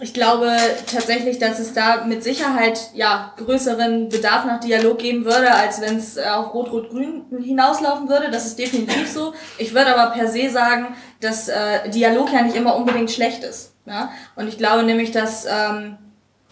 [0.00, 0.56] ich glaube
[0.90, 5.96] tatsächlich, dass es da mit Sicherheit ja größeren Bedarf nach Dialog geben würde, als wenn
[5.96, 8.30] es auf Rot-Rot-Grün hinauslaufen würde.
[8.30, 9.34] Das ist definitiv so.
[9.58, 13.74] Ich würde aber per se sagen, dass äh, Dialog ja nicht immer unbedingt schlecht ist.
[13.84, 14.10] Ja?
[14.36, 15.98] Und ich glaube nämlich, dass ähm,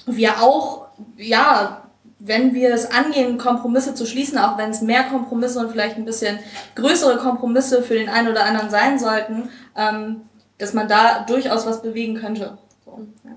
[0.06, 1.87] wir auch ja
[2.18, 6.04] wenn wir es angehen, Kompromisse zu schließen, auch wenn es mehr Kompromisse und vielleicht ein
[6.04, 6.38] bisschen
[6.74, 10.22] größere Kompromisse für den einen oder anderen sein sollten, ähm,
[10.58, 12.58] dass man da durchaus was bewegen könnte.
[12.84, 13.30] So, ja.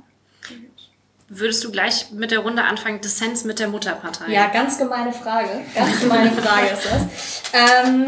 [1.33, 4.29] Würdest du gleich mit der Runde anfangen, Dissens mit der Mutterpartei?
[4.29, 5.61] Ja, ganz gemeine Frage.
[5.73, 7.43] Ganz gemeine Frage ist das.
[7.53, 8.05] Ähm,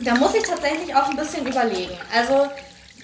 [0.00, 1.96] da muss ich tatsächlich auch ein bisschen überlegen.
[2.12, 2.48] Also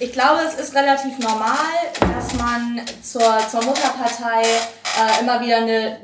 [0.01, 1.57] ich glaube, es ist relativ normal,
[2.01, 6.01] dass man zur, zur Mutterpartei äh, immer wieder eine,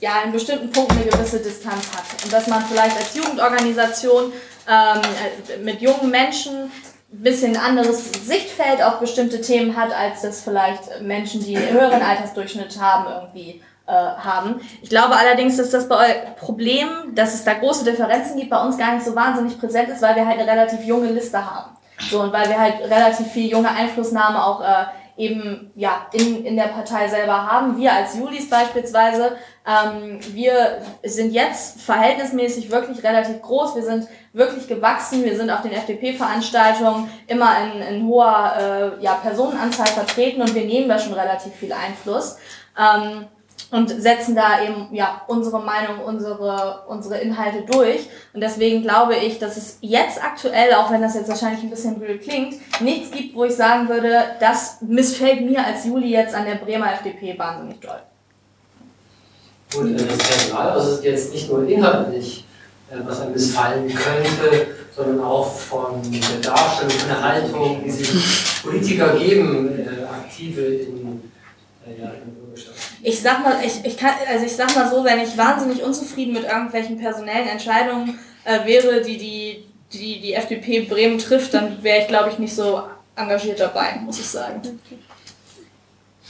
[0.00, 2.24] ja, in bestimmten Punkten eine gewisse Distanz hat.
[2.24, 4.32] Und dass man vielleicht als Jugendorganisation
[4.68, 5.02] ähm,
[5.48, 6.70] äh, mit jungen Menschen
[7.10, 12.02] ein bisschen anderes Sichtfeld auf bestimmte Themen hat, als das vielleicht Menschen, die einen höheren
[12.02, 14.60] Altersdurchschnitt haben, irgendwie äh, haben.
[14.82, 15.88] Ich glaube allerdings, dass das
[16.36, 20.02] Problem, dass es da große Differenzen gibt, bei uns gar nicht so wahnsinnig präsent ist,
[20.02, 21.70] weil wir halt eine relativ junge Liste haben.
[22.10, 24.84] So, und weil wir halt relativ viel junge Einflussnahme auch äh,
[25.18, 27.76] eben ja, in, in der Partei selber haben.
[27.76, 33.74] Wir als Julis beispielsweise, ähm, wir sind jetzt verhältnismäßig wirklich relativ groß.
[33.74, 35.24] Wir sind wirklich gewachsen.
[35.24, 40.64] Wir sind auf den FDP-Veranstaltungen immer in, in hoher äh, ja, Personenanzahl vertreten und wir
[40.64, 42.36] nehmen da schon relativ viel Einfluss.
[42.78, 43.26] Ähm,
[43.70, 49.38] und setzen da eben ja unsere Meinung, unsere unsere Inhalte durch und deswegen glaube ich,
[49.38, 53.34] dass es jetzt aktuell, auch wenn das jetzt wahrscheinlich ein bisschen blöd klingt, nichts gibt,
[53.34, 57.80] wo ich sagen würde, das missfällt mir als Juli jetzt an der Bremer FDP wahnsinnig
[57.80, 58.00] doll.
[59.76, 62.46] Und äh, das Personal, also jetzt nicht nur inhaltlich,
[62.90, 64.66] äh, was einem missfallen könnte,
[64.96, 71.22] sondern auch von der Darstellung, von der Haltung, die sich Politiker geben, äh, aktive in,
[71.86, 72.37] äh, ja, in
[73.02, 76.32] ich sag mal, ich, ich kann, also ich sag mal so, wenn ich wahnsinnig unzufrieden
[76.32, 82.02] mit irgendwelchen personellen Entscheidungen äh, wäre, die die, die die FDP Bremen trifft, dann wäre
[82.02, 82.82] ich, glaube ich, nicht so
[83.16, 84.60] engagiert dabei, muss ich sagen.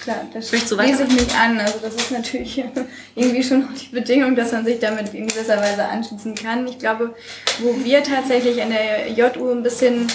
[0.01, 1.59] Klar, das schließt sich nicht an.
[1.59, 2.65] Also das ist natürlich
[3.17, 6.67] irgendwie schon noch die Bedingung, dass man sich damit in gewisser Weise anschließen kann.
[6.69, 7.15] Ich glaube,
[7.61, 10.07] wo wir tatsächlich an der JU ein bisschen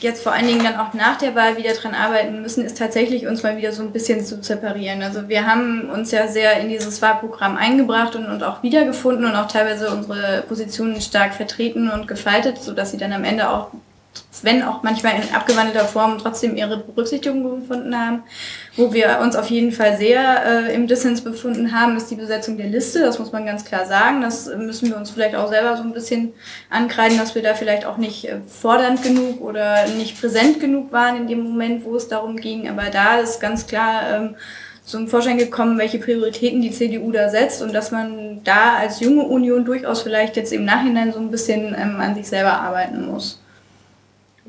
[0.00, 3.26] jetzt vor allen Dingen dann auch nach der Wahl wieder dran arbeiten müssen, ist tatsächlich
[3.26, 5.02] uns mal wieder so ein bisschen zu separieren.
[5.02, 9.36] Also wir haben uns ja sehr in dieses Wahlprogramm eingebracht und, und auch wiedergefunden und
[9.36, 13.68] auch teilweise unsere Positionen stark vertreten und gefaltet, sodass sie dann am Ende auch
[14.42, 18.22] wenn auch manchmal in abgewandelter Form trotzdem ihre Berücksichtigung gefunden haben.
[18.76, 22.56] Wo wir uns auf jeden Fall sehr äh, im Dissens befunden haben, ist die Besetzung
[22.56, 23.00] der Liste.
[23.00, 24.22] Das muss man ganz klar sagen.
[24.22, 26.32] Das müssen wir uns vielleicht auch selber so ein bisschen
[26.70, 31.16] ankreiden, dass wir da vielleicht auch nicht äh, fordernd genug oder nicht präsent genug waren
[31.16, 32.68] in dem Moment, wo es darum ging.
[32.68, 34.36] Aber da ist ganz klar ähm,
[34.84, 39.22] zum Vorschein gekommen, welche Prioritäten die CDU da setzt und dass man da als junge
[39.22, 43.39] Union durchaus vielleicht jetzt im Nachhinein so ein bisschen ähm, an sich selber arbeiten muss.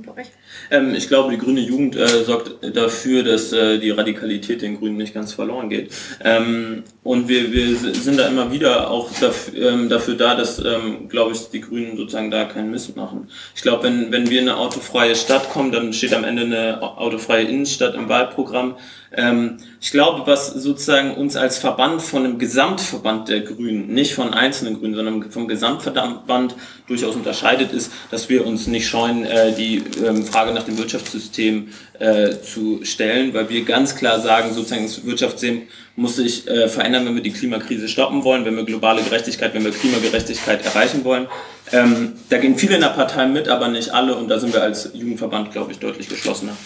[0.01, 0.31] Bereich.
[0.69, 4.97] Ähm, ich glaube, die grüne Jugend äh, sorgt dafür, dass äh, die Radikalität den Grünen
[4.97, 5.91] nicht ganz verloren geht.
[6.23, 11.09] Ähm, und wir, wir sind da immer wieder auch dafür, ähm, dafür da, dass, ähm,
[11.09, 13.27] glaube ich, die Grünen sozusagen da keinen Mist machen.
[13.55, 16.81] Ich glaube, wenn, wenn wir in eine autofreie Stadt kommen, dann steht am Ende eine
[16.81, 18.75] autofreie Innenstadt im Wahlprogramm.
[19.13, 24.33] Ähm, ich glaube, was sozusagen uns als Verband von einem Gesamtverband der Grünen, nicht von
[24.33, 26.55] einzelnen Grünen, sondern vom Gesamtverband
[26.87, 31.67] durchaus unterscheidet, ist, dass wir uns nicht scheuen, äh, die ähm, Frage nach dem Wirtschaftssystem
[31.99, 37.05] äh, zu stellen, weil wir ganz klar sagen, sozusagen das Wirtschaftssystem muss sich äh, verändern,
[37.05, 41.27] wenn wir die Klimakrise stoppen wollen, wenn wir globale Gerechtigkeit, wenn wir Klimagerechtigkeit erreichen wollen.
[41.71, 44.63] Ähm, da gehen viele in der Partei mit, aber nicht alle und da sind wir
[44.63, 46.57] als Jugendverband, glaube ich, deutlich geschlossener.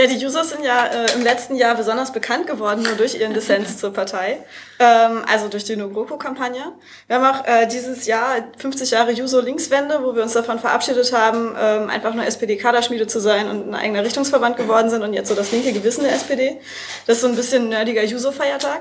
[0.00, 3.34] Ja, die Users sind ja äh, im letzten Jahr besonders bekannt geworden, nur durch ihren
[3.34, 4.38] Dissens zur Partei,
[4.78, 6.72] ähm, also durch die No-GroKo-Kampagne.
[7.06, 11.54] Wir haben auch äh, dieses Jahr 50 Jahre Juso-Linkswende, wo wir uns davon verabschiedet haben,
[11.60, 15.34] ähm, einfach nur SPD-Kaderschmiede zu sein und ein eigener Richtungsverband geworden sind und jetzt so
[15.34, 16.58] das linke Gewissen der SPD.
[17.06, 18.80] Das ist so ein bisschen nerdiger Juso-Feiertag.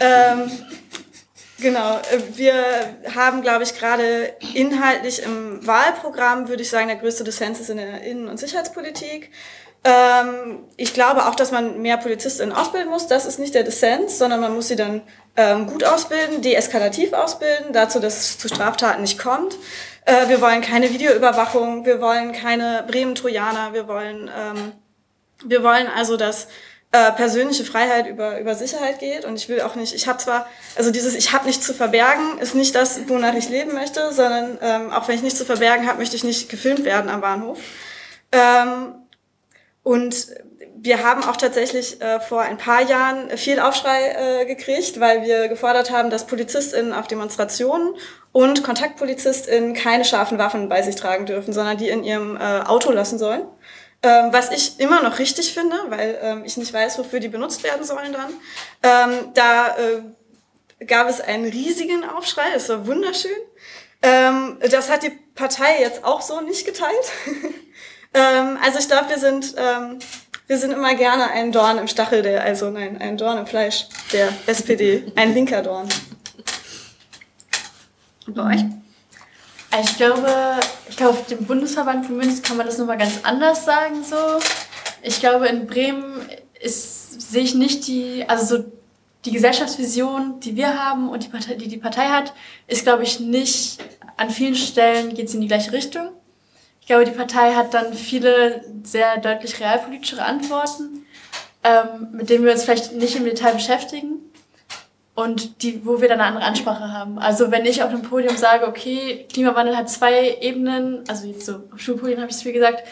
[0.00, 0.50] Ähm,
[1.62, 2.54] Genau, äh, wir
[3.14, 7.76] haben, glaube ich, gerade inhaltlich im Wahlprogramm, würde ich sagen, der größte Dissens ist in
[7.76, 9.30] der Innen- und Sicherheitspolitik.
[9.84, 13.08] Ähm, ich glaube auch, dass man mehr PolizistInnen ausbilden muss.
[13.08, 15.02] Das ist nicht der Dissens, sondern man muss sie dann
[15.36, 19.56] ähm, gut ausbilden, deeskalativ ausbilden, dazu, dass es zu Straftaten nicht kommt.
[20.04, 24.72] Äh, wir wollen keine Videoüberwachung, wir wollen keine Bremen-Trojaner, wir wollen, ähm,
[25.44, 26.46] wir wollen also, dass
[26.92, 29.24] äh, persönliche Freiheit über, über Sicherheit geht.
[29.24, 30.46] Und ich will auch nicht, ich habe zwar,
[30.76, 34.58] also dieses Ich habe nichts zu verbergen ist nicht das, wonach ich leben möchte, sondern
[34.60, 37.58] ähm, auch wenn ich nichts zu verbergen habe, möchte ich nicht gefilmt werden am Bahnhof.
[38.30, 38.94] Ähm,
[39.82, 40.28] und
[40.76, 45.48] wir haben auch tatsächlich äh, vor ein paar Jahren viel Aufschrei äh, gekriegt, weil wir
[45.48, 47.94] gefordert haben, dass PolizistInnen auf Demonstrationen
[48.32, 52.90] und KontaktpolizistInnen keine scharfen Waffen bei sich tragen dürfen, sondern die in ihrem äh, Auto
[52.90, 53.42] lassen sollen.
[54.04, 57.62] Ähm, was ich immer noch richtig finde, weil ähm, ich nicht weiß, wofür die benutzt
[57.62, 58.32] werden sollen dann.
[58.82, 63.30] Ähm, da äh, gab es einen riesigen Aufschrei, das war wunderschön.
[64.02, 67.12] Ähm, das hat die Partei jetzt auch so nicht geteilt.
[68.14, 69.98] Ähm, also ich glaube, wir sind ähm,
[70.52, 73.86] Wir sind immer gerne ein Dorn im Stachel der, also nein, ein Dorn im Fleisch
[74.12, 75.04] der SPD.
[75.14, 75.88] Ein linker Dorn.
[78.26, 78.64] Und bei euch?
[79.82, 80.28] Ich glaube,
[80.90, 84.04] ich glaube, auf dem Bundesverband von München kann man das nochmal ganz anders sagen.
[84.04, 84.16] So.
[85.02, 86.20] Ich glaube, in Bremen
[86.60, 88.64] ist, sehe ich nicht die, also so
[89.24, 92.34] die Gesellschaftsvision, die wir haben und die Partei, die die Partei hat,
[92.66, 93.78] ist, glaube ich, nicht,
[94.18, 96.10] an vielen Stellen geht es in die gleiche Richtung.
[96.82, 101.06] Ich glaube, die Partei hat dann viele sehr deutlich realpolitischere Antworten,
[101.64, 104.18] ähm, mit denen wir uns vielleicht nicht im Detail beschäftigen
[105.14, 107.18] und die, wo wir dann eine andere Ansprache haben.
[107.18, 111.62] Also wenn ich auf dem Podium sage, okay, Klimawandel hat zwei Ebenen, also jetzt so
[111.72, 112.82] auf Schulpodien habe ich es viel gesagt,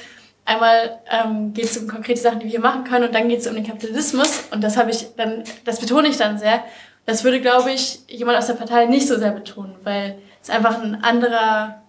[0.50, 3.38] Einmal ähm, geht es um konkrete Sachen, die wir hier machen können, und dann geht
[3.38, 4.48] es um den Kapitalismus.
[4.50, 6.64] Und das habe ich dann, das betone ich dann sehr.
[7.06, 10.82] Das würde, glaube ich, jemand aus der Partei nicht so sehr betonen, weil es einfach
[10.82, 11.79] ein anderer,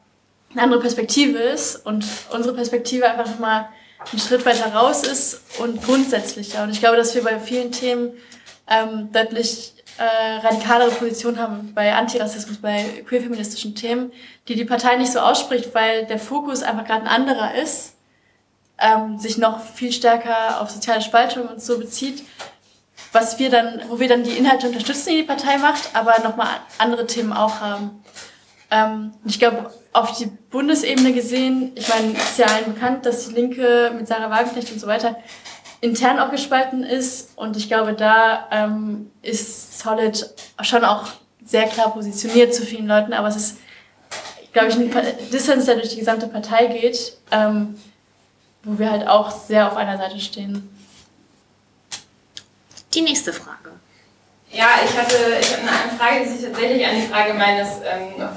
[0.54, 3.70] eine andere Perspektive ist und unsere Perspektive einfach nochmal
[4.12, 6.64] einen Schritt weiter raus ist und grundsätzlicher.
[6.64, 8.14] Und ich glaube, dass wir bei vielen Themen
[8.68, 14.12] ähm, deutlich äh, radikalere Positionen haben bei Antirassismus, bei queerfeministischen Themen,
[14.48, 17.94] die die Partei nicht so ausspricht, weil der Fokus einfach gerade ein anderer ist
[18.82, 22.24] ähm, sich noch viel stärker auf soziale Spaltung und so bezieht,
[23.14, 26.48] was wir dann, wo wir dann die Inhalte unterstützen, die die Partei macht, aber nochmal
[26.78, 28.04] andere Themen auch haben.
[28.72, 33.28] Ähm, ich glaube, auf die Bundesebene gesehen, ich meine, es ist ja allen bekannt, dass
[33.28, 35.18] die Linke mit Sarah Wagenknecht und so weiter
[35.82, 40.30] intern auch gespalten ist und ich glaube, da ähm, ist Solid
[40.62, 41.08] schon auch
[41.44, 43.58] sehr klar positioniert zu vielen Leuten, aber es ist,
[44.54, 44.92] glaube ich, ein
[45.34, 47.18] Dissens, der durch die gesamte Partei geht.
[47.32, 47.76] Ähm,
[48.64, 50.70] wo wir halt auch sehr auf einer Seite stehen.
[52.94, 53.72] Die nächste Frage.
[54.52, 58.30] Ja, ich hatte, ich hatte eine Frage, die sich tatsächlich an die Frage meines ähm,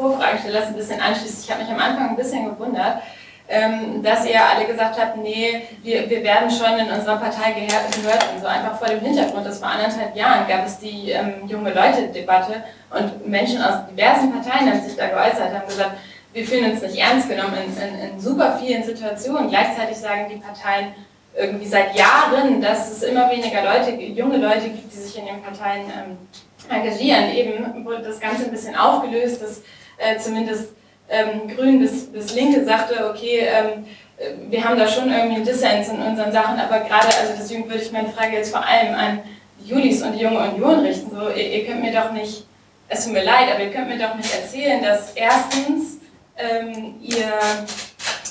[0.00, 1.44] Vorfragestellers ein bisschen anschließt.
[1.44, 3.02] Ich habe mich am Anfang ein bisschen gewundert,
[3.48, 7.84] ähm, dass ihr alle gesagt habt, nee, wir, wir werden schon in unserer Partei gehört
[7.96, 11.72] und so einfach vor dem Hintergrund, dass vor anderthalb Jahren gab es die ähm, junge
[11.72, 15.96] Leute-Debatte und Menschen aus diversen Parteien haben sich da geäußert, haben gesagt,
[16.32, 19.48] wir fühlen uns nicht ernst genommen in, in, in super vielen Situationen.
[19.48, 20.94] Gleichzeitig sagen die Parteien
[21.36, 25.42] irgendwie seit Jahren, dass es immer weniger Leute, junge Leute gibt, die sich in den
[25.42, 26.18] Parteien ähm,
[26.68, 27.30] engagieren.
[27.34, 29.62] Eben wurde das Ganze ein bisschen aufgelöst, dass
[30.00, 30.72] äh, zumindest
[31.08, 33.84] ähm, Grün bis, bis Linke sagte, okay, ähm,
[34.50, 37.82] wir haben da schon irgendwie einen Dissens in unseren Sachen, aber gerade, also deswegen würde
[37.82, 39.20] ich meine Frage jetzt vor allem an
[39.64, 41.10] Julis und die Junge Union richten.
[41.10, 42.44] So, ihr, ihr könnt mir doch nicht,
[42.88, 45.98] es tut mir leid, aber ihr könnt mir doch nicht erzählen, dass erstens
[46.36, 47.32] ähm, ihr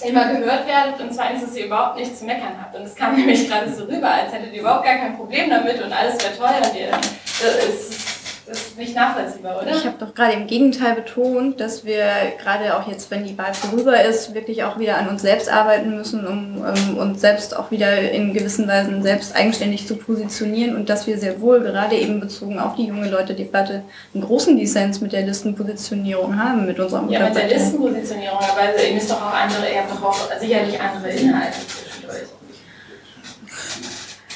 [0.07, 2.75] immer gehört werdet und zweitens, dass ihr überhaupt nichts zu meckern habt.
[2.75, 5.83] Und es kam nämlich gerade so rüber, als hättet ihr überhaupt gar kein Problem damit
[5.83, 8.09] und alles wäre ihr, das ist
[8.49, 9.69] das ist nicht nachvollziehbar, oder?
[9.69, 12.03] Ich habe doch gerade im Gegenteil betont, dass wir
[12.41, 15.95] gerade auch jetzt, wenn die Wahl vorüber ist, wirklich auch wieder an uns selbst arbeiten
[15.95, 20.89] müssen, um, um uns selbst auch wieder in gewissen Weisen selbst eigenständig zu positionieren und
[20.89, 23.84] dass wir sehr wohl gerade eben bezogen auf die junge Leute-Debatte
[24.15, 28.93] einen großen Dissens mit der Listenpositionierung haben, mit unserem Ja, mit der Listenpositionierung, aber ihr
[28.95, 32.23] müsst doch auch andere, ihr habt doch auch sicherlich andere Inhalte zwischendurch.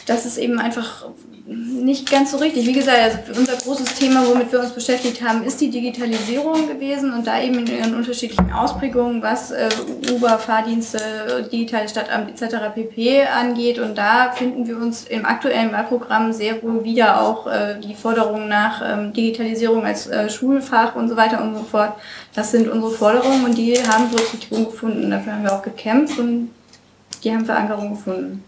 [0.06, 1.06] Das ist eben einfach
[1.46, 2.66] nicht ganz so richtig.
[2.66, 7.14] Wie gesagt, also unser großes Thema, womit wir uns beschäftigt haben, ist die Digitalisierung gewesen
[7.14, 9.70] und da eben in ihren unterschiedlichen Ausprägungen, was äh,
[10.10, 12.56] Uber, Fahrdienste, digitale Stadtamt etc.
[12.74, 13.24] pp.
[13.26, 13.80] angeht.
[13.80, 18.48] Und da finden wir uns im aktuellen Wahlprogramm sehr wohl wieder auch äh, die Forderungen
[18.48, 21.94] nach ähm, Digitalisierung als äh, Schulfach und so weiter und so fort.
[22.34, 25.12] Das sind unsere Forderungen und die haben Berücksichtigung gefunden.
[25.12, 26.52] Dafür haben wir auch gekämpft und
[27.22, 28.44] die haben Verankerung gefunden.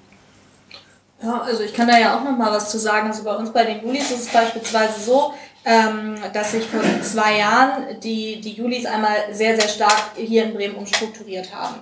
[1.22, 3.08] Ja, also ich kann da ja auch noch mal was zu sagen.
[3.08, 5.34] Also bei uns bei den Julis ist es beispielsweise so,
[5.64, 10.54] ähm, dass sich vor zwei Jahren die, die Julis einmal sehr, sehr stark hier in
[10.54, 11.76] Bremen umstrukturiert haben.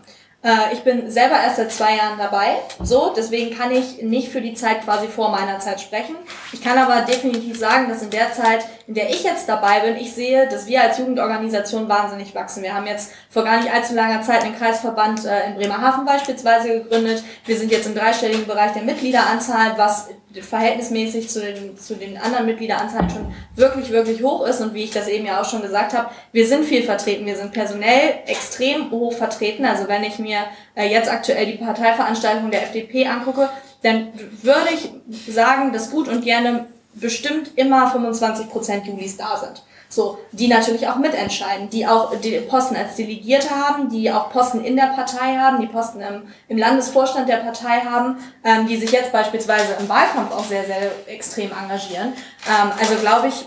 [0.44, 4.42] Äh, ich bin selber erst seit zwei Jahren dabei, so, deswegen kann ich nicht für
[4.42, 6.16] die Zeit quasi vor meiner Zeit sprechen.
[6.52, 9.96] Ich kann aber definitiv sagen, dass in der Zeit, in der ich jetzt dabei bin,
[9.96, 12.64] ich sehe, dass wir als Jugendorganisation wahnsinnig wachsen.
[12.64, 16.82] Wir haben jetzt vor gar nicht allzu langer Zeit einen Kreisverband äh, in Bremerhaven beispielsweise
[16.82, 17.24] gegründet.
[17.46, 20.10] Wir sind jetzt im dreistelligen Bereich der Mitgliederanzahl, was
[20.42, 24.62] verhältnismäßig zu den, zu den anderen Mitgliederanzahlen schon wirklich, wirklich hoch ist.
[24.62, 27.26] Und wie ich das eben ja auch schon gesagt habe, wir sind viel vertreten.
[27.26, 29.66] Wir sind personell extrem hoch vertreten.
[29.66, 30.40] Also wenn ich mir
[30.76, 33.50] äh, jetzt aktuell die Parteiveranstaltung der FDP angucke,
[33.84, 34.92] dann würde ich
[35.34, 36.66] sagen, dass gut und gerne
[36.96, 39.64] bestimmt immer 25 Prozent Julis da sind.
[39.94, 44.64] So, die natürlich auch mitentscheiden, die auch die Posten als Delegierte haben, die auch Posten
[44.64, 48.92] in der Partei haben, die Posten im, im Landesvorstand der Partei haben, ähm, die sich
[48.92, 52.14] jetzt beispielsweise im Wahlkampf auch sehr, sehr extrem engagieren.
[52.48, 53.46] Ähm, also glaube ich,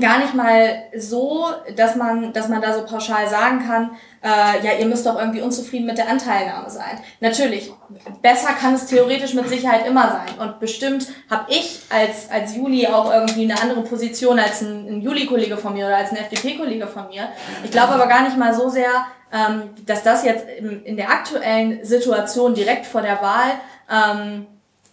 [0.00, 1.46] gar nicht mal so,
[1.76, 3.90] dass man, dass man da so pauschal sagen kann,
[4.26, 6.98] äh, ja, ihr müsst doch irgendwie unzufrieden mit der Anteilnahme sein.
[7.20, 7.72] Natürlich,
[8.22, 10.40] besser kann es theoretisch mit Sicherheit immer sein.
[10.40, 15.00] Und bestimmt habe ich als, als Juli auch irgendwie eine andere Position als ein, ein
[15.00, 17.28] Juli-Kollege von mir oder als ein FDP-Kollege von mir.
[17.62, 18.90] Ich glaube aber gar nicht mal so sehr,
[19.32, 23.52] ähm, dass das jetzt in, in der aktuellen Situation direkt vor der Wahl
[23.88, 24.46] ähm,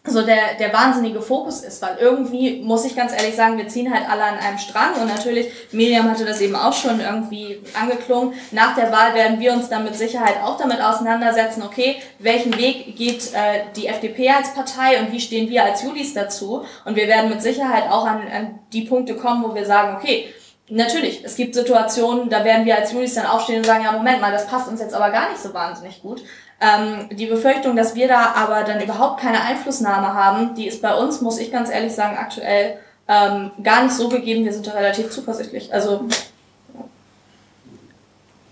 [0.06, 3.94] so der, der wahnsinnige Fokus ist, weil irgendwie, muss ich ganz ehrlich sagen, wir ziehen
[3.94, 8.34] halt alle an einem Strang und natürlich, Miriam hatte das eben auch schon irgendwie angeklungen,
[8.52, 12.98] nach der Wahl werden wir uns dann mit Sicherheit auch damit auseinandersetzen, okay, welchen Weg
[12.98, 17.08] geht äh, die FDP als Partei und wie stehen wir als Julis dazu und wir
[17.08, 20.28] werden mit Sicherheit auch an, an die Punkte kommen, wo wir sagen, okay,
[20.70, 24.22] Natürlich, es gibt Situationen, da werden wir als Julis dann aufstehen und sagen, ja, Moment
[24.22, 26.24] mal, das passt uns jetzt aber gar nicht so wahnsinnig gut.
[26.64, 30.96] Ähm, die Befürchtung, dass wir da aber dann überhaupt keine Einflussnahme haben, die ist bei
[30.96, 32.78] uns, muss ich ganz ehrlich sagen, aktuell
[33.10, 34.46] ähm, gar nicht so gegeben.
[34.46, 35.74] Wir sind da relativ zuversichtlich.
[35.74, 36.06] Also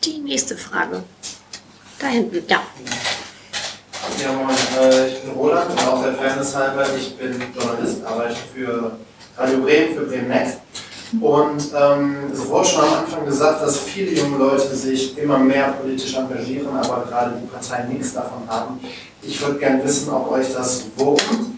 [0.03, 1.03] die nächste Frage.
[1.99, 2.61] Da hinten, ja.
[4.21, 4.55] Ja, moin.
[4.81, 8.97] Äh, ich bin Roland und auch der Fairness halber, ich bin Journalist, arbeite für
[9.37, 10.57] Radio Bremen, für Bremen Next.
[11.19, 15.73] Und ähm, es wurde schon am Anfang gesagt, dass viele junge Leute sich immer mehr
[15.73, 18.79] politisch engagieren, aber gerade die Parteien nichts davon haben.
[19.21, 21.51] Ich würde gerne wissen, ob euch das wurmt.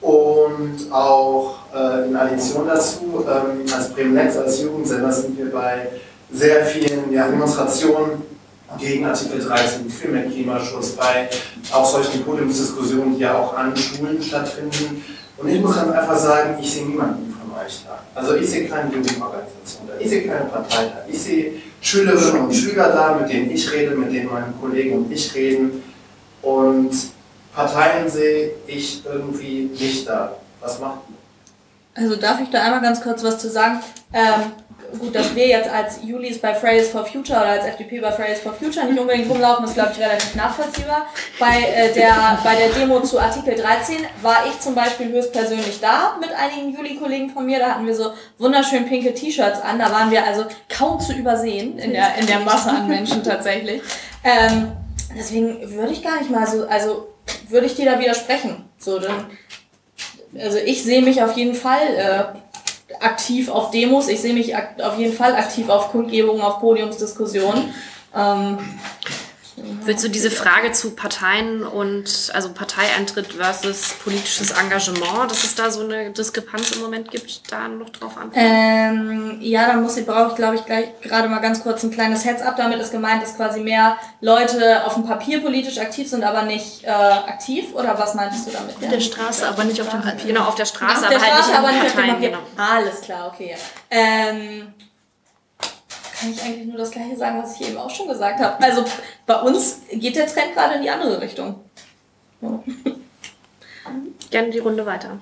[0.00, 5.88] Und auch äh, in Addition dazu, ähm, als Bremen Netz, als Jugendsender sind wir bei
[6.30, 8.22] sehr vielen ja, Demonstrationen
[8.78, 11.28] gegen Artikel 13, für mehr Klimaschutz, bei
[11.72, 15.02] auch solchen Podiumsdiskussionen, die ja auch an Schulen stattfinden.
[15.38, 17.27] Und ich muss dann einfach sagen, ich sehe niemanden
[17.84, 18.02] da.
[18.14, 22.54] Also ich sehe keine Jugendorganisation da, ich sehe keine Partei da, ich sehe Schülerinnen und
[22.54, 25.82] Schüler da, mit denen ich rede, mit denen meine Kollegen und ich reden.
[26.42, 26.90] Und
[27.54, 30.36] Parteien sehe ich irgendwie nicht da.
[30.60, 32.02] Was macht ihr?
[32.02, 33.80] Also darf ich da einmal ganz kurz was zu sagen?
[34.12, 34.52] Ähm,
[34.98, 38.40] gut, dass wir jetzt als Julis bei Fridays for Future oder als FDP bei Fridays
[38.40, 41.06] for Future nicht unbedingt rumlaufen, ist, glaube ich, relativ nachvollziehbar.
[41.38, 46.16] Bei, äh, der, bei der Demo zu Artikel 13 war ich zum Beispiel höchstpersönlich da
[46.20, 47.58] mit einigen Juli-Kollegen von mir.
[47.58, 49.78] Da hatten wir so wunderschön pinke T-Shirts an.
[49.78, 53.82] Da waren wir also kaum zu übersehen in der, in der Masse an Menschen tatsächlich.
[54.24, 54.72] Ähm,
[55.16, 57.08] deswegen würde ich gar nicht mal so, also
[57.48, 58.64] würde ich dir da widersprechen.
[58.78, 59.26] So, dann,
[60.38, 62.38] also ich sehe mich auf jeden Fall äh,
[63.00, 67.74] aktiv auf Demos, ich sehe mich auf jeden Fall aktiv auf Kundgebungen, auf Podiumsdiskussionen.
[68.16, 68.58] Ähm,
[69.84, 75.70] Willst du diese Frage zu Parteien und also Parteieintritt versus politisches Engagement, dass es da
[75.70, 78.38] so eine Diskrepanz im Moment gibt, da noch drauf antworten?
[78.38, 81.90] Ähm, ja, dann muss ich, brauche ich glaube ich gleich gerade mal ganz kurz ein
[81.90, 82.56] kleines Heads-up.
[82.56, 86.84] Damit ist gemeint, dass quasi mehr Leute auf dem Papier politisch aktiv sind, aber nicht
[86.84, 87.72] äh, aktiv.
[87.72, 88.76] Oder was meintest du damit?
[88.76, 90.26] Auf der Straße, aber nicht auf dem Papier.
[90.26, 92.20] Genau, auf der Straße, auf der aber Straße, halt aber nicht nicht in auf dem
[92.20, 92.32] Parteien.
[92.32, 92.54] Papier.
[92.56, 92.72] Genau.
[92.74, 93.56] Alles klar, okay.
[93.90, 94.74] Ähm,
[96.18, 98.62] kann ich eigentlich nur das gleiche sagen, was ich eben auch schon gesagt habe.
[98.62, 98.84] Also
[99.26, 101.56] bei uns geht der Trend gerade in die andere Richtung.
[102.40, 102.62] Ja.
[104.30, 105.18] Gerne die Runde weiter.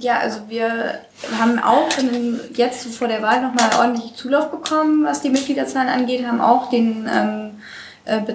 [0.00, 1.00] Ja, also wir
[1.38, 1.88] haben auch
[2.54, 7.08] jetzt vor der Wahl nochmal ordentlich Zulauf bekommen, was die Mitgliederzahlen angeht, haben auch den
[7.08, 7.50] ähm, äh,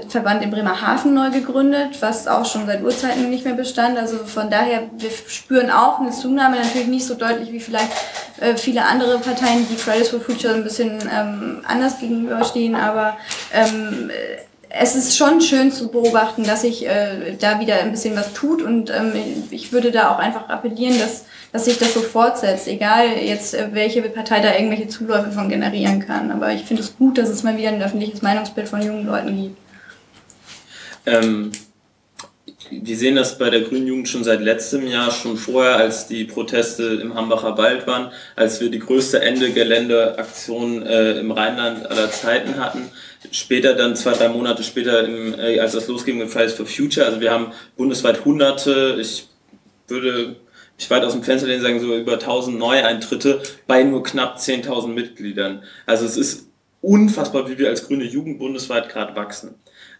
[0.10, 3.98] Verband in Bremerhaven neu gegründet, was auch schon seit Urzeiten nicht mehr bestand.
[3.98, 7.92] Also von daher, wir spüren auch eine Zunahme, natürlich nicht so deutlich wie vielleicht
[8.40, 13.18] äh, viele andere Parteien, die Fridays for Future ein bisschen ähm, anders gegenüberstehen, aber
[13.54, 14.12] ähm,
[14.70, 18.62] es ist schon schön zu beobachten, dass sich äh, da wieder ein bisschen was tut
[18.62, 19.14] und ähm,
[19.50, 21.26] ich würde da auch einfach appellieren, dass,
[21.56, 26.06] dass sich das so fortsetzt, egal jetzt äh, welche Partei da irgendwelche Zuläufe von generieren
[26.06, 26.30] kann.
[26.30, 29.41] Aber ich finde es gut, dass es mal wieder ein öffentliches Meinungsbild von jungen Leuten
[29.41, 29.57] gibt.
[31.06, 31.52] Ähm,
[32.69, 36.26] wir sehen das bei der Grünen Jugend schon seit letztem Jahr, schon vorher, als die
[36.26, 42.60] Proteste im Hambacher Wald waren, als wir die größte Ende-Gelände-Aktion äh, im Rheinland aller Zeiten
[42.60, 42.90] hatten.
[43.32, 47.06] Später dann, zwei, drei Monate später, im, äh, als das losging mit Fridays for Future.
[47.06, 49.30] Also wir haben bundesweit hunderte, ich
[49.88, 50.36] würde
[50.77, 54.88] mich weit aus dem Fenster lehnen sagen, so über 1000 Neueintritte bei nur knapp 10.000
[54.88, 55.64] Mitgliedern.
[55.85, 56.47] Also es ist
[56.81, 59.56] unfassbar, wie wir als grüne Jugend bundesweit gerade wachsen.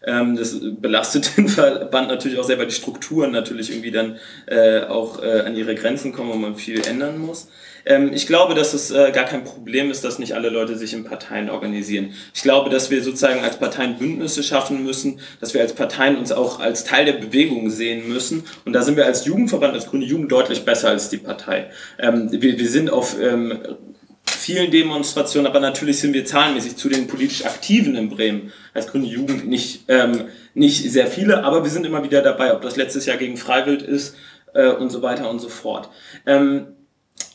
[0.06, 4.80] Ähm, das belastet den Verband natürlich auch sehr, weil die Strukturen natürlich irgendwie dann äh,
[4.82, 7.48] auch äh, an ihre Grenzen kommen und man viel ändern muss.
[7.86, 10.92] Ähm, ich glaube, dass es äh, gar kein Problem ist, dass nicht alle Leute sich
[10.92, 12.12] in Parteien organisieren.
[12.34, 16.32] Ich glaube, dass wir sozusagen als Parteien Bündnisse schaffen müssen, dass wir als Parteien uns
[16.32, 18.44] auch als Teil der Bewegung sehen müssen.
[18.64, 21.70] Und da sind wir als Jugendverband, als Grüne Jugend deutlich besser als die Partei.
[21.98, 23.16] Ähm, wir, sind auf
[24.30, 29.06] vielen Demonstrationen, aber natürlich sind wir zahlenmäßig zu den politisch Aktiven in Bremen als Grüne
[29.06, 33.06] Jugend nicht, ähm, nicht sehr viele, aber wir sind immer wieder dabei, ob das letztes
[33.06, 34.16] Jahr gegen Freiwild ist
[34.54, 35.90] äh, und so weiter und so fort.
[36.26, 36.68] Ähm,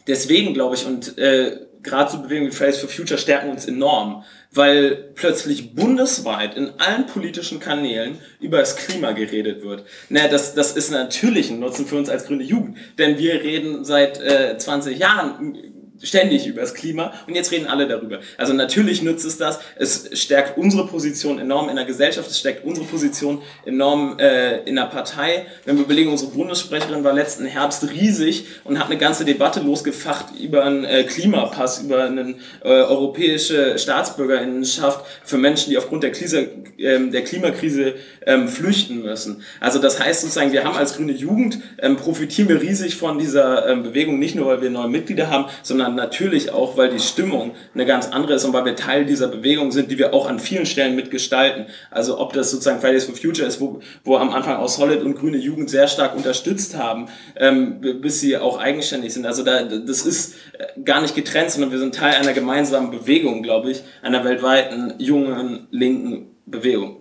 [0.07, 4.23] deswegen glaube ich, und äh, gerade so Bewegungen wie Fridays for Future stärken uns enorm,
[4.51, 9.85] weil plötzlich bundesweit in allen politischen Kanälen über das Klima geredet wird.
[10.09, 13.85] Na, das, das ist natürlich ein Nutzen für uns als grüne Jugend, denn wir reden
[13.85, 15.55] seit äh, 20 Jahren
[16.03, 18.19] ständig über das Klima und jetzt reden alle darüber.
[18.37, 22.65] Also natürlich nützt es das, es stärkt unsere Position enorm in der Gesellschaft, es stärkt
[22.65, 25.45] unsere Position enorm äh, in der Partei.
[25.65, 30.27] Wenn wir überlegen, unsere Bundessprecherin war letzten Herbst riesig und hat eine ganze Debatte losgefacht
[30.39, 36.49] über einen äh, Klimapass, über eine äh, europäische Staatsbürgerinnenschaft für Menschen, die aufgrund der, Klise,
[36.77, 37.95] ähm, der Klimakrise
[38.25, 39.43] ähm, flüchten müssen.
[39.59, 43.75] Also das heißt sozusagen, wir haben als grüne Jugend, ähm, profitieren wir riesig von dieser
[43.75, 47.85] Bewegung, nicht nur weil wir neue Mitglieder haben, sondern natürlich auch, weil die Stimmung eine
[47.85, 50.65] ganz andere ist und weil wir Teil dieser Bewegung sind, die wir auch an vielen
[50.65, 51.67] Stellen mitgestalten.
[51.89, 55.15] Also ob das sozusagen Fridays for Future ist, wo, wo am Anfang auch Solid und
[55.15, 59.25] Grüne Jugend sehr stark unterstützt haben, ähm, bis sie auch eigenständig sind.
[59.25, 63.43] Also da, das ist äh, gar nicht getrennt, sondern wir sind Teil einer gemeinsamen Bewegung,
[63.43, 66.97] glaube ich, einer weltweiten jungen linken Bewegung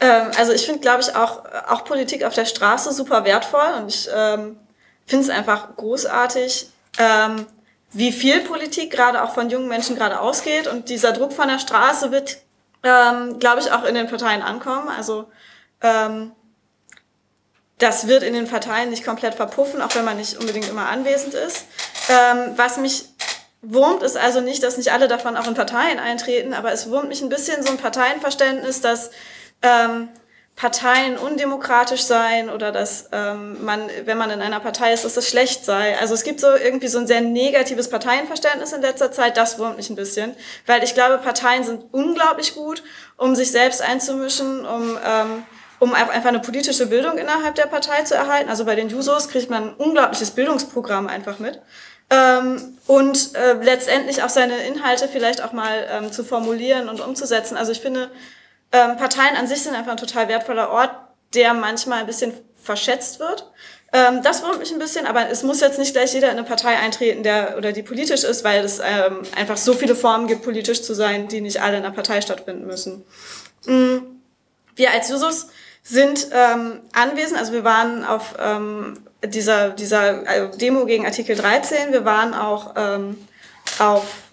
[0.00, 3.88] ähm, also ich finde, glaube ich, auch, auch Politik auf der Straße super wertvoll und
[3.88, 4.56] ich ähm,
[5.06, 6.68] finde es einfach großartig,
[6.98, 7.46] ähm,
[7.92, 10.66] wie viel Politik gerade auch von jungen Menschen gerade ausgeht.
[10.66, 12.38] Und dieser Druck von der Straße wird,
[12.82, 14.88] ähm, glaube ich, auch in den Parteien ankommen.
[14.88, 15.26] Also
[15.80, 16.32] ähm,
[17.78, 21.34] das wird in den Parteien nicht komplett verpuffen, auch wenn man nicht unbedingt immer anwesend
[21.34, 21.66] ist.
[22.08, 23.06] Ähm, was mich
[23.62, 27.08] wurmt, ist also nicht, dass nicht alle davon auch in Parteien eintreten, aber es wurmt
[27.08, 29.10] mich ein bisschen so ein Parteienverständnis, dass
[29.62, 30.08] ähm,
[30.56, 35.28] Parteien undemokratisch seien oder dass ähm, man, wenn man in einer Partei ist, dass das
[35.28, 35.98] schlecht sei.
[35.98, 39.36] Also es gibt so irgendwie so ein sehr negatives Parteienverständnis in letzter Zeit.
[39.36, 40.36] Das wurmt mich ein bisschen,
[40.66, 42.84] weil ich glaube, Parteien sind unglaublich gut,
[43.16, 45.44] um sich selbst einzumischen, um ähm,
[45.80, 48.48] um einfach eine politische Bildung innerhalb der Partei zu erhalten.
[48.48, 51.60] Also bei den Jusos kriegt man ein unglaubliches Bildungsprogramm einfach mit.
[52.10, 57.56] Ähm, und äh, letztendlich auch seine Inhalte vielleicht auch mal ähm, zu formulieren und umzusetzen.
[57.56, 58.10] Also ich finde,
[58.74, 60.90] ähm, Parteien an sich sind einfach ein total wertvoller Ort,
[61.32, 63.48] der manchmal ein bisschen verschätzt wird.
[63.92, 66.46] Ähm, das wurmt mich ein bisschen, aber es muss jetzt nicht gleich jeder in eine
[66.46, 70.42] Partei eintreten, der oder die politisch ist, weil es ähm, einfach so viele Formen gibt,
[70.42, 73.04] politisch zu sein, die nicht alle in einer Partei stattfinden müssen.
[73.66, 74.20] Mhm.
[74.74, 75.46] Wir als Jusos
[75.84, 81.92] sind ähm, anwesend, also wir waren auf ähm, dieser, dieser äh, Demo gegen Artikel 13,
[81.92, 83.28] wir waren auch ähm,
[83.78, 84.23] auf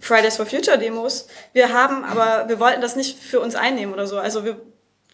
[0.00, 1.26] Fridays for Future Demos.
[1.52, 4.18] Wir haben, aber wir wollten das nicht für uns einnehmen oder so.
[4.18, 4.60] Also wir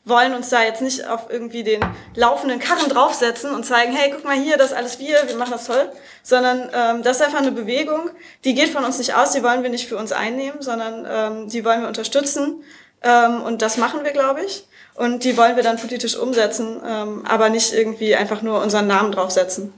[0.04, 1.80] wollen uns da jetzt nicht auf irgendwie den
[2.14, 5.66] laufenden Karren draufsetzen und zeigen, hey, guck mal hier, das alles wir, wir machen das
[5.66, 5.90] toll,
[6.22, 8.10] sondern ähm, das ist einfach eine Bewegung,
[8.44, 11.48] die geht von uns nicht aus, die wollen wir nicht für uns einnehmen, sondern ähm,
[11.48, 12.64] die wollen wir unterstützen
[13.02, 14.66] ähm, und das machen wir, glaube ich.
[14.94, 19.12] Und die wollen wir dann politisch umsetzen, ähm, aber nicht irgendwie einfach nur unseren Namen
[19.12, 19.72] draufsetzen.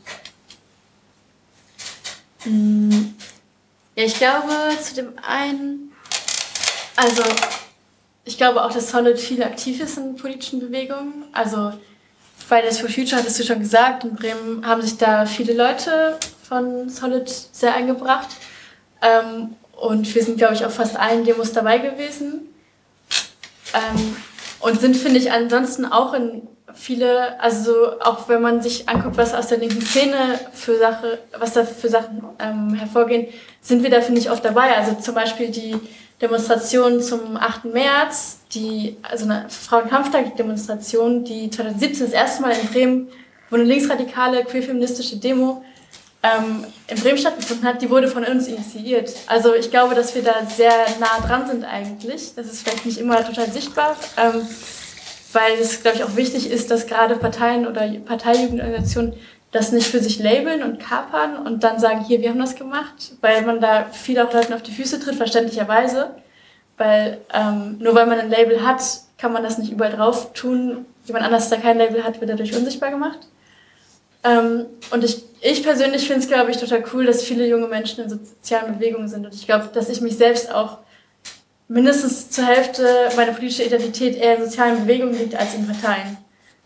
[2.45, 3.15] Mhm.
[3.97, 4.53] Ja, ich glaube,
[4.83, 5.93] zu dem einen,
[6.97, 7.23] also
[8.25, 11.25] ich glaube auch, dass Solid viel aktiv ist in politischen Bewegungen.
[11.33, 11.73] Also
[12.47, 16.89] Fridays for Future hattest du schon gesagt, in Bremen haben sich da viele Leute von
[16.89, 18.29] Solid sehr eingebracht.
[19.01, 22.53] Ähm, und wir sind, glaube ich, auf fast allen Demos dabei gewesen.
[23.75, 24.17] Ähm,
[24.61, 29.35] und sind, finde ich, ansonsten auch in viele, also auch wenn man sich anguckt, was
[29.35, 33.29] aus der linken Szene für Sache, was da für Sachen ähm, hervorgehen,
[33.61, 34.77] sind wir da, finde ich, oft dabei.
[34.77, 35.77] Also zum Beispiel die
[36.21, 37.67] Demonstration zum 8.
[37.67, 43.09] März, die, also eine Frauenkampftag-Demonstration, die 2017 das erste Mal in Bremen,
[43.51, 45.65] wo eine linksradikale, queerfeministische Demo
[46.23, 49.13] ähm, in Bremen stattgefunden hat, die wurde von uns initiiert.
[49.27, 52.35] Also ich glaube, dass wir da sehr nah dran sind eigentlich.
[52.35, 53.97] Das ist vielleicht nicht immer total sichtbar.
[54.17, 54.47] Ähm,
[55.35, 59.15] weil es, glaube ich, auch wichtig ist, dass gerade Parteien oder Parteijugendorganisationen
[59.53, 63.13] das nicht für sich labeln und kapern und dann sagen, hier, wir haben das gemacht,
[63.21, 66.11] weil man da viel auch Leuten auf die Füße tritt, verständlicherweise.
[66.77, 68.83] Weil ähm, nur weil man ein Label hat,
[69.17, 70.87] kann man das nicht überall drauf tun.
[71.05, 73.21] Jemand anders, der kein Label hat, wird dadurch unsichtbar gemacht.
[74.25, 78.03] Ähm, und ich, ich persönlich finde es, glaube ich, total cool, dass viele junge Menschen
[78.03, 79.25] in sozialen Bewegungen sind.
[79.25, 80.79] Und ich glaube, dass ich mich selbst auch
[81.75, 86.17] mindestens zur Hälfte meine politische Identität eher in sozialen Bewegungen liegt als in Parteien.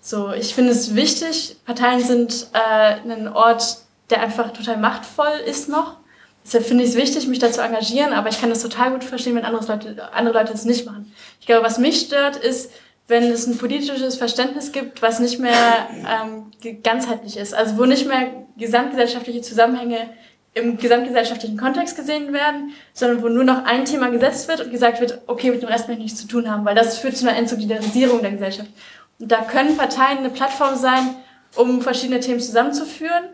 [0.03, 1.57] So, ich finde es wichtig.
[1.65, 3.79] Parteien sind äh, ein Ort,
[4.11, 5.97] der einfach total machtvoll ist noch.
[6.45, 9.05] Deshalb finde ich es wichtig, mich da zu engagieren, aber ich kann das total gut
[9.05, 11.13] verstehen, wenn andere Leute, andere Leute das nicht machen.
[11.41, 12.71] Ich glaube, was mich stört, ist,
[13.07, 17.55] wenn es ein politisches Verständnis gibt, was nicht mehr ähm, ganzheitlich ist.
[17.55, 20.11] Also wo nicht mehr gesamtgesellschaftliche Zusammenhänge
[20.59, 25.01] im gesamtgesellschaftlichen Kontext gesehen werden, sondern wo nur noch ein Thema gesetzt wird und gesagt
[25.01, 27.29] wird, okay, mit dem Rest möchte ich nichts zu tun haben, weil das führt zu
[27.29, 28.71] einer Entsolidarisierung der Gesellschaft.
[29.19, 31.17] Und da können Parteien eine Plattform sein,
[31.57, 33.25] um verschiedene Themen zusammenzuführen,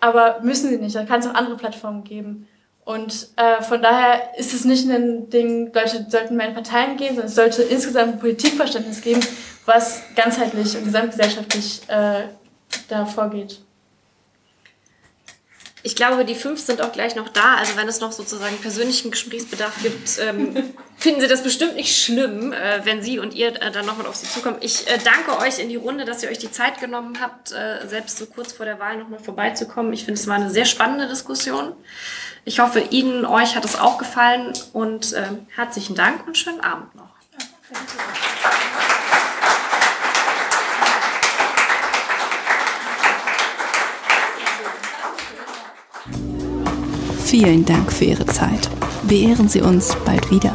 [0.00, 0.94] aber müssen sie nicht.
[0.94, 2.46] Da kann es auch andere Plattformen geben.
[2.84, 7.10] Und äh, von daher ist es nicht ein Ding, Leute sollten mehr in Parteien gehen,
[7.10, 9.20] sondern es sollte insgesamt ein Politikverständnis geben,
[9.64, 12.24] was ganzheitlich und gesamtgesellschaftlich äh,
[12.88, 13.63] da vorgeht.
[15.86, 17.56] Ich glaube, die fünf sind auch gleich noch da.
[17.56, 22.54] Also wenn es noch sozusagen persönlichen Gesprächsbedarf gibt, ähm, finden Sie das bestimmt nicht schlimm,
[22.54, 24.56] äh, wenn Sie und ihr äh, dann nochmal auf Sie zukommen.
[24.60, 27.86] Ich äh, danke euch in die Runde, dass ihr euch die Zeit genommen habt, äh,
[27.86, 29.92] selbst so kurz vor der Wahl nochmal vorbeizukommen.
[29.92, 31.74] Ich finde, es war eine sehr spannende Diskussion.
[32.46, 36.94] Ich hoffe, Ihnen, euch hat es auch gefallen und ähm, herzlichen Dank und schönen Abend
[36.94, 37.10] noch.
[47.36, 48.70] Vielen Dank für Ihre Zeit.
[49.08, 50.54] Beehren Sie uns bald wieder.